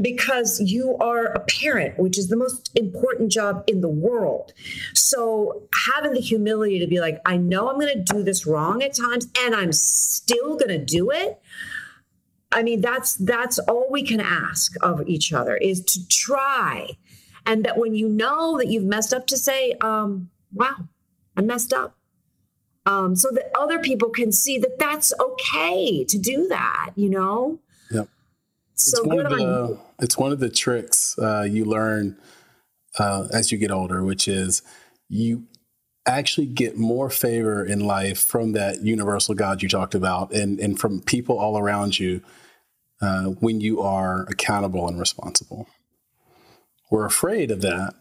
Because 0.00 0.60
you 0.60 0.96
are 0.98 1.26
a 1.26 1.40
parent, 1.40 1.98
which 1.98 2.18
is 2.18 2.28
the 2.28 2.36
most 2.36 2.70
important 2.74 3.30
job 3.30 3.62
in 3.68 3.80
the 3.80 3.88
world. 3.88 4.52
So, 4.92 5.62
having 5.86 6.14
the 6.14 6.20
humility 6.20 6.80
to 6.80 6.88
be 6.88 6.98
like, 6.98 7.20
I 7.24 7.36
know 7.36 7.70
I'm 7.70 7.78
going 7.78 8.04
to 8.04 8.14
do 8.14 8.24
this 8.24 8.44
wrong 8.44 8.82
at 8.82 8.96
times, 8.96 9.28
and 9.38 9.54
I'm 9.54 9.72
still 9.72 10.56
going 10.56 10.76
to 10.76 10.84
do 10.84 11.12
it. 11.12 11.40
I 12.54 12.62
mean, 12.62 12.80
that's 12.80 13.16
that's 13.16 13.58
all 13.58 13.88
we 13.90 14.04
can 14.04 14.20
ask 14.20 14.72
of 14.82 15.06
each 15.08 15.32
other 15.32 15.56
is 15.56 15.84
to 15.84 16.08
try, 16.08 16.96
and 17.44 17.64
that 17.64 17.76
when 17.76 17.94
you 17.94 18.08
know 18.08 18.56
that 18.58 18.68
you've 18.68 18.84
messed 18.84 19.12
up, 19.12 19.26
to 19.26 19.36
say, 19.36 19.72
um, 19.80 20.30
"Wow, 20.52 20.88
I 21.36 21.42
messed 21.42 21.72
up," 21.72 21.96
um, 22.86 23.16
so 23.16 23.30
that 23.32 23.50
other 23.58 23.80
people 23.80 24.08
can 24.08 24.30
see 24.30 24.58
that 24.58 24.78
that's 24.78 25.12
okay 25.20 26.04
to 26.04 26.16
do 26.16 26.46
that. 26.48 26.92
You 26.94 27.10
know. 27.10 27.58
Yep. 27.90 28.08
So 28.74 28.98
it's 28.98 29.06
one 29.06 29.20
of 29.20 29.30
the. 29.30 29.78
It's 29.98 30.16
one 30.16 30.32
of 30.32 30.38
the 30.38 30.48
tricks 30.48 31.18
uh, 31.18 31.42
you 31.42 31.64
learn 31.64 32.16
uh, 32.98 33.26
as 33.32 33.50
you 33.50 33.58
get 33.58 33.72
older, 33.72 34.04
which 34.04 34.28
is 34.28 34.62
you 35.08 35.44
actually 36.06 36.46
get 36.46 36.76
more 36.76 37.10
favor 37.10 37.64
in 37.64 37.80
life 37.80 38.22
from 38.22 38.52
that 38.52 38.82
universal 38.82 39.34
God 39.34 39.60
you 39.60 39.68
talked 39.68 39.96
about, 39.96 40.32
and 40.32 40.60
and 40.60 40.78
from 40.78 41.00
people 41.00 41.36
all 41.36 41.58
around 41.58 41.98
you 41.98 42.22
uh, 43.00 43.24
when 43.40 43.60
you 43.60 43.80
are 43.80 44.22
accountable 44.22 44.86
and 44.88 44.98
responsible. 44.98 45.68
We're 46.90 47.06
afraid 47.06 47.50
of 47.50 47.60
that 47.62 47.94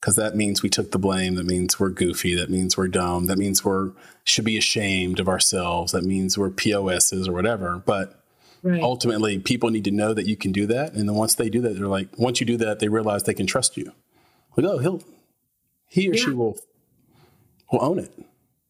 because 0.00 0.16
that 0.16 0.36
means 0.36 0.62
we 0.62 0.68
took 0.68 0.92
the 0.92 0.98
blame. 0.98 1.34
That 1.34 1.44
means 1.46 1.78
we're 1.78 1.90
goofy. 1.90 2.34
That 2.34 2.50
means 2.50 2.76
we're 2.76 2.88
dumb. 2.88 3.26
That 3.26 3.38
means 3.38 3.64
we're 3.64 3.92
should 4.24 4.44
be 4.44 4.56
ashamed 4.58 5.20
of 5.20 5.28
ourselves. 5.28 5.92
That 5.92 6.04
means 6.04 6.38
we're 6.38 6.50
POSs 6.50 7.28
or 7.28 7.32
whatever. 7.32 7.82
But 7.84 8.14
Right. 8.60 8.82
ultimately 8.82 9.38
people 9.38 9.70
need 9.70 9.84
to 9.84 9.92
know 9.92 10.12
that 10.12 10.26
you 10.26 10.36
can 10.36 10.50
do 10.50 10.66
that 10.66 10.92
and 10.94 11.08
then 11.08 11.14
once 11.14 11.36
they 11.36 11.48
do 11.48 11.60
that 11.60 11.74
they're 11.78 11.86
like 11.86 12.08
once 12.18 12.40
you 12.40 12.44
do 12.46 12.56
that 12.56 12.80
they 12.80 12.88
realize 12.88 13.22
they 13.22 13.32
can 13.32 13.46
trust 13.46 13.76
you 13.76 13.92
like 14.56 14.66
oh 14.66 14.78
he'll 14.78 15.00
he 15.88 16.10
or 16.10 16.16
she 16.16 16.30
will 16.30 16.58
will 17.70 17.80
own 17.84 18.00
it 18.00 18.10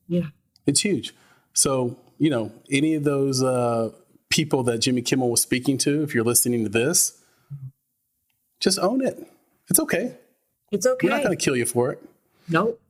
Yeah. 0.06 0.26
it's 0.66 0.82
huge 0.82 1.14
so 1.54 1.96
you 2.18 2.28
know 2.28 2.52
any 2.70 2.96
of 2.96 3.04
those 3.04 3.42
uh 3.42 3.88
people 4.30 4.62
that 4.62 4.78
jimmy 4.78 5.02
kimmel 5.02 5.30
was 5.30 5.40
speaking 5.40 5.78
to 5.78 6.02
if 6.02 6.14
you're 6.14 6.24
listening 6.24 6.62
to 6.64 6.68
this 6.70 7.20
just 8.60 8.78
own 8.78 9.04
it 9.04 9.26
it's 9.68 9.78
okay 9.80 10.16
It's 10.70 10.86
okay. 10.86 11.06
we're 11.06 11.14
not 11.14 11.22
going 11.24 11.36
to 11.36 11.42
kill 11.44 11.56
you 11.56 11.66
for 11.66 11.92
it 11.92 12.02
nope. 12.48 12.80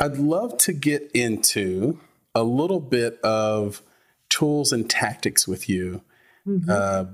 I'd 0.00 0.16
love 0.16 0.56
to 0.58 0.72
get 0.72 1.10
into 1.12 1.98
a 2.32 2.44
little 2.44 2.78
bit 2.78 3.18
of 3.22 3.82
tools 4.28 4.72
and 4.72 4.88
tactics 4.88 5.48
with 5.48 5.68
you 5.68 6.02
uh, 6.68 7.06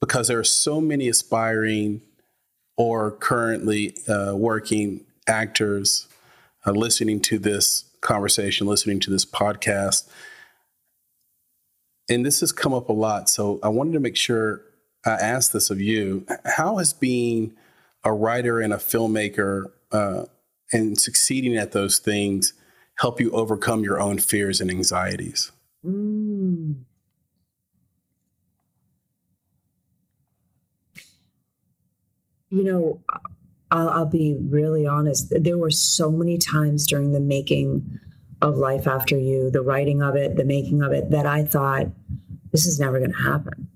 because 0.00 0.26
there 0.28 0.38
are 0.38 0.44
so 0.44 0.80
many 0.80 1.08
aspiring 1.08 2.00
or 2.78 3.10
currently 3.12 3.96
uh, 4.08 4.32
working 4.34 5.04
actors 5.28 6.08
uh, 6.66 6.70
listening 6.72 7.20
to 7.20 7.38
this 7.38 7.84
conversation, 8.00 8.66
listening 8.66 8.98
to 9.00 9.10
this 9.10 9.26
podcast. 9.26 10.08
And 12.08 12.24
this 12.24 12.40
has 12.40 12.52
come 12.52 12.72
up 12.72 12.88
a 12.88 12.92
lot. 12.92 13.28
So 13.28 13.58
I 13.62 13.68
wanted 13.68 13.92
to 13.92 14.00
make 14.00 14.16
sure 14.16 14.62
I 15.04 15.10
asked 15.10 15.52
this 15.52 15.70
of 15.70 15.80
you. 15.80 16.26
How 16.44 16.76
has 16.78 16.92
being 16.92 17.54
a 18.04 18.12
writer 18.12 18.60
and 18.60 18.72
a 18.72 18.76
filmmaker 18.76 19.64
uh, 19.92 20.24
and 20.72 20.98
succeeding 20.98 21.56
at 21.56 21.72
those 21.72 21.98
things 21.98 22.52
help 22.98 23.20
you 23.20 23.30
overcome 23.32 23.82
your 23.82 24.00
own 24.00 24.18
fears 24.18 24.60
and 24.60 24.70
anxieties? 24.70 25.52
Mm. 25.84 26.84
You 32.50 32.64
know, 32.64 33.00
I'll, 33.70 33.88
I'll 33.88 34.06
be 34.06 34.36
really 34.40 34.86
honest. 34.86 35.32
There 35.36 35.58
were 35.58 35.70
so 35.70 36.10
many 36.10 36.38
times 36.38 36.86
during 36.86 37.12
the 37.12 37.20
making 37.20 38.00
of 38.46 38.56
Life 38.56 38.86
After 38.86 39.18
You, 39.18 39.50
the 39.50 39.60
writing 39.62 40.02
of 40.02 40.14
it, 40.14 40.36
the 40.36 40.44
making 40.44 40.82
of 40.82 40.92
it, 40.92 41.10
that 41.10 41.26
I 41.26 41.44
thought, 41.44 41.88
this 42.52 42.66
is 42.66 42.78
never 42.78 42.98
going 42.98 43.12
to 43.12 43.18
happen. 43.22 43.68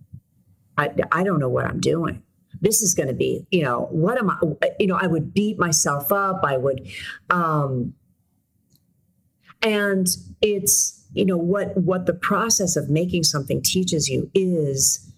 I, 0.79 0.91
I 1.13 1.25
don't 1.25 1.41
know 1.41 1.49
what 1.49 1.67
I'm 1.67 1.81
doing. 1.81 2.23
This 2.61 2.81
is 2.83 2.95
going 2.95 3.09
to 3.09 3.15
be, 3.15 3.47
you 3.51 3.63
know, 3.63 3.89
what 3.91 4.17
am 4.19 4.31
I, 4.31 4.37
you 4.79 4.87
know, 4.87 4.97
I 5.01 5.07
would 5.07 5.35
beat 5.35 5.59
myself 5.59 6.13
up. 6.13 6.41
I 6.45 6.57
would, 6.57 6.87
um, 7.31 7.95
and 9.63 10.07
it's, 10.41 11.05
you 11.13 11.25
know, 11.25 11.37
what, 11.37 11.77
what 11.77 12.07
the 12.07 12.15
process 12.15 12.77
of 12.77 12.89
making 12.89 13.25
something 13.25 13.63
teaches 13.63 14.09
you 14.09 14.31
is 14.35 15.11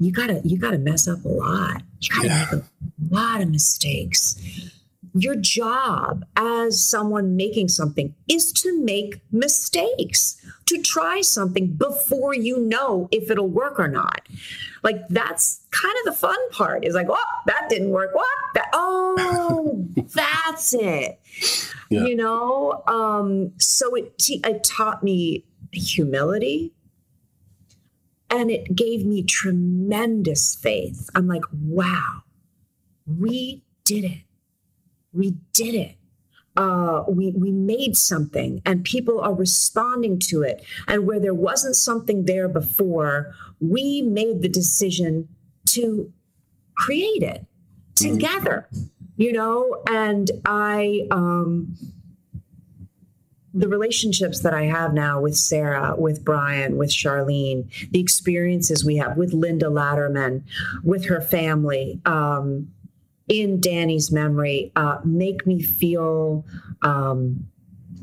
you 0.00 0.10
gotta, 0.10 0.40
you 0.44 0.58
gotta 0.58 0.78
mess 0.78 1.06
up 1.06 1.24
a 1.24 1.28
lot. 1.28 1.82
You 2.00 2.08
gotta 2.16 2.28
Yeah. 2.28 2.48
make 2.52 2.62
a 2.62 3.14
lot 3.14 3.40
of 3.42 3.50
mistakes. 3.50 4.71
Your 5.14 5.36
job 5.36 6.24
as 6.36 6.82
someone 6.82 7.36
making 7.36 7.68
something 7.68 8.14
is 8.28 8.50
to 8.52 8.82
make 8.82 9.20
mistakes, 9.30 10.40
to 10.66 10.80
try 10.80 11.20
something 11.20 11.74
before 11.74 12.34
you 12.34 12.58
know 12.58 13.08
if 13.10 13.30
it'll 13.30 13.48
work 13.48 13.78
or 13.78 13.88
not. 13.88 14.26
Like 14.82 15.06
that's 15.08 15.60
kind 15.70 15.94
of 16.00 16.14
the 16.14 16.18
fun 16.18 16.38
part. 16.50 16.84
Is 16.84 16.94
like, 16.94 17.08
oh, 17.10 17.34
that 17.46 17.68
didn't 17.68 17.90
work. 17.90 18.14
What? 18.14 18.26
That 18.54 18.70
oh, 18.72 19.86
that's 20.14 20.72
it. 20.74 21.20
Yeah. 21.90 22.04
You 22.04 22.16
know. 22.16 22.82
Um, 22.86 23.52
so 23.58 23.94
it 23.94 24.18
te- 24.18 24.40
it 24.44 24.64
taught 24.64 25.02
me 25.02 25.44
humility, 25.72 26.72
and 28.30 28.50
it 28.50 28.74
gave 28.74 29.04
me 29.04 29.22
tremendous 29.22 30.54
faith. 30.54 31.10
I'm 31.14 31.28
like, 31.28 31.44
wow, 31.52 32.22
we 33.06 33.62
did 33.84 34.04
it. 34.04 34.22
We 35.12 35.36
did 35.52 35.74
it. 35.74 35.96
Uh, 36.54 37.04
we 37.08 37.30
we 37.30 37.50
made 37.50 37.96
something, 37.96 38.60
and 38.66 38.84
people 38.84 39.20
are 39.20 39.34
responding 39.34 40.18
to 40.18 40.42
it. 40.42 40.62
And 40.86 41.06
where 41.06 41.18
there 41.18 41.34
wasn't 41.34 41.76
something 41.76 42.26
there 42.26 42.48
before, 42.48 43.34
we 43.60 44.02
made 44.02 44.42
the 44.42 44.48
decision 44.48 45.28
to 45.66 46.12
create 46.76 47.22
it 47.22 47.46
together. 47.94 48.68
You 49.16 49.32
know, 49.32 49.82
and 49.88 50.30
I 50.44 51.06
um, 51.10 51.76
the 53.54 53.68
relationships 53.68 54.40
that 54.40 54.54
I 54.54 54.64
have 54.64 54.94
now 54.94 55.20
with 55.20 55.36
Sarah, 55.36 55.94
with 55.96 56.24
Brian, 56.24 56.76
with 56.76 56.90
Charlene, 56.90 57.90
the 57.90 58.00
experiences 58.00 58.84
we 58.84 58.96
have 58.96 59.16
with 59.16 59.32
Linda 59.32 59.66
Latterman, 59.66 60.42
with 60.82 61.06
her 61.06 61.20
family, 61.20 62.00
um, 62.04 62.72
in 63.28 63.60
Danny's 63.60 64.10
memory, 64.10 64.72
uh, 64.76 64.98
make 65.04 65.46
me 65.46 65.62
feel, 65.62 66.44
um, 66.82 67.46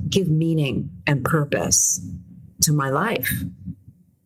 give 0.07 0.29
meaning 0.29 0.89
and 1.05 1.23
purpose 1.23 2.05
to 2.61 2.73
my 2.73 2.89
life. 2.89 3.31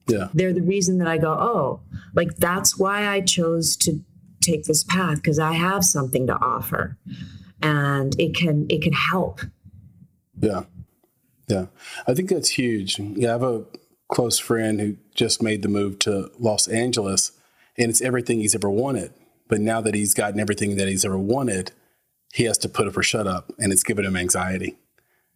Yeah. 0.07 0.27
They're 0.33 0.53
the 0.53 0.61
reason 0.61 0.97
that 0.99 1.07
I 1.07 1.17
go, 1.17 1.31
oh, 1.31 1.81
like 2.13 2.35
that's 2.37 2.77
why 2.77 3.07
I 3.07 3.21
chose 3.21 3.75
to 3.77 4.03
take 4.41 4.65
this 4.65 4.83
path 4.83 5.17
because 5.17 5.39
I 5.39 5.53
have 5.53 5.83
something 5.85 6.27
to 6.27 6.35
offer, 6.35 6.97
and 7.61 8.19
it 8.19 8.35
can 8.35 8.65
it 8.69 8.81
can 8.81 8.93
help. 8.93 9.41
Yeah. 10.39 10.63
Yeah. 11.47 11.67
I 12.07 12.13
think 12.13 12.29
that's 12.29 12.49
huge. 12.49 12.99
Yeah. 12.99 13.29
I 13.29 13.31
have 13.33 13.43
a 13.43 13.65
close 14.09 14.39
friend 14.39 14.79
who 14.79 14.97
just 15.15 15.41
made 15.41 15.61
the 15.61 15.67
move 15.67 15.99
to 15.99 16.31
Los 16.39 16.67
Angeles 16.67 17.31
and 17.77 17.89
it's 17.89 18.01
everything 18.01 18.39
he's 18.39 18.55
ever 18.55 18.69
wanted. 18.69 19.13
But 19.53 19.61
now 19.61 19.81
that 19.81 19.93
he's 19.93 20.15
gotten 20.15 20.39
everything 20.39 20.77
that 20.77 20.87
he's 20.87 21.05
ever 21.05 21.15
wanted, 21.15 21.73
he 22.33 22.45
has 22.45 22.57
to 22.57 22.67
put 22.67 22.87
up 22.87 22.97
or 22.97 23.03
shut 23.03 23.27
up 23.27 23.53
and 23.59 23.71
it's 23.71 23.83
given 23.83 24.03
him 24.03 24.17
anxiety. 24.17 24.77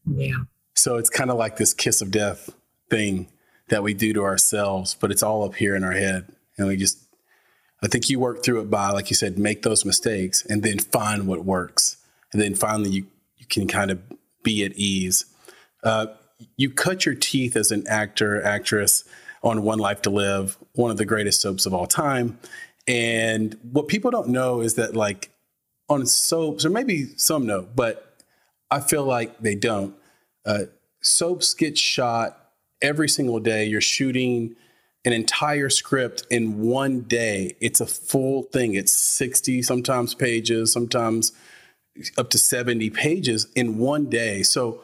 Yeah. 0.07 0.33
So 0.73 0.95
it's 0.95 1.11
kind 1.11 1.29
of 1.29 1.37
like 1.37 1.57
this 1.57 1.71
kiss 1.71 2.01
of 2.01 2.09
death 2.09 2.49
thing 2.89 3.27
that 3.69 3.83
we 3.83 3.93
do 3.93 4.13
to 4.13 4.23
ourselves, 4.23 4.95
but 4.99 5.11
it's 5.11 5.21
all 5.21 5.43
up 5.43 5.53
here 5.53 5.75
in 5.75 5.83
our 5.83 5.91
head. 5.91 6.33
And 6.57 6.67
we 6.67 6.77
just, 6.77 6.97
I 7.83 7.87
think 7.87 8.09
you 8.09 8.19
work 8.19 8.43
through 8.43 8.61
it 8.61 8.71
by, 8.71 8.89
like 8.89 9.11
you 9.11 9.15
said, 9.15 9.37
make 9.37 9.61
those 9.61 9.85
mistakes 9.85 10.43
and 10.47 10.63
then 10.63 10.79
find 10.79 11.27
what 11.27 11.45
works. 11.45 11.97
And 12.33 12.41
then 12.41 12.55
finally 12.55 12.89
you, 12.89 13.05
you 13.37 13.45
can 13.45 13.67
kind 13.67 13.91
of 13.91 14.01
be 14.41 14.65
at 14.65 14.73
ease. 14.73 15.25
Uh, 15.83 16.07
you 16.55 16.71
cut 16.71 17.05
your 17.05 17.13
teeth 17.13 17.55
as 17.55 17.69
an 17.69 17.85
actor, 17.87 18.41
actress 18.41 19.03
on 19.43 19.61
One 19.61 19.77
Life 19.77 20.01
to 20.01 20.09
Live, 20.09 20.57
one 20.73 20.89
of 20.89 20.97
the 20.97 21.05
greatest 21.05 21.39
soaps 21.39 21.67
of 21.67 21.73
all 21.75 21.85
time. 21.85 22.39
And 22.87 23.57
what 23.71 23.87
people 23.87 24.11
don't 24.11 24.29
know 24.29 24.61
is 24.61 24.75
that, 24.75 24.95
like, 24.95 25.31
on 25.89 26.05
soaps, 26.05 26.65
or 26.65 26.69
maybe 26.69 27.07
some 27.17 27.45
know, 27.45 27.67
but 27.75 28.23
I 28.69 28.79
feel 28.79 29.03
like 29.03 29.39
they 29.39 29.55
don't. 29.55 29.95
Uh, 30.45 30.65
soaps 31.01 31.53
get 31.53 31.77
shot 31.77 32.51
every 32.81 33.09
single 33.09 33.39
day. 33.39 33.65
You're 33.65 33.81
shooting 33.81 34.55
an 35.05 35.13
entire 35.13 35.69
script 35.69 36.25
in 36.29 36.59
one 36.59 37.01
day. 37.01 37.55
It's 37.61 37.79
a 37.79 37.85
full 37.85 38.43
thing. 38.43 38.75
It's 38.75 38.91
60 38.91 39.61
sometimes 39.61 40.13
pages, 40.13 40.71
sometimes 40.71 41.31
up 42.17 42.29
to 42.31 42.37
70 42.37 42.89
pages 42.89 43.47
in 43.55 43.77
one 43.77 44.09
day. 44.09 44.43
So 44.43 44.81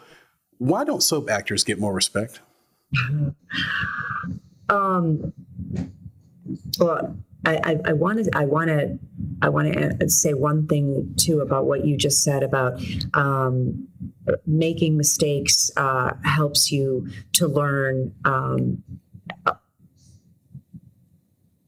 why 0.58 0.86
don't 0.86 1.04
soap 1.04 1.30
actors 1.30 1.64
get 1.64 1.80
more 1.80 1.94
respect? 1.94 2.40
um, 4.70 5.34
well, 6.80 7.18
I, 7.46 7.80
I, 7.86 7.94
want 7.94 8.24
to 8.24 8.32
I 8.38 8.46
want 8.46 8.70
to 8.70 8.98
I 9.42 9.50
want 9.50 9.74
to 9.74 10.10
say 10.10 10.34
one 10.34 10.66
thing 10.68 11.14
too 11.18 11.42
about 11.42 11.66
what 11.66 11.86
you 11.86 11.98
just 11.98 12.24
said 12.24 12.42
about 12.42 12.82
um, 13.14 13.88
making 14.46 14.96
mistakes 14.96 15.70
uh, 15.76 16.14
helps 16.24 16.72
you 16.72 17.10
to 17.34 17.48
learn 17.48 18.14
um, 18.24 18.82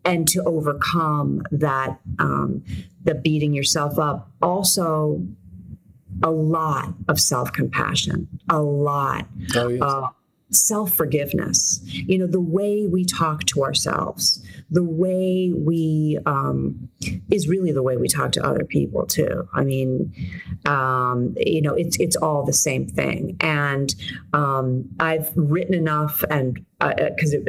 and 0.05 0.27
to 0.29 0.43
overcome 0.43 1.41
that 1.51 1.99
um, 2.19 2.63
the 3.03 3.15
beating 3.15 3.53
yourself 3.53 3.99
up. 3.99 4.31
Also, 4.41 5.25
a 6.23 6.29
lot 6.29 6.93
of 7.07 7.19
self 7.19 7.51
compassion, 7.51 8.27
a 8.49 8.61
lot. 8.61 9.27
Oh, 9.55 9.67
yes. 9.67 9.81
uh, 9.81 10.07
self 10.51 10.93
forgiveness. 10.93 11.79
You 11.83 12.17
know, 12.19 12.27
the 12.27 12.41
way 12.41 12.87
we 12.87 13.05
talk 13.05 13.43
to 13.45 13.63
ourselves, 13.63 14.43
the 14.69 14.83
way 14.83 15.51
we 15.55 16.19
um, 16.25 16.89
is 17.29 17.47
really 17.47 17.71
the 17.71 17.83
way 17.83 17.97
we 17.97 18.07
talk 18.07 18.31
to 18.33 18.45
other 18.45 18.63
people 18.63 19.05
too. 19.05 19.47
I 19.53 19.63
mean, 19.63 20.13
um, 20.65 21.35
you 21.37 21.61
know, 21.61 21.73
it's 21.73 21.97
it's 21.99 22.15
all 22.15 22.43
the 22.43 22.53
same 22.53 22.87
thing. 22.87 23.37
And 23.41 23.93
um, 24.33 24.89
I've 24.99 25.31
written 25.35 25.73
enough, 25.73 26.23
and 26.29 26.65
because 26.79 27.33
uh, 27.33 27.39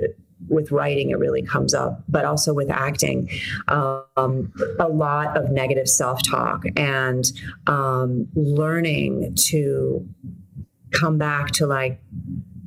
with 0.48 0.70
writing 0.70 1.10
it 1.10 1.18
really 1.18 1.42
comes 1.42 1.74
up 1.74 2.04
but 2.08 2.24
also 2.24 2.52
with 2.52 2.70
acting 2.70 3.28
um, 3.68 4.52
a 4.78 4.86
lot 4.86 5.36
of 5.36 5.50
negative 5.50 5.88
self-talk 5.88 6.64
and 6.76 7.32
um, 7.66 8.28
learning 8.34 9.34
to 9.34 10.06
come 10.92 11.18
back 11.18 11.50
to 11.50 11.66
like 11.66 12.00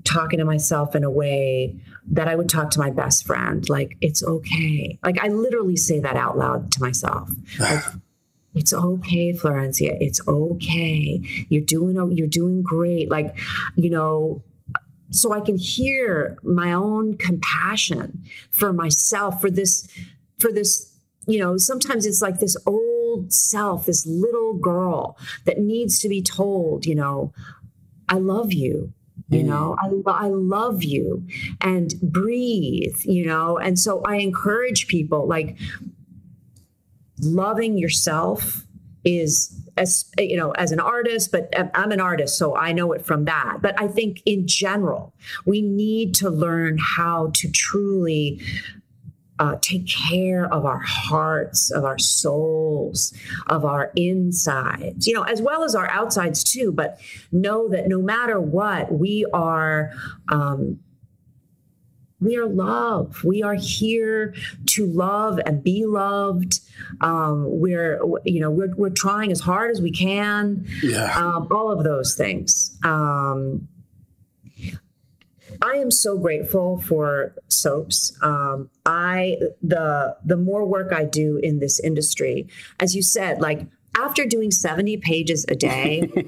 talking 0.10 0.40
to 0.40 0.46
myself 0.46 0.96
in 0.96 1.04
a 1.04 1.12
way 1.12 1.76
that 2.12 2.28
I 2.28 2.36
would 2.36 2.50
talk 2.50 2.72
to 2.72 2.80
my 2.80 2.90
best 2.90 3.26
friend. 3.26 3.68
Like, 3.70 3.98
it's 4.02 4.24
okay. 4.24 4.98
Like, 5.04 5.20
I 5.20 5.28
literally 5.28 5.78
say 5.78 6.00
that 6.00 6.16
out 6.16 6.38
loud 6.38 6.72
to 6.74 6.82
myself. 6.82 7.30
Like, 7.60 7.84
it's 8.56 8.74
okay, 8.74 9.32
Florencia. 9.34 9.96
It's 10.02 10.20
okay. 10.28 11.22
You're 11.50 11.62
doing 11.62 12.18
you're 12.18 12.28
doing 12.28 12.64
great. 12.64 13.10
Like, 13.10 13.38
you 13.76 13.92
know, 13.92 14.44
so 15.12 15.32
I 15.34 15.40
can 15.40 15.58
hear 15.58 16.38
my 16.44 16.74
own 16.74 17.18
compassion 17.18 18.24
for 18.52 18.74
myself 18.74 19.42
for 19.42 19.50
this 19.50 19.88
for 20.40 20.52
this 20.52 20.92
you 21.28 21.40
know 21.40 21.58
sometimes 21.58 22.06
it's 22.06 22.22
like 22.22 22.40
this 22.40 22.56
old 22.66 23.34
self 23.34 23.86
this 23.86 24.06
little 24.06 24.54
girl 24.54 25.18
that 25.46 25.60
needs 25.60 26.00
to 26.00 26.10
be 26.10 26.22
told 26.22 26.86
you 26.86 26.96
know 26.96 27.34
I 28.08 28.16
love 28.16 28.54
you 28.54 28.94
you 29.30 29.44
know 29.44 29.76
mm. 29.82 30.04
I, 30.08 30.26
I 30.26 30.28
love 30.30 30.84
you 30.84 31.26
and 31.62 31.94
breathe 32.02 32.98
you 33.04 33.26
know 33.26 33.58
and 33.58 33.78
so 33.78 34.02
i 34.06 34.16
encourage 34.16 34.88
people 34.88 35.28
like 35.28 35.58
loving 37.22 37.78
yourself 37.78 38.64
is 39.04 39.56
as 39.78 40.12
you 40.18 40.36
know 40.36 40.52
as 40.52 40.72
an 40.72 40.80
artist 40.80 41.32
but 41.32 41.54
i'm 41.74 41.92
an 41.92 42.02
artist 42.02 42.38
so 42.38 42.56
i 42.56 42.72
know 42.72 42.92
it 42.92 43.06
from 43.06 43.26
that 43.26 43.58
but 43.62 43.80
i 43.80 43.88
think 43.88 44.22
in 44.26 44.46
general 44.48 45.14
we 45.46 45.62
need 45.62 46.14
to 46.14 46.30
learn 46.30 46.78
how 46.78 47.32
to 47.34 47.50
truly 47.52 48.42
uh, 49.40 49.56
take 49.62 49.88
care 49.88 50.52
of 50.54 50.66
our 50.66 50.80
hearts, 50.80 51.72
of 51.72 51.86
our 51.86 51.98
souls, 51.98 53.14
of 53.48 53.64
our 53.66 53.92
insides, 53.96 55.08
you 55.08 55.14
know, 55.14 55.24
as 55.24 55.42
well 55.42 55.64
as 55.64 55.74
our 55.76 55.90
outsides 55.90 56.44
too. 56.44 56.72
But 56.72 57.00
know 57.32 57.70
that 57.70 57.88
no 57.88 58.02
matter 58.02 58.40
what, 58.40 58.92
we 58.92 59.26
are. 59.34 59.92
Um, 60.32 60.80
we 62.22 62.36
are 62.36 62.48
love. 62.48 63.24
We 63.24 63.44
are 63.44 63.54
here 63.54 64.36
to 64.72 64.86
love 64.86 65.40
and 65.46 65.64
be 65.64 65.86
loved. 65.86 66.60
Um, 67.00 67.46
we're, 67.48 68.02
you 68.26 68.42
know, 68.42 68.52
we're, 68.52 68.76
we're 68.76 68.90
trying 68.90 69.32
as 69.32 69.40
hard 69.40 69.72
as 69.72 69.80
we 69.80 69.90
can. 69.90 70.68
Yeah. 70.84 71.18
Um, 71.18 71.48
all 71.50 71.72
of 71.72 71.86
those 71.86 72.16
things. 72.16 72.78
Um, 72.84 73.70
I 75.62 75.74
am 75.74 75.92
so 75.92 76.18
grateful 76.18 76.82
for 76.82 77.36
soaps. 77.48 78.18
Um, 78.22 78.70
I 78.86 79.38
the 79.62 80.18
the 80.24 80.38
more 80.38 80.66
work 80.66 80.94
I 80.94 81.06
do 81.06 81.38
in 81.38 81.60
this 81.60 81.80
industry, 81.80 82.48
as 82.80 82.96
you 82.96 83.02
said, 83.02 83.42
like 83.42 83.68
after 83.98 84.26
doing 84.26 84.52
seventy 84.52 84.98
pages 84.98 85.46
a 85.50 85.56
day. 85.56 86.10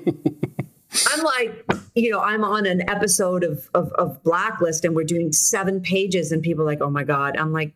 I'm 1.07 1.23
like, 1.23 1.65
you 1.95 2.11
know, 2.11 2.19
I'm 2.19 2.43
on 2.43 2.65
an 2.65 2.89
episode 2.89 3.45
of, 3.45 3.69
of, 3.73 3.93
of 3.93 4.21
Blacklist 4.23 4.83
and 4.83 4.93
we're 4.93 5.05
doing 5.05 5.31
seven 5.31 5.79
pages, 5.79 6.33
and 6.33 6.43
people 6.43 6.63
are 6.63 6.65
like, 6.65 6.81
oh 6.81 6.89
my 6.89 7.05
God. 7.05 7.37
I'm 7.37 7.53
like, 7.53 7.73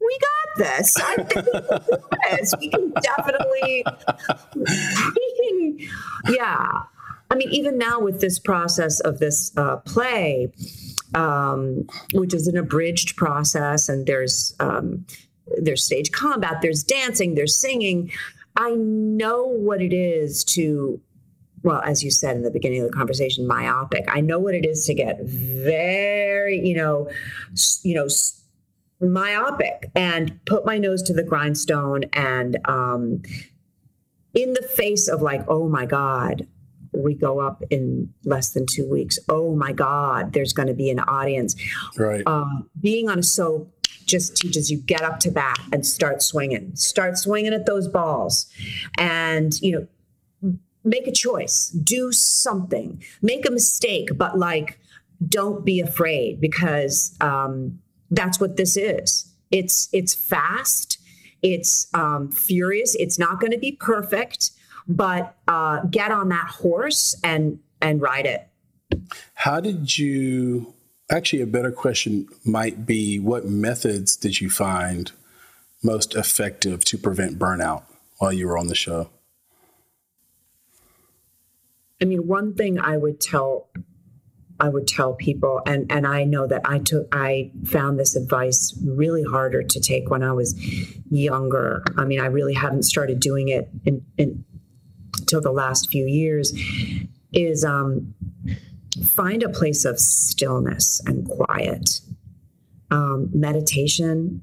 we 0.00 0.18
got 0.18 0.64
this. 0.64 0.96
I 0.96 1.16
think 1.16 1.34
we 1.34 1.52
can 1.52 1.70
do 1.70 1.96
this. 2.30 2.54
We 2.60 2.68
can 2.70 2.92
definitely, 3.02 3.84
yeah. 6.28 6.82
I 7.30 7.34
mean, 7.34 7.48
even 7.50 7.78
now 7.78 7.98
with 7.98 8.20
this 8.20 8.38
process 8.38 9.00
of 9.00 9.18
this 9.18 9.56
uh, 9.56 9.78
play, 9.78 10.52
um, 11.14 11.86
which 12.14 12.34
is 12.34 12.46
an 12.46 12.56
abridged 12.56 13.16
process, 13.16 13.88
and 13.88 14.06
there's 14.06 14.54
um, 14.60 15.06
there's 15.58 15.84
stage 15.84 16.12
combat, 16.12 16.58
there's 16.62 16.82
dancing, 16.82 17.34
there's 17.34 17.56
singing. 17.56 18.10
I 18.56 18.74
know 18.74 19.44
what 19.44 19.80
it 19.80 19.92
is 19.92 20.44
to 20.44 21.00
well, 21.62 21.80
as 21.84 22.02
you 22.02 22.10
said 22.10 22.36
in 22.36 22.42
the 22.42 22.50
beginning 22.50 22.82
of 22.82 22.90
the 22.90 22.96
conversation, 22.96 23.46
myopic. 23.46 24.04
I 24.08 24.20
know 24.20 24.38
what 24.38 24.54
it 24.54 24.66
is 24.66 24.84
to 24.86 24.94
get 24.94 25.20
very, 25.22 26.60
you 26.66 26.76
know, 26.76 27.08
you 27.82 27.94
know, 27.94 28.08
myopic 29.00 29.90
and 29.94 30.44
put 30.44 30.64
my 30.64 30.78
nose 30.78 31.02
to 31.04 31.12
the 31.12 31.22
grindstone 31.22 32.04
and 32.12 32.58
um, 32.64 33.22
in 34.34 34.52
the 34.54 34.62
face 34.62 35.08
of 35.08 35.22
like, 35.22 35.44
oh 35.48 35.68
my 35.68 35.86
God, 35.86 36.46
we 36.92 37.14
go 37.14 37.40
up 37.40 37.62
in 37.70 38.12
less 38.24 38.50
than 38.50 38.66
two 38.66 38.88
weeks. 38.88 39.18
Oh 39.28 39.54
my 39.54 39.72
God, 39.72 40.32
there's 40.32 40.52
going 40.52 40.68
to 40.68 40.74
be 40.74 40.90
an 40.90 41.00
audience. 41.00 41.56
Right. 41.96 42.22
Uh, 42.26 42.62
being 42.80 43.08
on 43.08 43.18
a 43.18 43.22
soap 43.22 43.72
just 44.06 44.36
teaches 44.36 44.70
you 44.70 44.78
get 44.78 45.02
up 45.02 45.20
to 45.20 45.30
bat 45.30 45.58
and 45.72 45.86
start 45.86 46.22
swinging, 46.22 46.74
start 46.74 47.16
swinging 47.18 47.54
at 47.54 47.66
those 47.66 47.88
balls, 47.88 48.46
and 48.98 49.60
you 49.60 49.88
know, 50.42 50.56
make 50.84 51.06
a 51.06 51.12
choice, 51.12 51.68
do 51.68 52.12
something, 52.12 53.02
make 53.22 53.46
a 53.46 53.50
mistake, 53.50 54.10
but 54.16 54.38
like, 54.38 54.78
don't 55.28 55.64
be 55.64 55.80
afraid 55.80 56.40
because 56.40 57.16
um, 57.20 57.78
that's 58.10 58.40
what 58.40 58.56
this 58.56 58.76
is. 58.76 59.32
It's 59.50 59.88
it's 59.92 60.14
fast. 60.14 60.98
It's 61.42 61.88
um, 61.94 62.30
furious. 62.30 62.94
It's 62.96 63.18
not 63.18 63.40
going 63.40 63.52
to 63.52 63.58
be 63.58 63.72
perfect 63.72 64.50
but 64.88 65.36
uh, 65.48 65.82
get 65.90 66.10
on 66.10 66.28
that 66.30 66.48
horse 66.48 67.14
and 67.22 67.58
and 67.80 68.00
ride 68.00 68.26
it. 68.26 68.48
How 69.34 69.60
did 69.60 69.98
you? 69.98 70.74
Actually, 71.10 71.42
a 71.42 71.46
better 71.46 71.72
question 71.72 72.28
might 72.44 72.86
be: 72.86 73.18
What 73.18 73.46
methods 73.46 74.16
did 74.16 74.40
you 74.40 74.50
find 74.50 75.12
most 75.82 76.14
effective 76.14 76.84
to 76.86 76.98
prevent 76.98 77.38
burnout 77.38 77.82
while 78.18 78.32
you 78.32 78.46
were 78.46 78.56
on 78.56 78.68
the 78.68 78.74
show? 78.74 79.10
I 82.00 82.04
mean, 82.04 82.26
one 82.26 82.54
thing 82.54 82.80
I 82.80 82.96
would 82.96 83.20
tell 83.20 83.68
I 84.62 84.68
would 84.68 84.86
tell 84.86 85.14
people, 85.14 85.60
and 85.66 85.90
and 85.90 86.06
I 86.06 86.24
know 86.24 86.46
that 86.46 86.62
I 86.64 86.78
took 86.78 87.08
I 87.12 87.50
found 87.64 87.98
this 87.98 88.14
advice 88.14 88.78
really 88.84 89.24
harder 89.24 89.62
to 89.62 89.80
take 89.80 90.08
when 90.08 90.22
I 90.22 90.32
was 90.32 90.54
younger. 91.10 91.82
I 91.96 92.04
mean, 92.04 92.20
I 92.20 92.26
really 92.26 92.54
haven't 92.54 92.84
started 92.84 93.18
doing 93.18 93.48
it 93.48 93.68
in, 93.84 94.04
in 94.16 94.44
till 95.32 95.40
the 95.40 95.52
last 95.52 95.90
few 95.90 96.06
years 96.06 96.52
is 97.32 97.64
um, 97.64 98.14
find 99.04 99.42
a 99.42 99.48
place 99.48 99.84
of 99.84 99.98
stillness 99.98 101.00
and 101.06 101.26
quiet. 101.28 102.00
Um, 102.90 103.30
meditation 103.32 104.42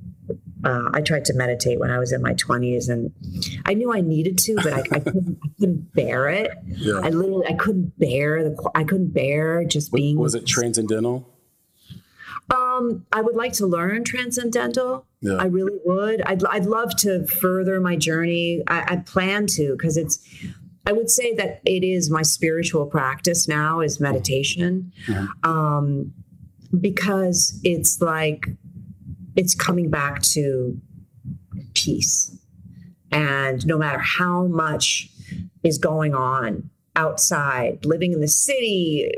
uh, 0.64 0.90
I 0.94 1.02
tried 1.02 1.26
to 1.26 1.34
meditate 1.34 1.80
when 1.80 1.90
I 1.90 2.00
was 2.00 2.12
in 2.12 2.22
my 2.22 2.34
20s, 2.34 2.90
and 2.90 3.14
I 3.66 3.74
knew 3.74 3.94
I 3.94 4.02
needed 4.02 4.38
to, 4.40 4.56
but 4.56 4.74
I, 4.74 4.80
I, 4.80 5.00
couldn't, 5.00 5.40
I 5.44 5.48
couldn't, 5.58 5.94
bear 5.94 6.28
it. 6.28 6.52
Yeah. 6.66 7.00
I 7.02 7.10
literally 7.10 7.48
I 7.48 7.54
couldn't 7.54 7.98
bear 7.98 8.44
the 8.44 8.72
I 8.76 8.84
couldn't 8.84 9.14
bear 9.14 9.64
just 9.64 9.94
being. 9.94 10.18
Was 10.18 10.36
it 10.36 10.46
transcendental? 10.46 11.28
Um, 12.54 13.06
I 13.14 13.22
would 13.22 13.36
like 13.36 13.54
to 13.54 13.68
learn 13.68 14.04
transcendental. 14.04 15.06
Yeah. 15.22 15.36
I 15.36 15.46
really 15.46 15.78
would. 15.86 16.22
I'd 16.24 16.44
I'd 16.46 16.66
love 16.66 16.96
to 16.98 17.26
further 17.28 17.80
my 17.80 17.96
journey. 17.96 18.62
I, 18.68 18.94
I 18.94 18.96
plan 18.98 19.48
to 19.48 19.74
because 19.78 19.98
it's. 19.98 20.20
I 20.90 20.92
would 20.92 21.12
say 21.12 21.36
that 21.36 21.62
it 21.66 21.84
is 21.84 22.10
my 22.10 22.24
spiritual 22.24 22.88
practice 22.88 23.48
now 23.48 23.80
is 23.80 24.00
meditation, 24.00 24.92
mm-hmm. 25.06 25.48
um, 25.48 26.12
because 26.82 27.60
it's 27.64 28.02
like 28.02 28.48
it's 29.36 29.54
coming 29.54 29.92
back 29.92 30.24
to 30.34 30.82
peace. 31.76 32.36
And 33.12 33.64
no 33.68 33.78
matter 33.78 34.00
how 34.00 34.48
much 34.48 35.12
is 35.64 35.78
going 35.78 36.16
on 36.16 36.72
outside, 36.96 37.86
living 37.86 38.14
in 38.14 38.20
the 38.20 38.28
city, 38.28 39.12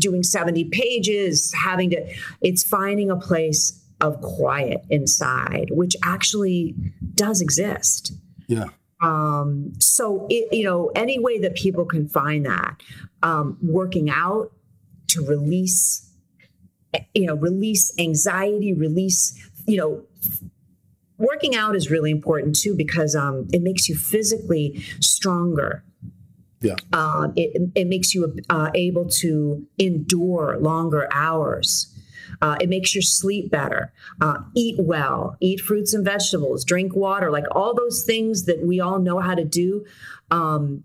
doing 0.00 0.24
70 0.24 0.64
pages, 0.70 1.52
having 1.52 1.90
to, 1.90 2.04
it's 2.40 2.64
finding 2.64 3.12
a 3.12 3.16
place 3.16 3.80
of 4.00 4.20
quiet 4.22 4.84
inside, 4.90 5.68
which 5.70 5.94
actually 6.02 6.74
does 7.14 7.40
exist. 7.40 8.12
Yeah. 8.48 8.66
Um, 9.00 9.72
so 9.78 10.26
it, 10.30 10.52
you 10.52 10.64
know, 10.64 10.90
any 10.94 11.18
way 11.18 11.38
that 11.40 11.54
people 11.54 11.84
can 11.84 12.08
find 12.08 12.46
that, 12.46 12.82
um, 13.22 13.58
working 13.60 14.08
out 14.10 14.52
to 15.08 15.24
release 15.24 16.06
you 17.14 17.26
know, 17.26 17.34
release 17.34 17.92
anxiety, 17.98 18.72
release, 18.72 19.38
you 19.66 19.76
know, 19.76 20.02
working 21.18 21.54
out 21.54 21.74
is 21.74 21.90
really 21.90 22.10
important 22.10 22.56
too 22.56 22.74
because 22.74 23.14
um, 23.14 23.48
it 23.52 23.62
makes 23.62 23.88
you 23.88 23.96
physically 23.96 24.82
stronger. 25.00 25.84
Yeah. 26.60 26.76
Uh, 26.92 27.28
it, 27.36 27.70
it 27.74 27.86
makes 27.86 28.14
you 28.14 28.34
uh, 28.50 28.70
able 28.74 29.06
to 29.06 29.66
endure 29.78 30.56
longer 30.58 31.08
hours. 31.12 31.92
Uh, 32.42 32.56
it 32.60 32.68
makes 32.68 32.94
your 32.94 33.02
sleep 33.02 33.50
better. 33.50 33.92
Uh, 34.20 34.38
eat 34.54 34.76
well, 34.78 35.36
eat 35.40 35.60
fruits 35.60 35.94
and 35.94 36.04
vegetables, 36.04 36.64
drink 36.64 36.94
water, 36.94 37.30
like 37.30 37.44
all 37.52 37.74
those 37.74 38.04
things 38.04 38.44
that 38.44 38.62
we 38.64 38.80
all 38.80 38.98
know 38.98 39.18
how 39.18 39.34
to 39.34 39.44
do. 39.44 39.84
Um, 40.30 40.84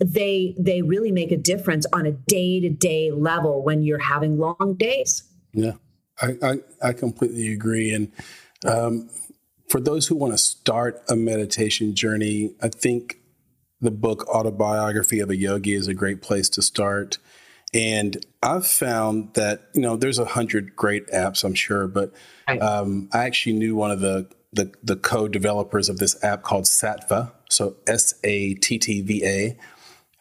they 0.00 0.54
they 0.58 0.82
really 0.82 1.12
make 1.12 1.30
a 1.30 1.36
difference 1.36 1.86
on 1.92 2.06
a 2.06 2.12
day 2.12 2.60
to 2.60 2.68
day 2.68 3.10
level 3.10 3.62
when 3.62 3.82
you're 3.82 3.98
having 3.98 4.38
long 4.38 4.74
days. 4.78 5.22
Yeah, 5.52 5.74
I 6.20 6.36
I, 6.42 6.54
I 6.82 6.92
completely 6.92 7.52
agree. 7.52 7.94
And 7.94 8.10
um, 8.66 9.08
for 9.68 9.80
those 9.80 10.08
who 10.08 10.16
want 10.16 10.32
to 10.32 10.38
start 10.38 11.02
a 11.08 11.16
meditation 11.16 11.94
journey, 11.94 12.54
I 12.60 12.68
think 12.68 13.18
the 13.80 13.90
book 13.90 14.26
Autobiography 14.28 15.20
of 15.20 15.30
a 15.30 15.36
Yogi 15.36 15.74
is 15.74 15.88
a 15.88 15.94
great 15.94 16.22
place 16.22 16.48
to 16.50 16.62
start. 16.62 17.18
And 17.74 18.24
I've 18.42 18.66
found 18.66 19.34
that 19.34 19.68
you 19.74 19.80
know 19.82 19.96
there's 19.96 20.18
a 20.18 20.24
hundred 20.24 20.76
great 20.76 21.06
apps, 21.08 21.44
I'm 21.44 21.54
sure, 21.54 21.88
but 21.88 22.12
um, 22.60 23.08
I 23.12 23.24
actually 23.24 23.54
knew 23.54 23.74
one 23.74 23.90
of 23.90 24.00
the 24.00 24.28
the, 24.52 24.72
the 24.84 24.94
co-developers 24.94 25.88
of 25.88 25.98
this 25.98 26.22
app 26.22 26.42
called 26.42 26.64
Sattva, 26.64 27.32
so 27.50 27.74
S 27.88 28.14
A 28.22 28.54
T 28.54 28.78
T 28.78 29.00
V 29.00 29.24
A, 29.24 29.56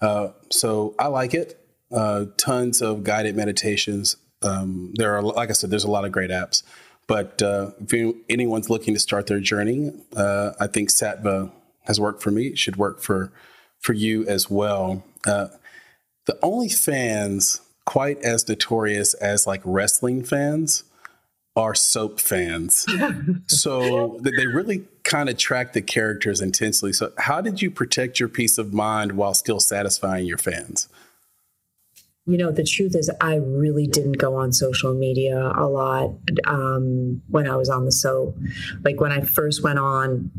uh, 0.03 0.29
so 0.49 0.95
I 0.97 1.07
like 1.07 1.33
it. 1.33 1.59
Uh, 1.91 2.25
tons 2.37 2.81
of 2.81 3.03
guided 3.03 3.35
meditations. 3.35 4.17
Um, 4.41 4.91
there 4.95 5.15
are, 5.15 5.21
like 5.21 5.49
I 5.49 5.53
said, 5.53 5.69
there's 5.69 5.83
a 5.83 5.91
lot 5.91 6.05
of 6.05 6.11
great 6.11 6.31
apps. 6.31 6.63
But 7.05 7.41
uh, 7.41 7.71
if 7.79 7.93
you, 7.93 8.23
anyone's 8.29 8.69
looking 8.69 8.93
to 8.95 8.99
start 8.99 9.27
their 9.27 9.39
journey, 9.39 9.91
uh, 10.15 10.53
I 10.59 10.67
think 10.67 10.89
Sattva 10.89 11.51
has 11.85 11.99
worked 11.99 12.23
for 12.23 12.31
me. 12.31 12.47
It 12.47 12.57
should 12.57 12.77
work 12.77 13.01
for 13.01 13.31
for 13.79 13.93
you 13.93 14.25
as 14.27 14.49
well. 14.49 15.03
Uh, 15.27 15.47
the 16.25 16.37
only 16.41 16.69
fans 16.69 17.61
quite 17.85 18.21
as 18.21 18.47
notorious 18.47 19.13
as 19.15 19.45
like 19.45 19.61
wrestling 19.63 20.23
fans 20.23 20.83
are 21.55 21.75
soap 21.75 22.19
fans. 22.19 22.85
so 23.47 24.19
they 24.21 24.47
really 24.47 24.85
kind 25.03 25.29
of 25.29 25.37
track 25.37 25.73
the 25.73 25.81
characters 25.81 26.41
intensely. 26.41 26.93
So, 26.93 27.11
how 27.17 27.41
did 27.41 27.61
you 27.61 27.69
protect 27.69 28.19
your 28.19 28.29
peace 28.29 28.57
of 28.57 28.73
mind 28.73 29.13
while 29.13 29.33
still 29.33 29.59
satisfying 29.59 30.25
your 30.25 30.37
fans? 30.37 30.87
You 32.25 32.37
know, 32.37 32.51
the 32.51 32.63
truth 32.63 32.95
is, 32.95 33.11
I 33.19 33.35
really 33.35 33.85
didn't 33.85 34.13
go 34.13 34.35
on 34.35 34.53
social 34.53 34.93
media 34.93 35.51
a 35.55 35.67
lot 35.67 36.11
um, 36.45 37.21
when 37.27 37.49
I 37.49 37.57
was 37.57 37.69
on 37.69 37.83
the 37.83 37.91
soap. 37.91 38.37
Like 38.81 39.01
when 39.01 39.11
I 39.11 39.21
first 39.21 39.61
went 39.61 39.77
on 39.77 40.31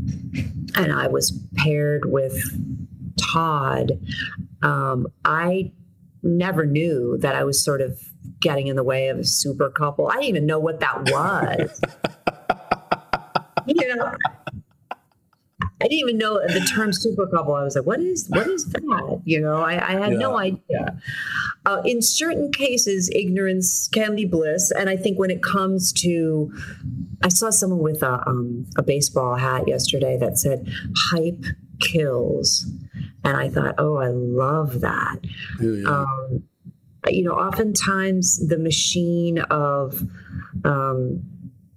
and 0.76 0.92
I 0.92 1.08
was 1.08 1.38
paired 1.56 2.10
with 2.10 2.42
Todd, 3.16 3.92
um, 4.62 5.06
I 5.24 5.72
never 6.22 6.64
knew 6.66 7.18
that 7.18 7.34
I 7.34 7.44
was 7.44 7.62
sort 7.62 7.80
of 7.80 8.00
getting 8.40 8.66
in 8.66 8.76
the 8.76 8.84
way 8.84 9.08
of 9.08 9.18
a 9.18 9.24
super 9.24 9.70
couple. 9.70 10.08
I 10.08 10.14
didn't 10.14 10.28
even 10.28 10.46
know 10.46 10.58
what 10.58 10.80
that 10.80 11.10
was. 11.10 11.80
you 13.66 13.94
know, 13.96 14.14
I 15.84 15.88
didn't 15.88 15.98
even 15.98 16.18
know 16.18 16.40
the 16.46 16.60
term 16.60 16.92
super 16.92 17.26
couple. 17.26 17.54
I 17.54 17.64
was 17.64 17.76
like, 17.76 17.84
what 17.84 18.00
is 18.00 18.26
what 18.28 18.46
is 18.46 18.66
that? 18.66 19.22
You 19.24 19.40
know, 19.40 19.56
I, 19.56 19.72
I 19.72 19.92
had 20.00 20.12
yeah. 20.12 20.18
no 20.18 20.38
idea. 20.38 21.00
Uh, 21.66 21.82
in 21.84 22.00
certain 22.00 22.52
cases, 22.52 23.10
ignorance 23.14 23.88
can 23.88 24.14
be 24.14 24.24
bliss, 24.24 24.70
and 24.70 24.88
I 24.88 24.96
think 24.96 25.18
when 25.18 25.30
it 25.30 25.42
comes 25.42 25.92
to, 25.94 26.52
I 27.22 27.28
saw 27.28 27.50
someone 27.50 27.80
with 27.80 28.02
a 28.02 28.26
um, 28.26 28.66
a 28.76 28.82
baseball 28.82 29.36
hat 29.36 29.66
yesterday 29.68 30.16
that 30.18 30.38
said 30.38 30.66
"hype 31.10 31.44
kills," 31.80 32.66
and 33.24 33.36
I 33.36 33.48
thought, 33.48 33.74
oh, 33.78 33.96
I 33.96 34.08
love 34.08 34.80
that. 34.80 35.18
Yeah. 35.60 35.88
Um, 35.88 36.44
you 37.08 37.22
know, 37.22 37.32
oftentimes 37.32 38.46
the 38.48 38.58
machine 38.58 39.38
of, 39.38 40.02
um, 40.64 41.22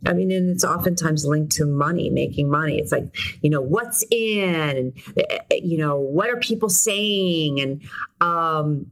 I 0.06 0.14
mean, 0.14 0.32
and 0.32 0.50
it's 0.50 0.64
oftentimes 0.64 1.26
linked 1.26 1.54
to 1.54 1.66
money, 1.66 2.10
making 2.10 2.50
money. 2.50 2.78
It's 2.78 2.92
like, 2.92 3.16
you 3.42 3.50
know, 3.50 3.62
what's 3.62 4.06
in, 4.10 4.54
and 4.54 4.94
eh, 5.18 5.40
eh, 5.52 5.60
you 5.62 5.78
know, 5.78 6.00
what 6.00 6.30
are 6.30 6.38
people 6.38 6.70
saying, 6.70 7.60
and 7.60 7.82
um, 8.22 8.92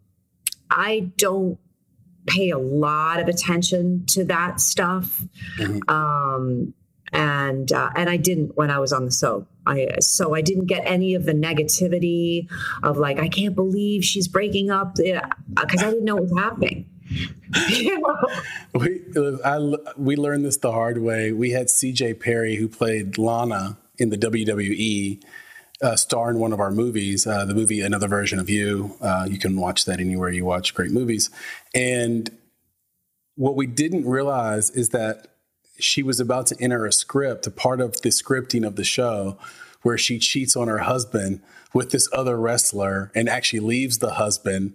I 0.69 1.11
don't 1.17 1.59
pay 2.27 2.49
a 2.49 2.57
lot 2.57 3.19
of 3.19 3.27
attention 3.27 4.05
to 4.07 4.25
that 4.25 4.59
stuff. 4.59 5.23
Mm-hmm. 5.59 5.89
Um, 5.89 6.73
and 7.13 7.71
uh, 7.71 7.91
and 7.95 8.09
I 8.09 8.17
didn't 8.17 8.57
when 8.57 8.71
I 8.71 8.79
was 8.79 8.91
on 8.91 9.05
the 9.05 9.11
soap. 9.11 9.47
I 9.65 9.99
so 9.99 10.35
I 10.35 10.41
didn't 10.41 10.65
get 10.65 10.83
any 10.85 11.15
of 11.15 11.25
the 11.25 11.33
negativity 11.33 12.47
of 12.83 12.97
like 12.97 13.19
I 13.19 13.27
can't 13.27 13.55
believe 13.55 14.03
she's 14.03 14.27
breaking 14.27 14.69
up 14.69 14.95
because 14.95 15.83
I 15.83 15.89
didn't 15.89 16.05
know 16.05 16.15
what 16.15 16.23
was 16.23 16.37
happening. 16.37 16.89
we 18.73 19.01
I, 19.43 19.75
we 19.97 20.15
learned 20.15 20.45
this 20.45 20.57
the 20.57 20.71
hard 20.71 20.99
way. 20.99 21.31
We 21.31 21.51
had 21.51 21.69
C.J. 21.69 22.15
Perry 22.15 22.55
who 22.55 22.67
played 22.67 23.17
Lana 23.17 23.77
in 23.97 24.09
the 24.09 24.17
WWE. 24.17 25.21
Uh, 25.81 25.93
star 25.93 26.29
in 26.29 26.39
one 26.39 26.53
of 26.53 26.59
our 26.61 26.71
movies, 26.71 27.27
uh, 27.27 27.43
the 27.43 27.53
movie 27.53 27.81
Another 27.81 28.07
Version 28.07 28.39
of 28.39 28.49
You. 28.49 28.95
Uh, 29.01 29.27
you 29.29 29.37
can 29.37 29.59
watch 29.59 29.83
that 29.83 29.99
anywhere 29.99 30.29
you 30.29 30.45
watch 30.45 30.73
great 30.73 30.91
movies. 30.91 31.29
And 31.75 32.29
what 33.35 33.57
we 33.57 33.67
didn't 33.67 34.07
realize 34.07 34.69
is 34.69 34.89
that 34.89 35.34
she 35.77 36.03
was 36.03 36.19
about 36.19 36.47
to 36.47 36.55
enter 36.59 36.85
a 36.85 36.91
script, 36.91 37.47
a 37.47 37.51
part 37.51 37.81
of 37.81 38.01
the 38.01 38.09
scripting 38.09 38.65
of 38.65 38.75
the 38.75 38.83
show, 38.83 39.37
where 39.81 39.97
she 39.97 40.17
cheats 40.19 40.55
on 40.55 40.67
her 40.67 40.79
husband 40.79 41.41
with 41.73 41.91
this 41.91 42.09
other 42.13 42.37
wrestler 42.37 43.11
and 43.13 43.29
actually 43.29 43.59
leaves 43.59 43.99
the 43.99 44.13
husband. 44.13 44.73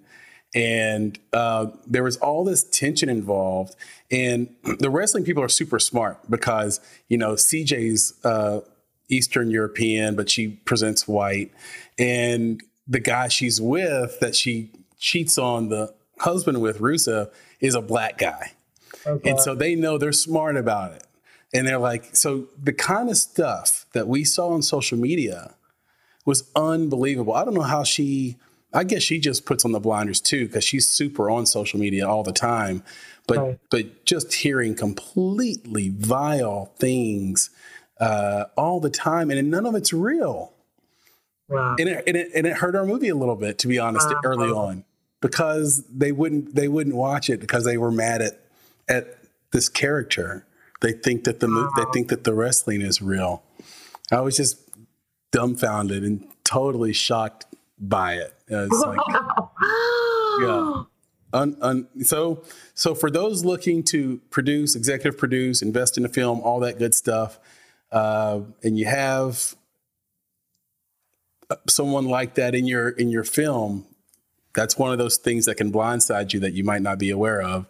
And 0.54 1.18
uh, 1.32 1.68
there 1.86 2.02
was 2.02 2.16
all 2.18 2.44
this 2.44 2.62
tension 2.62 3.08
involved. 3.08 3.74
And 4.10 4.54
the 4.78 4.90
wrestling 4.90 5.24
people 5.24 5.42
are 5.42 5.48
super 5.48 5.78
smart 5.78 6.18
because, 6.30 6.80
you 7.08 7.18
know, 7.18 7.32
CJ's 7.32 8.14
uh, 8.24 8.60
Eastern 9.08 9.50
European, 9.50 10.14
but 10.14 10.30
she 10.30 10.48
presents 10.48 11.08
white. 11.08 11.50
And 11.98 12.62
the 12.86 13.00
guy 13.00 13.28
she's 13.28 13.60
with 13.60 14.20
that 14.20 14.34
she 14.34 14.70
cheats 14.98 15.38
on 15.38 15.68
the 15.68 15.94
husband 16.18 16.60
with, 16.60 16.78
Rusev, 16.78 17.32
is 17.60 17.74
a 17.74 17.80
black 17.80 18.18
guy. 18.18 18.52
Okay. 19.06 19.30
And 19.30 19.40
so 19.40 19.54
they 19.54 19.74
know 19.74 19.98
they're 19.98 20.12
smart 20.12 20.56
about 20.56 20.92
it. 20.92 21.04
And 21.52 21.66
they're 21.66 21.78
like, 21.78 22.14
so 22.14 22.46
the 22.62 22.72
kind 22.72 23.10
of 23.10 23.16
stuff 23.16 23.86
that 23.92 24.06
we 24.06 24.24
saw 24.24 24.50
on 24.50 24.62
social 24.62 24.98
media 24.98 25.54
was 26.24 26.48
unbelievable. 26.54 27.32
I 27.32 27.44
don't 27.44 27.54
know 27.54 27.62
how 27.62 27.82
she, 27.82 28.36
I 28.72 28.84
guess 28.84 29.02
she 29.02 29.18
just 29.18 29.44
puts 29.46 29.64
on 29.64 29.72
the 29.72 29.80
blinders 29.80 30.20
too, 30.20 30.46
because 30.46 30.62
she's 30.64 30.86
super 30.86 31.28
on 31.30 31.46
social 31.46 31.80
media 31.80 32.06
all 32.06 32.22
the 32.22 32.32
time. 32.32 32.84
But 33.26 33.38
right. 33.38 33.58
but 33.70 34.04
just 34.06 34.32
hearing 34.32 34.74
completely 34.74 35.88
vile 35.90 36.72
things 36.78 37.50
uh, 38.00 38.46
all 38.56 38.80
the 38.80 38.90
time, 38.90 39.30
and 39.30 39.50
none 39.50 39.66
of 39.66 39.74
it's 39.74 39.92
real. 39.92 40.52
Wow. 41.48 41.76
And 41.78 41.88
it, 41.88 42.04
and 42.06 42.16
it, 42.16 42.30
and 42.34 42.46
it 42.46 42.56
hurt 42.56 42.74
our 42.74 42.86
movie 42.86 43.08
a 43.08 43.14
little 43.14 43.36
bit, 43.36 43.58
to 43.58 43.68
be 43.68 43.78
honest, 43.78 44.08
early 44.24 44.50
on, 44.50 44.84
because 45.20 45.84
they 45.86 46.10
wouldn't 46.10 46.54
they 46.54 46.66
wouldn't 46.66 46.96
watch 46.96 47.28
it 47.30 47.40
because 47.40 47.64
they 47.64 47.76
were 47.76 47.92
mad 47.92 48.22
at 48.22 48.40
at 48.90 49.18
this 49.52 49.68
character 49.68 50.44
They 50.80 50.92
think 50.92 51.24
that 51.24 51.40
the 51.40 51.48
wow. 51.48 51.70
they 51.76 51.84
think 51.92 52.08
that 52.08 52.24
the 52.24 52.34
wrestling 52.34 52.80
is 52.80 53.00
real. 53.00 53.42
I 54.10 54.20
was 54.20 54.36
just 54.36 54.58
dumbfounded 55.30 56.02
and 56.04 56.26
totally 56.44 56.92
shocked 56.92 57.46
by 57.78 58.14
it. 58.14 58.34
It's 58.48 58.80
like, 58.80 58.98
yeah. 60.40 60.82
Un, 61.32 61.56
un, 61.60 61.86
so, 62.02 62.42
so 62.74 62.92
for 62.92 63.08
those 63.08 63.44
looking 63.44 63.84
to 63.84 64.20
produce, 64.30 64.74
executive 64.74 65.16
produce, 65.16 65.62
invest 65.62 65.96
in 65.96 66.04
a 66.04 66.08
film, 66.08 66.40
all 66.40 66.58
that 66.58 66.76
good 66.76 66.92
stuff, 66.92 67.38
uh, 67.92 68.40
and 68.64 68.76
you 68.76 68.86
have 68.86 69.54
someone 71.68 72.06
like 72.06 72.34
that 72.34 72.56
in 72.56 72.66
your 72.66 72.88
in 72.88 73.10
your 73.10 73.22
film, 73.22 73.86
that's 74.54 74.76
one 74.76 74.90
of 74.90 74.98
those 74.98 75.18
things 75.18 75.46
that 75.46 75.56
can 75.56 75.70
blindside 75.70 76.32
you 76.32 76.40
that 76.40 76.52
you 76.52 76.64
might 76.64 76.82
not 76.82 76.98
be 76.98 77.10
aware 77.10 77.40
of, 77.40 77.66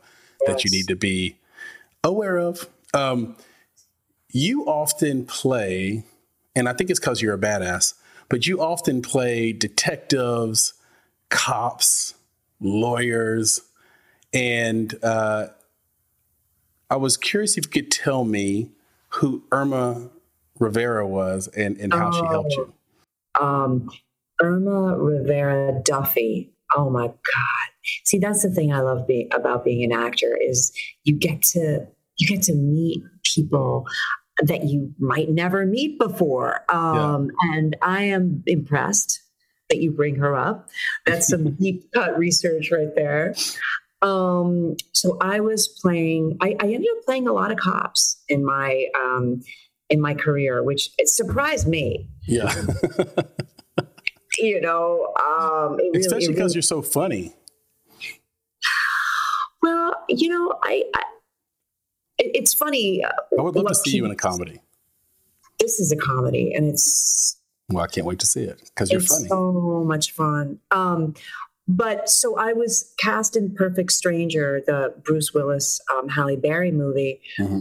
yes. 0.46 0.48
that 0.48 0.64
you 0.64 0.70
need 0.70 0.88
to 0.88 0.96
be 0.96 1.36
aware 2.04 2.38
of. 2.38 2.68
Um, 2.94 3.36
you 4.32 4.64
often 4.66 5.26
play, 5.26 6.04
and 6.54 6.68
I 6.68 6.72
think 6.72 6.90
it's 6.90 7.00
because 7.00 7.20
you're 7.20 7.34
a 7.34 7.38
badass, 7.38 7.94
but 8.28 8.46
you 8.46 8.60
often 8.60 9.02
play 9.02 9.52
detectives, 9.52 10.74
cops, 11.28 12.14
lawyers, 12.60 13.60
and 14.32 14.94
uh, 15.02 15.48
I 16.88 16.96
was 16.96 17.16
curious 17.16 17.56
if 17.56 17.66
you 17.66 17.70
could 17.70 17.90
tell 17.90 18.24
me 18.24 18.70
who 19.14 19.44
Irma 19.50 20.10
Rivera 20.58 21.06
was 21.06 21.48
and, 21.48 21.76
and 21.78 21.92
how 21.92 22.10
oh, 22.12 22.20
she 22.20 22.26
helped 22.26 22.52
you. 22.52 22.72
Oh, 23.40 23.46
um, 23.46 23.90
Irma 24.40 24.96
Rivera 24.96 25.80
Duffy. 25.84 26.50
Oh 26.76 26.90
my 26.90 27.06
God. 27.06 27.70
See, 28.04 28.18
that's 28.18 28.42
the 28.42 28.50
thing 28.50 28.72
I 28.72 28.80
love 28.80 29.06
being 29.06 29.28
about 29.32 29.64
being 29.64 29.82
an 29.84 29.92
actor 29.92 30.36
is 30.40 30.72
you 31.04 31.14
get 31.14 31.42
to 31.42 31.86
you 32.16 32.26
get 32.26 32.42
to 32.42 32.54
meet 32.54 33.02
people 33.24 33.86
that 34.42 34.64
you 34.64 34.94
might 34.98 35.30
never 35.30 35.66
meet 35.66 35.98
before. 35.98 36.64
Um, 36.68 37.30
yeah. 37.42 37.56
And 37.56 37.76
I 37.82 38.04
am 38.04 38.42
impressed 38.46 39.20
that 39.68 39.78
you 39.78 39.90
bring 39.90 40.16
her 40.16 40.36
up. 40.36 40.68
That's 41.06 41.28
some 41.28 41.52
deep 41.60 41.90
cut 41.92 42.18
research 42.18 42.70
right 42.70 42.94
there. 42.94 43.34
Um, 44.02 44.76
so 44.92 45.18
I 45.20 45.40
was 45.40 45.68
playing. 45.68 46.38
I, 46.40 46.56
I, 46.58 46.64
ended 46.64 46.88
up 46.96 47.04
playing 47.04 47.28
a 47.28 47.32
lot 47.32 47.50
of 47.50 47.58
cops 47.58 48.22
in 48.28 48.44
my 48.44 48.86
um, 48.98 49.42
in 49.90 50.00
my 50.00 50.14
career, 50.14 50.62
which 50.62 50.90
it 50.98 51.08
surprised 51.08 51.68
me. 51.68 52.08
Yeah. 52.26 52.54
you 54.40 54.60
know, 54.60 55.12
um, 55.16 55.76
really, 55.76 56.00
especially 56.00 56.28
because 56.28 56.50
really, 56.50 56.54
you're 56.54 56.62
so 56.62 56.82
funny. 56.82 57.34
Well, 59.62 59.94
you 60.08 60.28
know, 60.28 60.58
I, 60.62 60.84
I 60.94 61.02
it's 62.18 62.54
funny. 62.54 63.04
Uh, 63.04 63.10
I 63.38 63.42
would 63.42 63.56
love 63.56 63.68
to 63.68 63.74
see 63.74 63.96
you 63.96 64.04
in 64.04 64.10
a 64.10 64.16
comedy. 64.16 64.60
This 65.58 65.80
is 65.80 65.92
a 65.92 65.96
comedy, 65.96 66.52
and 66.54 66.66
it's. 66.66 67.38
Well, 67.68 67.84
I 67.84 67.86
can't 67.86 68.06
wait 68.06 68.18
to 68.20 68.26
see 68.26 68.42
it 68.42 68.60
because 68.74 68.90
you're 68.90 69.00
funny. 69.00 69.28
So 69.28 69.84
much 69.86 70.12
fun. 70.12 70.58
Um, 70.70 71.14
but 71.68 72.08
so 72.08 72.36
I 72.36 72.52
was 72.52 72.92
cast 72.98 73.36
in 73.36 73.54
Perfect 73.54 73.92
Stranger, 73.92 74.60
the 74.66 74.92
Bruce 75.04 75.32
Willis, 75.32 75.80
um, 75.94 76.08
Halle 76.08 76.36
Berry 76.36 76.72
movie. 76.72 77.20
Mm-hmm. 77.38 77.60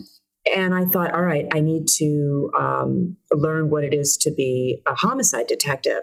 And 0.55 0.73
I 0.73 0.85
thought, 0.85 1.13
all 1.13 1.21
right, 1.21 1.45
I 1.53 1.59
need 1.59 1.87
to 1.97 2.51
um, 2.57 3.17
learn 3.31 3.69
what 3.69 3.83
it 3.83 3.93
is 3.93 4.17
to 4.17 4.31
be 4.31 4.81
a 4.87 4.95
homicide 4.95 5.45
detective. 5.45 6.01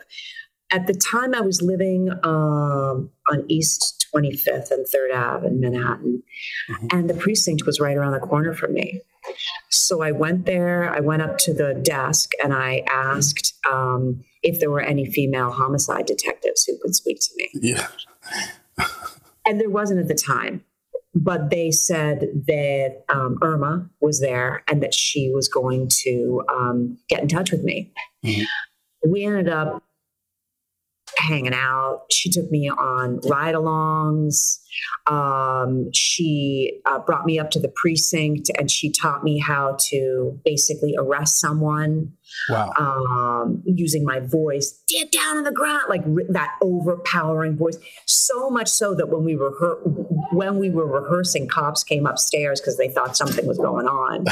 At 0.73 0.87
the 0.87 0.95
time, 0.95 1.35
I 1.35 1.41
was 1.41 1.63
living 1.63 2.11
um, 2.25 3.11
on 3.31 3.45
East 3.49 4.07
25th 4.15 4.71
and 4.71 4.87
3rd 4.87 5.15
Ave 5.15 5.47
in 5.47 5.61
Manhattan, 5.61 6.23
mm-hmm. 6.71 6.87
and 6.91 7.09
the 7.11 7.15
precinct 7.15 7.67
was 7.67 7.81
right 7.81 7.97
around 7.97 8.13
the 8.13 8.21
corner 8.21 8.53
from 8.53 8.75
me. 8.75 9.01
So 9.71 10.03
I 10.03 10.13
went 10.13 10.47
there, 10.47 10.93
I 10.93 11.01
went 11.01 11.23
up 11.23 11.39
to 11.39 11.55
the 11.55 11.75
desk, 11.75 12.33
and 12.43 12.53
I 12.53 12.85
asked 12.89 13.55
um, 13.71 14.25
if 14.43 14.61
there 14.61 14.71
were 14.71 14.81
any 14.81 15.07
female 15.07 15.51
homicide 15.51 16.07
detectives 16.07 16.65
who 16.65 16.79
could 16.79 16.95
speak 16.95 17.21
to 17.21 17.31
me. 17.37 17.51
Yeah. 17.55 17.87
and 19.47 19.61
there 19.61 19.71
wasn't 19.71 20.01
at 20.01 20.09
the 20.09 20.15
time 20.15 20.65
but 21.17 21.49
they 21.49 21.71
said 21.71 22.29
that 22.47 23.05
um, 23.09 23.39
Irma 23.41 23.89
was 24.01 24.21
there 24.21 24.63
and 24.69 24.83
that 24.83 24.93
she 24.93 25.31
was 25.35 25.49
going 25.49 25.89
to 26.03 26.45
um, 26.53 26.99
get 27.09 27.23
in 27.23 27.29
touch 27.29 27.51
with 27.51 27.65
me. 27.65 27.91
Mm-hmm. 28.25 29.11
We 29.11 29.25
ended 29.25 29.49
up 29.49 29.83
hanging 31.17 31.55
out. 31.55 32.03
She 32.11 32.31
took 32.31 32.51
me 32.51 32.69
on 32.69 33.21
ride 33.29 33.55
alongs. 33.55 34.59
Um, 35.07 35.91
she 35.93 36.81
uh, 36.85 36.99
brought 36.99 37.25
me 37.25 37.39
up 37.39 37.51
to 37.53 37.61
the 37.61 37.69
precinct 37.69 38.51
and 38.59 38.71
she 38.71 38.91
taught 38.91 39.25
me 39.25 39.39
how 39.39 39.77
to 39.89 40.39
basically 40.45 40.95
arrest 40.99 41.41
someone. 41.41 42.13
Wow. 42.51 42.73
Um, 42.79 43.63
using 43.65 44.05
my 44.05 44.21
voice, 44.21 44.83
get 44.89 45.11
down 45.13 45.39
on 45.39 45.45
the 45.45 45.53
ground, 45.53 45.85
like 45.89 46.05
that 46.29 46.57
overpowering 46.61 47.57
voice. 47.57 47.79
So 48.07 48.51
much 48.51 48.69
so 48.69 48.95
that 48.95 49.09
when 49.09 49.25
we 49.25 49.37
were 49.37 49.51
when 50.33 50.59
we 50.59 50.71
were 50.71 50.87
rehearsing, 50.87 51.49
cops 51.49 51.85
came 51.85 52.07
upstairs 52.07 52.61
because 52.61 52.77
they 52.77 52.89
thought 52.89 53.17
something 53.17 53.47
was 53.47 53.59
going 53.59 53.87
on. 53.87 54.27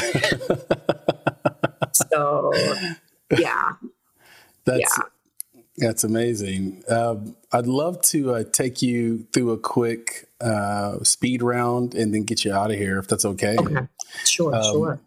so, 1.92 2.52
yeah. 3.38 3.72
That's 4.64 4.80
yeah. 4.80 5.04
That's 5.76 6.04
amazing. 6.04 6.84
Uh, 6.88 7.16
I'd 7.52 7.66
love 7.66 8.00
to 8.02 8.34
uh, 8.34 8.44
take 8.44 8.80
you 8.80 9.26
through 9.32 9.50
a 9.50 9.58
quick 9.58 10.28
uh, 10.40 11.02
speed 11.02 11.42
round 11.42 11.94
and 11.94 12.14
then 12.14 12.22
get 12.24 12.44
you 12.44 12.52
out 12.52 12.70
of 12.70 12.76
here 12.76 12.98
if 12.98 13.08
that's 13.08 13.24
okay. 13.24 13.56
Okay. 13.58 13.88
Sure, 14.24 14.54
um, 14.54 14.62
sure. 14.62 15.00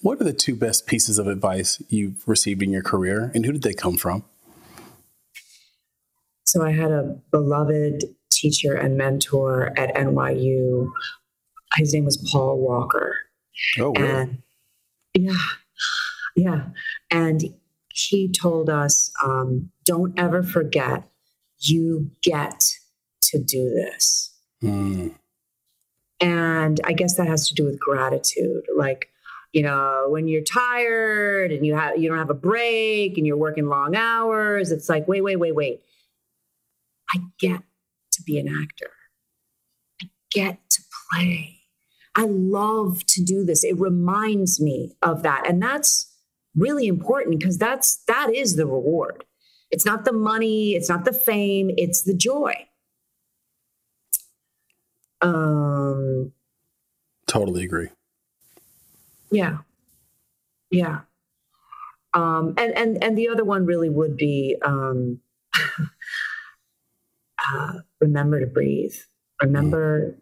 What 0.00 0.20
are 0.20 0.24
the 0.24 0.32
two 0.32 0.56
best 0.56 0.86
pieces 0.88 1.18
of 1.18 1.28
advice 1.28 1.80
you've 1.88 2.26
received 2.26 2.62
in 2.62 2.72
your 2.72 2.82
career 2.82 3.30
and 3.34 3.46
who 3.46 3.52
did 3.52 3.62
they 3.62 3.74
come 3.74 3.96
from? 3.96 4.24
So 6.44 6.64
I 6.64 6.72
had 6.72 6.90
a 6.90 7.16
beloved 7.30 8.04
teacher 8.30 8.74
and 8.74 8.96
mentor 8.96 9.72
at 9.78 9.94
NYU. 9.94 10.90
His 11.76 11.94
name 11.94 12.04
was 12.04 12.16
Paul 12.30 12.58
Walker. 12.58 13.16
Oh? 13.78 13.94
And 13.94 14.42
yeah. 15.14 15.38
Yeah. 16.34 16.64
And 17.10 17.54
he 17.94 18.30
told 18.30 18.70
us 18.70 19.10
um, 19.22 19.70
don't 19.84 20.18
ever 20.18 20.42
forget 20.42 21.08
you 21.58 22.10
get 22.22 22.64
to 23.22 23.38
do 23.38 23.70
this. 23.70 24.34
Mm. 24.62 25.14
And 26.20 26.80
I 26.84 26.92
guess 26.92 27.16
that 27.16 27.26
has 27.26 27.48
to 27.48 27.54
do 27.54 27.64
with 27.64 27.80
gratitude. 27.80 28.64
Like, 28.76 29.08
you 29.52 29.62
know, 29.62 30.06
when 30.08 30.28
you're 30.28 30.42
tired 30.42 31.52
and 31.52 31.66
you 31.66 31.74
have 31.74 31.98
you 31.98 32.08
don't 32.08 32.18
have 32.18 32.30
a 32.30 32.34
break 32.34 33.18
and 33.18 33.26
you're 33.26 33.36
working 33.36 33.66
long 33.66 33.96
hours, 33.96 34.70
it's 34.70 34.88
like, 34.88 35.06
wait, 35.08 35.22
wait, 35.22 35.36
wait, 35.36 35.54
wait. 35.54 35.80
I 37.14 37.18
get 37.38 37.62
to 38.12 38.22
be 38.22 38.38
an 38.38 38.48
actor. 38.48 38.90
I 40.00 40.06
get 40.30 40.58
to 40.70 40.82
play. 41.10 41.58
I 42.14 42.26
love 42.26 43.04
to 43.06 43.22
do 43.22 43.44
this. 43.44 43.64
It 43.64 43.78
reminds 43.78 44.60
me 44.60 44.96
of 45.02 45.22
that. 45.22 45.46
And 45.46 45.62
that's 45.62 46.11
really 46.56 46.86
important 46.86 47.38
because 47.38 47.58
that's 47.58 47.96
that 48.06 48.34
is 48.34 48.56
the 48.56 48.66
reward. 48.66 49.24
It's 49.70 49.86
not 49.86 50.04
the 50.04 50.12
money, 50.12 50.74
it's 50.74 50.88
not 50.88 51.04
the 51.04 51.12
fame, 51.12 51.70
it's 51.76 52.02
the 52.02 52.14
joy. 52.14 52.54
Um 55.20 56.32
totally 57.26 57.64
agree. 57.64 57.88
Yeah. 59.30 59.58
Yeah. 60.70 61.00
Um 62.14 62.54
and 62.58 62.76
and 62.76 63.02
and 63.02 63.16
the 63.16 63.28
other 63.28 63.44
one 63.44 63.66
really 63.66 63.88
would 63.88 64.16
be 64.16 64.56
um 64.62 65.20
uh, 67.52 67.72
remember 68.00 68.40
to 68.40 68.46
breathe. 68.46 68.94
Remember, 69.40 70.16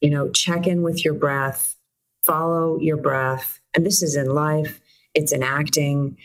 you 0.00 0.10
know, 0.10 0.30
check 0.30 0.66
in 0.66 0.82
with 0.82 1.04
your 1.04 1.14
breath, 1.14 1.76
follow 2.24 2.78
your 2.80 2.96
breath. 2.96 3.60
And 3.74 3.86
this 3.86 4.02
is 4.02 4.16
in 4.16 4.26
life, 4.26 4.80
it's 5.14 5.32
in 5.32 5.42
acting. 5.42 6.16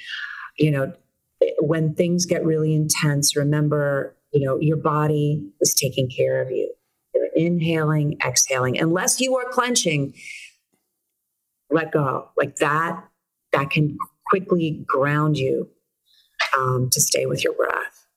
You 0.57 0.71
know, 0.71 0.93
when 1.59 1.95
things 1.95 2.25
get 2.25 2.45
really 2.45 2.73
intense, 2.73 3.35
remember, 3.35 4.15
you 4.31 4.45
know, 4.45 4.59
your 4.59 4.77
body 4.77 5.49
is 5.61 5.73
taking 5.73 6.09
care 6.09 6.41
of 6.41 6.51
you. 6.51 6.73
You're 7.13 7.29
inhaling, 7.35 8.17
exhaling. 8.25 8.79
Unless 8.79 9.19
you 9.19 9.35
are 9.37 9.49
clenching, 9.49 10.13
let 11.69 11.91
go. 11.91 12.29
Like 12.37 12.57
that, 12.57 13.03
that 13.53 13.69
can 13.69 13.97
quickly 14.29 14.83
ground 14.87 15.37
you 15.37 15.69
um, 16.57 16.89
to 16.91 17.01
stay 17.01 17.25
with 17.25 17.43
your 17.43 17.53
breath. 17.53 18.07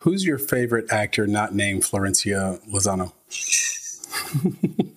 Who's 0.00 0.24
your 0.24 0.38
favorite 0.38 0.92
actor 0.92 1.26
not 1.26 1.54
named 1.54 1.82
Florencia 1.82 2.58
Lozano? 2.68 3.12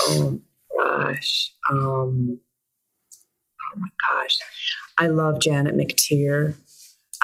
oh 0.00 0.40
gosh. 0.78 1.52
Um, 1.70 2.40
my 3.78 3.88
gosh. 4.10 4.38
I 4.98 5.08
love 5.08 5.40
Janet 5.40 5.76
McTeer. 5.76 6.56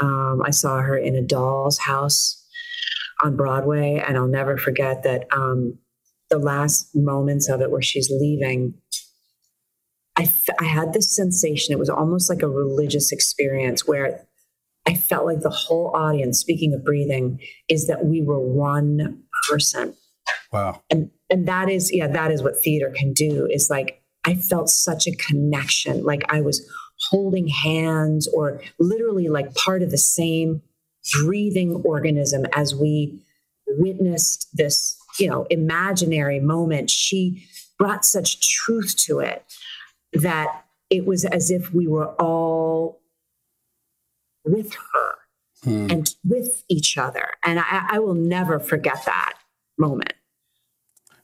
Um, 0.01 0.43
I 0.45 0.51
saw 0.51 0.81
her 0.81 0.97
in 0.97 1.15
a 1.15 1.23
doll's 1.23 1.79
house 1.79 2.43
on 3.23 3.37
Broadway, 3.37 4.03
and 4.07 4.17
I'll 4.17 4.27
never 4.27 4.57
forget 4.57 5.03
that 5.05 5.27
um, 5.33 5.79
the 6.31 6.39
last 6.39 6.91
moments 6.95 7.49
of 7.49 7.61
it 7.61 7.71
where 7.71 7.83
she's 7.83 8.11
leaving, 8.11 8.75
I, 10.17 10.23
f- 10.23 10.49
I 10.61 10.65
had 10.65 10.93
this 10.93 11.15
sensation. 11.15 11.73
It 11.73 11.79
was 11.79 11.91
almost 11.91 12.29
like 12.31 12.43
a 12.43 12.49
religious 12.49 13.13
experience 13.13 13.87
where 13.87 14.27
I 14.87 14.95
felt 14.95 15.27
like 15.27 15.41
the 15.41 15.51
whole 15.51 15.93
audience, 15.95 16.39
speaking 16.41 16.75
of 16.75 16.85
breathing, 16.85 17.41
is 17.69 17.87
that 17.87 18.05
we 18.05 18.23
were 18.23 18.41
one 18.41 19.23
person. 19.49 19.95
Wow. 20.53 20.83
And 20.91 21.11
and 21.31 21.47
that 21.49 21.71
is, 21.71 21.93
yeah, 21.95 22.09
that 22.09 22.31
is 22.31 22.43
what 22.43 22.63
theater 22.63 22.93
can 22.95 23.13
do. 23.13 23.47
Is 23.51 23.71
like 23.71 24.02
I 24.25 24.35
felt 24.37 24.71
such 24.71 25.07
a 25.07 25.17
connection, 25.17 26.05
like 26.05 26.23
I 26.29 26.41
was 26.41 26.69
holding 27.11 27.49
hands 27.49 28.29
or 28.29 28.61
literally 28.79 29.29
like 29.29 29.55
part 29.55 29.83
of 29.83 29.91
the 29.91 29.99
same 29.99 30.63
breathing 31.21 31.83
organism 31.85 32.47
as 32.55 32.75
we 32.75 33.21
witnessed 33.67 34.49
this, 34.55 34.97
you 35.19 35.29
know, 35.29 35.47
imaginary 35.51 36.39
moment. 36.39 36.91
She 36.91 37.47
brought 37.79 38.05
such 38.05 38.41
truth 38.41 38.95
to 39.07 39.19
it 39.19 39.45
that 40.13 40.65
it 40.91 41.07
was 41.07 41.25
as 41.25 41.51
if 41.51 41.73
we 41.73 41.87
were 41.87 42.13
all 42.21 43.01
with 44.45 44.75
her 44.75 45.15
hmm. 45.65 45.87
and 45.91 46.15
with 46.25 46.65
each 46.69 46.99
other. 46.99 47.31
And 47.45 47.59
I, 47.59 47.87
I, 47.93 47.99
will 47.99 48.15
never 48.15 48.61
forget 48.61 49.03
that 49.07 49.35
moment. 49.79 50.13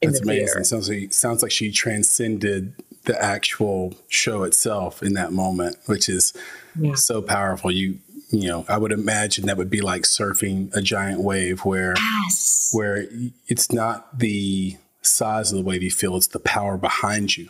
That's 0.00 0.20
amazing. 0.20 0.64
Sounds 0.64 0.88
like, 0.88 1.12
sounds 1.12 1.42
like 1.42 1.50
she 1.52 1.70
transcended 1.70 2.74
the 3.08 3.20
actual 3.20 3.94
show 4.08 4.42
itself 4.44 5.02
in 5.02 5.14
that 5.14 5.32
moment, 5.32 5.78
which 5.86 6.10
is 6.10 6.34
yeah. 6.78 6.94
so 6.94 7.20
powerful. 7.22 7.70
You 7.72 7.98
you 8.30 8.46
know, 8.46 8.66
I 8.68 8.76
would 8.76 8.92
imagine 8.92 9.46
that 9.46 9.56
would 9.56 9.70
be 9.70 9.80
like 9.80 10.02
surfing 10.02 10.72
a 10.76 10.82
giant 10.82 11.20
wave 11.20 11.64
where 11.64 11.94
yes. 11.96 12.70
where 12.72 13.06
it's 13.46 13.72
not 13.72 14.18
the 14.18 14.76
size 15.00 15.50
of 15.50 15.56
the 15.56 15.64
wave 15.64 15.82
you 15.82 15.90
feel, 15.90 16.16
it's 16.16 16.26
the 16.26 16.38
power 16.38 16.76
behind 16.76 17.38
you 17.38 17.48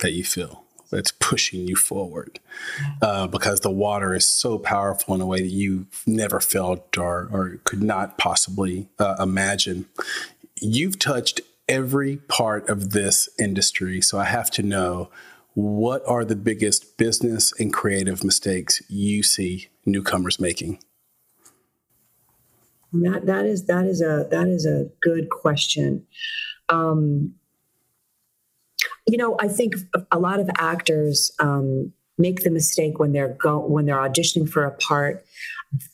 that 0.00 0.12
you 0.12 0.22
feel 0.22 0.64
that's 0.90 1.12
pushing 1.12 1.66
you 1.66 1.74
forward 1.74 2.38
uh, 3.02 3.26
because 3.26 3.60
the 3.60 3.70
water 3.70 4.14
is 4.14 4.26
so 4.26 4.58
powerful 4.58 5.14
in 5.14 5.20
a 5.22 5.26
way 5.26 5.40
that 5.40 5.48
you 5.48 5.86
never 6.06 6.40
felt 6.40 6.96
or, 6.98 7.28
or 7.32 7.58
could 7.64 7.82
not 7.82 8.18
possibly 8.18 8.88
uh, 8.98 9.16
imagine. 9.18 9.86
You've 10.60 10.98
touched 10.98 11.40
every 11.68 12.16
part 12.16 12.68
of 12.68 12.90
this 12.90 13.28
industry, 13.38 14.00
so 14.00 14.18
I 14.18 14.24
have 14.24 14.50
to 14.52 14.62
know 14.62 15.10
what 15.54 16.02
are 16.06 16.24
the 16.24 16.36
biggest 16.36 16.96
business 16.98 17.52
and 17.58 17.72
creative 17.72 18.22
mistakes 18.22 18.80
you 18.88 19.22
see 19.22 19.68
newcomers 19.84 20.38
making? 20.38 20.78
That 22.92 23.26
that 23.26 23.44
is 23.44 23.66
that 23.66 23.84
is 23.84 24.00
a 24.00 24.28
that 24.30 24.46
is 24.46 24.64
a 24.64 24.88
good 25.02 25.30
question. 25.30 26.06
Um, 26.68 27.34
you 29.06 29.16
know, 29.16 29.36
I 29.40 29.48
think 29.48 29.74
a 30.12 30.18
lot 30.18 30.38
of 30.38 30.48
actors 30.58 31.32
um, 31.38 31.92
make 32.18 32.44
the 32.44 32.50
mistake 32.50 32.98
when 32.98 33.12
they're 33.12 33.34
go 33.34 33.58
when 33.58 33.86
they're 33.86 33.96
auditioning 33.96 34.48
for 34.48 34.64
a 34.64 34.70
part 34.70 35.24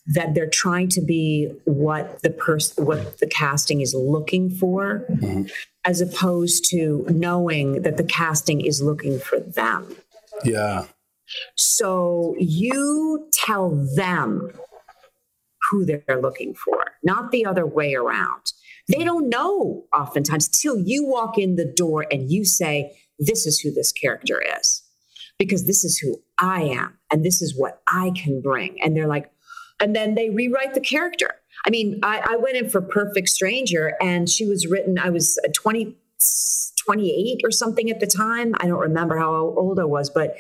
that 0.07 0.35
they're 0.35 0.49
trying 0.49 0.89
to 0.89 1.01
be 1.01 1.53
what 1.65 2.23
the 2.23 2.31
person 2.31 2.85
what 2.85 3.19
the 3.19 3.27
casting 3.27 3.81
is 3.81 3.95
looking 3.95 4.51
for 4.51 5.05
mm-hmm. 5.11 5.45
as 5.85 6.01
opposed 6.01 6.65
to 6.71 7.05
knowing 7.11 7.83
that 7.83 7.97
the 7.97 8.05
casting 8.05 8.61
is 8.61 8.81
looking 8.81 9.19
for 9.19 9.41
them 9.41 9.97
yeah 10.45 10.85
so 11.57 12.35
you 12.39 13.29
tell 13.33 13.71
them 13.97 14.51
who 15.71 15.85
they're 15.85 16.21
looking 16.21 16.55
for 16.55 16.85
not 17.03 17.31
the 17.31 17.45
other 17.45 17.67
way 17.67 17.95
around 17.95 18.53
they 18.89 19.03
don't 19.03 19.29
know 19.29 19.85
oftentimes 19.93 20.47
till 20.49 20.79
you 20.79 21.05
walk 21.07 21.39
in 21.39 21.57
the 21.57 21.65
door 21.65 22.07
and 22.13 22.31
you 22.31 22.45
say 22.45 22.97
this 23.19 23.47
is 23.47 23.59
who 23.59 23.73
this 23.73 23.93
character 23.93 24.43
is 24.59 24.83
because 25.39 25.67
this 25.67 25.85
is 25.85 25.99
who 25.99 26.23
I 26.39 26.63
am 26.63 26.99
and 27.11 27.25
this 27.25 27.43
is 27.43 27.57
what 27.57 27.83
I 27.89 28.13
can 28.15 28.41
bring. 28.41 28.81
And 28.83 28.97
they're 28.97 29.09
like, 29.09 29.31
and 29.85 29.95
then 29.95 30.15
they 30.15 30.31
rewrite 30.31 30.73
the 30.73 30.81
character. 30.81 31.35
I 31.67 31.71
mean, 31.71 32.01
I, 32.03 32.23
I 32.31 32.37
went 32.37 32.57
in 32.57 32.71
for 32.71 32.81
Perfect 32.81 33.29
Stranger 33.29 33.99
and 34.01 34.31
she 34.31 34.47
was 34.47 34.67
written, 34.67 34.99
I 34.99 35.11
was 35.11 35.39
20, 35.53 35.95
28 36.79 37.43
or 37.45 37.51
something 37.51 37.91
at 37.91 38.01
the 38.01 38.07
time. 38.07 38.55
I 38.61 38.67
don't 38.67 38.81
remember 38.81 39.19
how 39.19 39.35
old 39.35 39.79
I 39.79 39.85
was, 39.85 40.09
but 40.09 40.39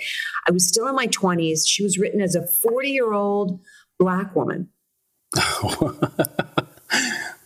I 0.49 0.51
was 0.51 0.67
still 0.67 0.89
in 0.89 0.95
my 0.95 1.09
20s. 1.09 1.69
She 1.69 1.83
was 1.83 1.99
written 1.99 2.23
as 2.23 2.35
a 2.35 2.47
40 2.47 2.89
year 2.89 3.13
old 3.13 3.61
Black 3.99 4.35
woman. 4.35 4.71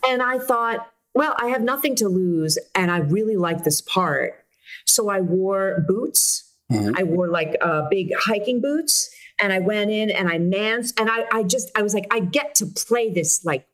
and 0.08 0.22
I 0.22 0.38
thought, 0.38 0.92
well, 1.16 1.34
I 1.36 1.48
have 1.48 1.62
nothing 1.62 1.96
to 1.96 2.08
lose 2.08 2.58
and 2.76 2.92
I 2.92 2.98
really 2.98 3.36
like 3.36 3.64
this 3.64 3.80
part. 3.80 4.44
So 4.86 5.08
I 5.08 5.20
wore 5.20 5.84
boots. 5.88 6.44
Mm-hmm. 6.70 6.94
I 6.96 7.02
wore 7.02 7.26
like 7.26 7.56
uh, 7.60 7.88
big 7.90 8.12
hiking 8.16 8.60
boots 8.60 9.10
and 9.40 9.52
I 9.52 9.58
went 9.58 9.90
in 9.90 10.10
and 10.10 10.28
I 10.28 10.38
mans 10.38 10.92
and 10.98 11.10
I, 11.10 11.26
I 11.32 11.42
just, 11.42 11.70
I 11.76 11.82
was 11.82 11.94
like, 11.94 12.06
I 12.10 12.20
get 12.20 12.54
to 12.56 12.66
play 12.66 13.12
this 13.12 13.44
like 13.44 13.66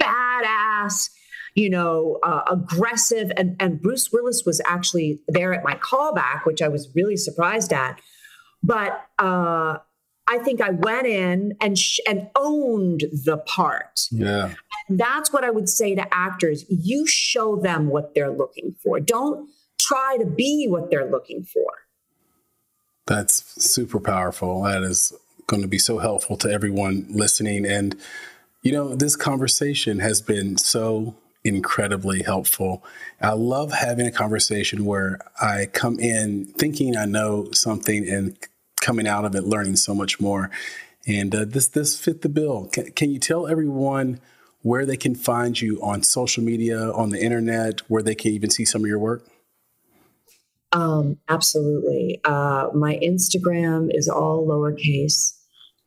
badass, 0.00 1.10
you 1.54 1.70
know, 1.70 2.18
uh, 2.22 2.42
aggressive. 2.50 3.30
And, 3.36 3.56
and 3.60 3.80
Bruce 3.80 4.10
Willis 4.12 4.44
was 4.44 4.60
actually 4.66 5.20
there 5.28 5.52
at 5.52 5.64
my 5.64 5.74
callback, 5.74 6.44
which 6.44 6.62
I 6.62 6.68
was 6.68 6.88
really 6.94 7.16
surprised 7.16 7.72
at. 7.72 8.00
But 8.62 9.04
uh, 9.18 9.78
I 10.28 10.38
think 10.38 10.60
I 10.60 10.70
went 10.70 11.06
in 11.06 11.54
and 11.60 11.78
sh- 11.78 12.00
and 12.06 12.28
owned 12.36 13.04
the 13.12 13.38
part. 13.38 14.06
Yeah. 14.10 14.54
And 14.88 14.98
that's 14.98 15.32
what 15.32 15.44
I 15.44 15.50
would 15.50 15.68
say 15.68 15.94
to 15.94 16.14
actors. 16.14 16.64
You 16.68 17.06
show 17.06 17.56
them 17.56 17.88
what 17.88 18.14
they're 18.14 18.30
looking 18.30 18.74
for. 18.82 19.00
Don't 19.00 19.48
try 19.80 20.18
to 20.18 20.26
be 20.26 20.66
what 20.68 20.90
they're 20.90 21.10
looking 21.10 21.42
for. 21.42 21.64
That's 23.10 23.60
super 23.60 23.98
powerful. 23.98 24.62
That 24.62 24.84
is 24.84 25.12
going 25.48 25.62
to 25.62 25.68
be 25.68 25.80
so 25.80 25.98
helpful 25.98 26.36
to 26.36 26.48
everyone 26.48 27.06
listening. 27.10 27.66
And, 27.66 27.96
you 28.62 28.70
know, 28.70 28.94
this 28.94 29.16
conversation 29.16 29.98
has 29.98 30.22
been 30.22 30.56
so 30.58 31.16
incredibly 31.42 32.22
helpful. 32.22 32.84
I 33.20 33.32
love 33.32 33.72
having 33.72 34.06
a 34.06 34.12
conversation 34.12 34.84
where 34.84 35.18
I 35.42 35.66
come 35.66 35.98
in 35.98 36.46
thinking 36.56 36.96
I 36.96 37.04
know 37.04 37.48
something 37.50 38.08
and 38.08 38.38
coming 38.80 39.08
out 39.08 39.24
of 39.24 39.34
it 39.34 39.42
learning 39.42 39.74
so 39.74 39.92
much 39.92 40.20
more. 40.20 40.48
And 41.04 41.34
uh, 41.34 41.46
this 41.48 41.66
this 41.66 41.98
fit 41.98 42.22
the 42.22 42.28
bill. 42.28 42.66
Can, 42.66 42.92
can 42.92 43.10
you 43.10 43.18
tell 43.18 43.48
everyone 43.48 44.20
where 44.62 44.86
they 44.86 44.96
can 44.96 45.16
find 45.16 45.60
you 45.60 45.82
on 45.82 46.04
social 46.04 46.44
media, 46.44 46.92
on 46.92 47.10
the 47.10 47.20
internet, 47.20 47.80
where 47.88 48.04
they 48.04 48.14
can 48.14 48.30
even 48.30 48.50
see 48.50 48.64
some 48.64 48.82
of 48.82 48.86
your 48.86 49.00
work? 49.00 49.26
Um, 50.72 51.18
absolutely. 51.28 52.20
Uh, 52.24 52.68
my 52.74 52.98
Instagram 53.02 53.88
is 53.92 54.08
all 54.08 54.46
lowercase. 54.46 55.36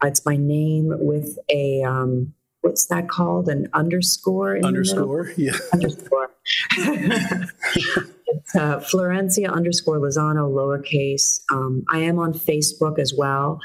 It's 0.04 0.26
my 0.26 0.36
name 0.36 0.92
with 1.00 1.38
a 1.50 1.84
um, 1.84 2.34
what's 2.62 2.88
that 2.88 3.08
called? 3.08 3.48
An 3.48 3.70
underscore. 3.74 4.58
underscore. 4.64 5.32
Yeah. 5.38 5.54
Underscore. 5.72 6.32
it's 6.78 8.56
uh, 8.56 8.80
Florencia 8.80 9.52
underscore 9.52 10.00
Lozano 10.00 10.52
lowercase. 10.52 11.40
Um, 11.52 11.84
I 11.92 12.00
am 12.00 12.20
on 12.20 12.34
Facebook 12.34 13.00
as 13.00 13.14
well 13.18 13.60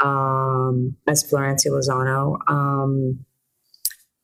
um, 0.00 0.96
as 1.06 1.24
Florencia 1.24 1.68
Lozano. 1.68 2.38
Um, 2.48 3.24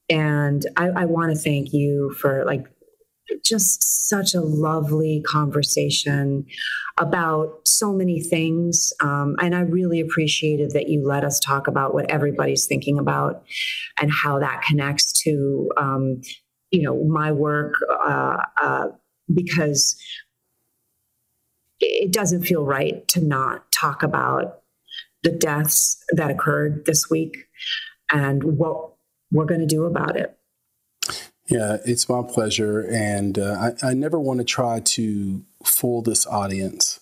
and 0.09 0.65
I, 0.77 0.89
I 0.89 1.05
want 1.05 1.33
to 1.33 1.39
thank 1.39 1.73
you 1.73 2.15
for 2.19 2.45
like 2.45 2.67
just 3.45 4.09
such 4.09 4.35
a 4.35 4.41
lovely 4.41 5.23
conversation 5.27 6.47
about 6.99 7.61
so 7.65 7.93
many 7.93 8.21
things. 8.21 8.93
Um, 9.01 9.37
and 9.41 9.55
I 9.55 9.61
really 9.61 10.01
appreciated 10.01 10.73
that 10.73 10.89
you 10.89 11.07
let 11.07 11.25
us 11.25 11.39
talk 11.39 11.69
about 11.69 11.95
what 11.95 12.11
everybody's 12.11 12.67
thinking 12.67 12.99
about 12.99 13.45
and 14.01 14.11
how 14.11 14.39
that 14.41 14.63
connects 14.63 15.13
to, 15.23 15.71
um, 15.77 16.21
you 16.71 16.83
know, 16.83 17.05
my 17.05 17.33
work, 17.33 17.75
uh, 17.91 18.39
uh, 18.61 18.87
because 19.33 19.97
it 21.81 22.13
doesn't 22.13 22.43
feel 22.43 22.65
right 22.65 23.07
to 23.09 23.21
not 23.21 23.71
talk 23.71 24.03
about 24.03 24.63
the 25.23 25.31
deaths 25.31 26.03
that 26.11 26.31
occurred 26.31 26.85
this 26.87 27.09
week 27.11 27.37
and 28.13 28.43
what 28.43 28.93
we're 29.31 29.45
going 29.45 29.61
to 29.61 29.67
do 29.67 29.85
about 29.85 30.17
it. 30.17 30.38
Yeah, 31.49 31.79
it's 31.87 32.09
my 32.11 32.23
pleasure. 32.23 32.81
And 32.81 33.39
uh, 33.39 33.73
I, 33.83 33.89
I, 33.89 33.95
never 33.95 34.21
want 34.21 34.39
to 34.39 34.45
try 34.45 34.81
to 34.81 35.43
fool 35.65 36.03
this 36.03 36.27
audience. 36.27 37.01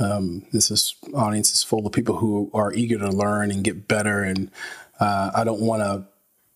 Um, 0.00 0.46
this 0.52 0.70
is 0.72 0.96
audience 1.14 1.52
is 1.52 1.62
full 1.62 1.86
of 1.86 1.92
people 1.92 2.16
who 2.16 2.50
are 2.52 2.72
eager 2.72 2.98
to 2.98 3.08
learn 3.08 3.52
and 3.52 3.62
get 3.62 3.86
better. 3.86 4.24
And 4.24 4.50
uh, 4.98 5.30
I 5.32 5.44
don't 5.44 5.60
want 5.60 5.82
to 5.82 6.06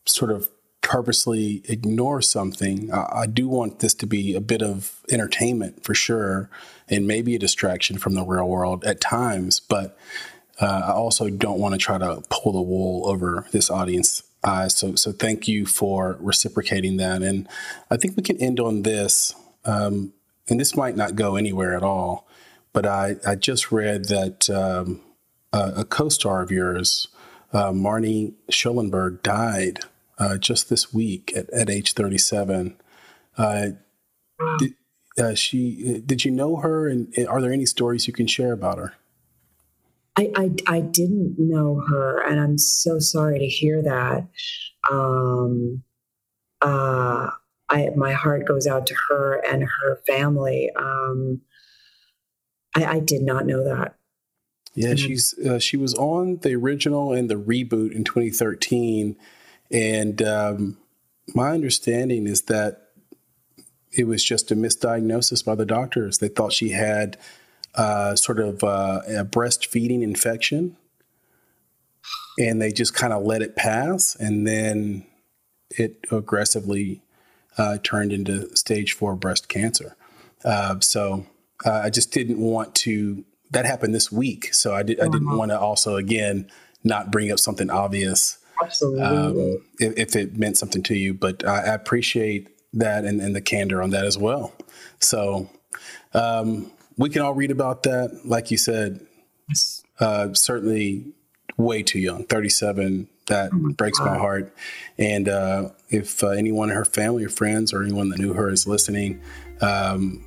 sort 0.05 0.33
of 0.33 0.51
purposely 0.81 1.63
ignore 1.69 2.21
something. 2.23 2.93
I, 2.93 3.21
I, 3.21 3.27
do 3.27 3.49
want 3.49 3.79
this 3.79 3.95
to 3.95 4.07
be 4.07 4.35
a 4.35 4.41
bit 4.41 4.61
of 4.61 5.01
entertainment 5.09 5.85
for 5.85 5.95
sure, 5.95 6.51
and 6.89 7.07
maybe 7.07 7.37
a 7.37 7.39
distraction 7.39 7.99
from 7.99 8.15
the 8.15 8.25
real 8.25 8.49
world 8.49 8.85
at 8.85 9.01
times. 9.01 9.61
But 9.61 9.97
uh, 10.61 10.83
I 10.87 10.91
also 10.91 11.31
don't 11.31 11.61
want 11.61 11.75
to 11.75 11.79
try 11.79 11.99
to 11.99 12.23
pull 12.31 12.53
the 12.53 12.63
wool 12.63 13.09
over 13.09 13.47
this 13.53 13.71
audience 13.71 14.25
uh, 14.45 14.69
so, 14.69 14.95
so 14.95 15.13
thank 15.13 15.47
you 15.47 15.67
for 15.67 16.17
reciprocating 16.21 16.97
that. 16.97 17.23
And 17.23 17.49
I 17.91 17.97
think 17.97 18.17
we 18.17 18.23
can 18.23 18.37
end 18.39 18.59
on 18.59 18.83
this. 18.83 19.35
Um, 19.65 20.13
and 20.49 20.59
this 20.59 20.77
might 20.77 20.97
not 20.97 21.15
go 21.15 21.37
anywhere 21.37 21.77
at 21.77 21.83
all, 21.83 22.27
but 22.73 22.85
I, 22.87 23.17
I 23.27 23.37
just 23.37 23.71
read 23.71 24.07
that 24.07 24.51
um, 24.51 25.01
a, 25.53 25.73
a 25.79 25.85
co 25.85 26.09
star 26.09 26.43
of 26.43 26.51
yours, 26.51 27.09
uh, 27.53 27.71
Marnie 27.71 28.35
Schulenburg, 28.51 29.23
died 29.23 29.81
uh, 30.19 30.37
just 30.37 30.69
this 30.69 30.93
week 30.93 31.33
at, 31.37 31.49
at 31.51 31.71
age 31.71 31.93
37. 31.93 32.77
Uh, 33.39 33.69
did, 34.59 34.75
uh, 35.19 35.35
she 35.35 36.03
did 36.05 36.25
you 36.25 36.31
know 36.31 36.57
her 36.57 36.89
and 36.89 37.15
are 37.29 37.41
there 37.41 37.53
any 37.53 37.67
stories 37.67 38.07
you 38.07 38.13
can 38.13 38.27
share 38.27 38.53
about 38.53 38.79
her 38.79 38.95
I, 40.17 40.31
I, 40.37 40.51
I 40.67 40.81
didn't 40.81 41.37
know 41.39 41.83
her 41.89 42.23
and 42.23 42.41
i'm 42.41 42.59
so 42.59 42.99
sorry 42.99 43.39
to 43.39 43.47
hear 43.47 43.83
that. 43.83 44.29
Um 44.91 45.83
uh 46.61 47.31
I, 47.69 47.89
my 47.97 48.13
heart 48.13 48.47
goes 48.47 48.67
out 48.67 48.87
to 48.89 48.95
her 49.09 49.43
and 49.47 49.63
her 49.63 50.01
family. 50.07 50.71
Um 50.77 51.41
i, 52.75 52.85
I 52.85 52.99
did 53.01 53.23
not 53.23 53.47
know 53.47 53.65
that. 53.65 53.97
Yeah 54.75 54.95
she's 54.95 55.35
uh, 55.39 55.59
she 55.59 55.77
was 55.77 55.95
on 55.95 56.39
the 56.39 56.55
original 56.55 57.13
and 57.13 57.31
the 57.31 57.37
reboot 57.37 57.93
in 57.93 58.05
2013 58.05 59.17
and 59.73 60.21
um, 60.23 60.77
my 61.35 61.51
understanding 61.51 62.27
is 62.27 62.43
that 62.43 62.89
it 63.91 64.05
was 64.05 64.23
just 64.23 64.51
a 64.51 64.57
misdiagnosis 64.57 65.45
by 65.45 65.55
the 65.55 65.67
doctors. 65.67 66.19
They 66.19 66.29
thought 66.29 66.53
she 66.53 66.71
had 66.71 67.17
uh, 67.75 68.15
sort 68.15 68.39
of 68.39 68.63
uh, 68.63 69.01
a 69.07 69.25
breastfeeding 69.25 70.03
infection, 70.03 70.77
and 72.39 72.61
they 72.61 72.73
just 72.73 72.95
kind 72.95 73.13
of 73.13 73.23
let 73.23 73.43
it 73.43 73.57
pass, 73.57 74.15
and 74.17 74.47
then 74.47 75.07
it 75.71 75.99
aggressively 76.11 77.03
uh, 77.59 77.79
turned 77.83 78.13
into 78.13 78.55
stage 78.57 78.93
four 78.93 79.15
breast 79.15 79.49
cancer. 79.49 79.97
Uh, 80.45 80.81
so 80.81 81.27
uh, 81.65 81.83
I 81.85 81.91
just 81.91 82.13
didn't 82.13 82.39
want 82.39 82.75
to. 82.77 83.25
That 83.51 83.67
happened 83.67 83.95
this 83.95 84.11
week, 84.11 84.55
so 84.55 84.75
I, 84.75 84.83
did, 84.83 84.99
I 84.99 85.05
didn't 85.05 85.29
uh-huh. 85.29 85.37
want 85.37 85.51
to 85.51 85.61
also 85.61 85.97
again 85.97 86.51
not 86.85 87.11
bring 87.11 87.31
up 87.31 87.39
something 87.39 87.71
obvious. 87.71 88.39
Absolutely. 88.63 89.03
Um, 89.03 89.59
if, 89.79 89.99
if, 89.99 90.17
it 90.17 90.39
meant 90.39 90.57
something 90.57 90.83
to 90.85 90.95
you, 90.95 91.15
but 91.15 91.45
I, 91.45 91.59
I 91.59 91.75
appreciate 91.75 92.49
that 92.73 93.05
and, 93.05 93.21
and 93.21 93.37
the 93.37 93.41
candor 93.41 93.83
on 93.83 93.91
that 93.91 94.05
as 94.05 94.17
well. 94.17 94.53
So 95.01 95.51
um, 96.15 96.71
we 96.97 97.11
can 97.11 97.23
all 97.23 97.35
read 97.35 97.51
about 97.51 97.83
that. 97.85 98.21
Like 98.25 98.51
you 98.51 98.57
said, 98.57 99.07
uh, 100.01 100.35
certainly 100.35 101.13
way 101.57 101.83
too 101.83 101.99
young, 101.99 102.25
37. 102.25 103.09
That 103.27 103.51
oh 103.55 103.73
breaks 103.73 103.99
God. 103.99 104.07
my 104.07 104.19
heart. 104.19 104.55
And 104.99 105.29
uh, 105.29 105.71
if 105.89 106.25
uh, 106.25 106.29
anyone 106.29 106.71
in 106.71 106.77
her 106.77 106.85
family 106.85 107.25
or 107.25 107.29
friends 107.29 107.73
or 107.73 107.83
anyone 107.83 108.09
that 108.09 108.19
knew 108.19 108.33
her 108.33 108.51
is 108.51 108.67
listening, 108.67 109.21
um, 109.61 110.27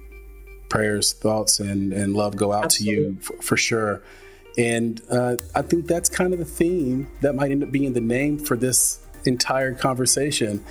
prayers, 0.69 1.13
thoughts, 1.13 1.59
and, 1.59 1.91
and 1.93 2.15
love 2.15 2.35
go 2.35 2.51
out 2.51 2.65
Absolutely. 2.65 2.95
to 2.95 3.01
you 3.01 3.19
for, 3.19 3.41
for 3.41 3.57
sure. 3.57 4.01
And 4.57 5.01
uh, 5.11 5.35
I 5.53 5.61
think 5.61 5.87
that's 5.87 6.09
kind 6.09 6.31
of 6.31 6.39
the 6.39 6.45
theme 6.45 7.07
that 7.21 7.35
might 7.35 7.51
end 7.51 7.63
up 7.63 7.71
being 7.71 7.93
the 7.93 8.01
name 8.01 8.39
for 8.39 8.55
this 8.55 9.05
entire 9.25 9.73
conversation. 9.73 10.63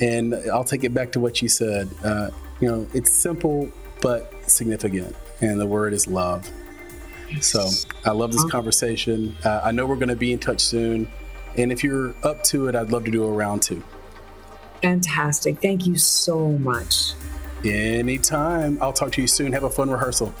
And 0.00 0.34
I'll 0.52 0.64
take 0.64 0.84
it 0.84 0.92
back 0.92 1.12
to 1.12 1.20
what 1.20 1.40
you 1.40 1.48
said. 1.48 1.88
Uh, 2.04 2.30
you 2.60 2.68
know, 2.68 2.86
it's 2.92 3.10
simple 3.10 3.70
but 4.02 4.32
significant, 4.46 5.16
and 5.40 5.60
the 5.60 5.66
word 5.66 5.92
is 5.92 6.06
love. 6.06 6.48
So 7.40 7.68
I 8.04 8.10
love 8.10 8.32
this 8.32 8.44
conversation. 8.50 9.36
Uh, 9.44 9.60
I 9.62 9.70
know 9.70 9.86
we're 9.86 9.96
going 9.96 10.08
to 10.08 10.16
be 10.16 10.32
in 10.32 10.38
touch 10.38 10.60
soon. 10.60 11.10
And 11.56 11.70
if 11.70 11.84
you're 11.84 12.14
up 12.22 12.42
to 12.44 12.68
it, 12.68 12.74
I'd 12.74 12.90
love 12.90 13.04
to 13.04 13.10
do 13.10 13.24
a 13.24 13.30
round 13.30 13.62
two. 13.62 13.82
Fantastic. 14.82 15.60
Thank 15.60 15.86
you 15.86 15.96
so 15.96 16.52
much. 16.58 17.12
Anytime. 17.64 18.78
I'll 18.80 18.92
talk 18.92 19.12
to 19.12 19.20
you 19.20 19.26
soon. 19.26 19.52
Have 19.52 19.64
a 19.64 19.70
fun 19.70 19.90
rehearsal. 19.90 20.34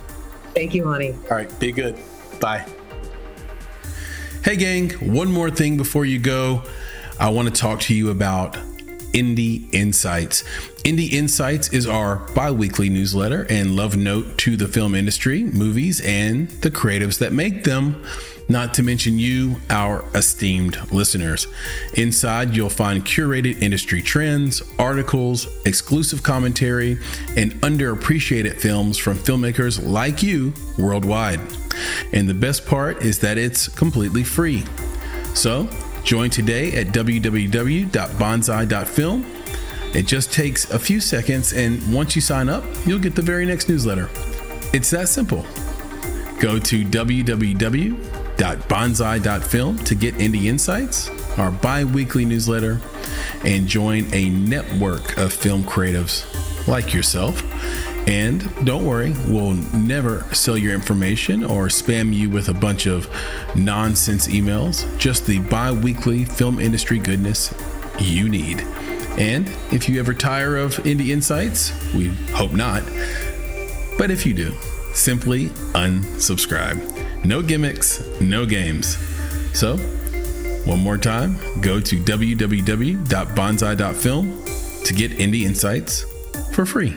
Thank 0.54 0.74
you, 0.74 0.84
honey. 0.84 1.12
All 1.12 1.36
right. 1.36 1.60
Be 1.60 1.72
good. 1.72 1.98
Bye. 2.40 2.66
Hey, 4.42 4.56
gang. 4.56 4.90
One 5.14 5.30
more 5.30 5.50
thing 5.50 5.76
before 5.76 6.04
you 6.04 6.18
go. 6.18 6.62
I 7.18 7.28
want 7.28 7.54
to 7.54 7.54
talk 7.54 7.80
to 7.80 7.94
you 7.94 8.10
about 8.10 8.56
Indie 9.12 9.72
Insights. 9.72 10.42
Indie 10.84 11.12
Insights 11.12 11.72
is 11.72 11.86
our 11.86 12.16
bi 12.34 12.50
weekly 12.50 12.88
newsletter 12.88 13.46
and 13.50 13.76
love 13.76 13.96
note 13.96 14.38
to 14.38 14.56
the 14.56 14.68
film 14.68 14.94
industry, 14.94 15.44
movies, 15.44 16.00
and 16.00 16.48
the 16.62 16.70
creatives 16.70 17.18
that 17.18 17.32
make 17.32 17.64
them 17.64 18.02
not 18.50 18.74
to 18.74 18.82
mention 18.82 19.18
you, 19.18 19.56
our 19.70 20.04
esteemed 20.14 20.76
listeners. 20.92 21.46
Inside, 21.94 22.56
you'll 22.56 22.68
find 22.68 23.04
curated 23.04 23.62
industry 23.62 24.02
trends, 24.02 24.60
articles, 24.78 25.46
exclusive 25.64 26.22
commentary, 26.22 26.98
and 27.36 27.52
underappreciated 27.62 28.56
films 28.56 28.98
from 28.98 29.16
filmmakers 29.16 29.80
like 29.86 30.22
you 30.22 30.52
worldwide. 30.76 31.40
And 32.12 32.28
the 32.28 32.34
best 32.34 32.66
part 32.66 33.02
is 33.02 33.20
that 33.20 33.38
it's 33.38 33.68
completely 33.68 34.24
free. 34.24 34.64
So, 35.34 35.68
Join 36.04 36.30
today 36.30 36.72
at 36.72 36.88
www.bonsai.film. 36.88 39.26
It 39.92 40.06
just 40.06 40.32
takes 40.32 40.70
a 40.70 40.78
few 40.78 41.00
seconds, 41.00 41.52
and 41.52 41.92
once 41.92 42.14
you 42.14 42.22
sign 42.22 42.48
up, 42.48 42.62
you'll 42.86 43.00
get 43.00 43.16
the 43.16 43.22
very 43.22 43.44
next 43.44 43.68
newsletter. 43.68 44.08
It's 44.72 44.88
that 44.90 45.08
simple. 45.08 45.44
Go 46.38 46.60
to 46.60 46.84
www.bonsai.film 46.84 49.78
to 49.78 49.94
get 49.94 50.14
Indie 50.14 50.44
Insights, 50.44 51.10
our 51.38 51.50
bi 51.50 51.84
weekly 51.84 52.24
newsletter, 52.24 52.80
and 53.44 53.66
join 53.66 54.06
a 54.14 54.30
network 54.30 55.18
of 55.18 55.32
film 55.32 55.64
creatives 55.64 56.24
like 56.68 56.94
yourself 56.94 57.42
and 58.10 58.66
don't 58.66 58.84
worry, 58.84 59.14
we'll 59.28 59.54
never 59.72 60.24
sell 60.34 60.58
your 60.58 60.74
information 60.74 61.44
or 61.44 61.68
spam 61.68 62.12
you 62.12 62.28
with 62.28 62.48
a 62.48 62.54
bunch 62.54 62.86
of 62.86 63.08
nonsense 63.54 64.26
emails, 64.26 64.84
just 64.98 65.26
the 65.26 65.38
bi 65.38 65.70
weekly 65.70 66.24
film 66.24 66.58
industry 66.58 66.98
goodness 66.98 67.54
you 68.00 68.28
need. 68.28 68.62
And 69.16 69.48
if 69.70 69.88
you 69.88 70.00
ever 70.00 70.12
tire 70.12 70.56
of 70.56 70.74
Indie 70.78 71.10
Insights, 71.10 71.72
we 71.94 72.08
hope 72.32 72.50
not. 72.52 72.82
But 73.96 74.10
if 74.10 74.26
you 74.26 74.34
do, 74.34 74.50
simply 74.92 75.50
unsubscribe. 75.74 77.24
No 77.24 77.42
gimmicks, 77.42 78.02
no 78.20 78.44
games. 78.44 78.96
So, 79.52 79.76
one 80.64 80.80
more 80.80 80.98
time, 80.98 81.36
go 81.60 81.78
to 81.80 81.96
www.bonsai.film 81.96 84.44
to 84.84 84.94
get 84.94 85.12
Indie 85.12 85.42
Insights 85.42 86.04
for 86.52 86.66
free 86.66 86.96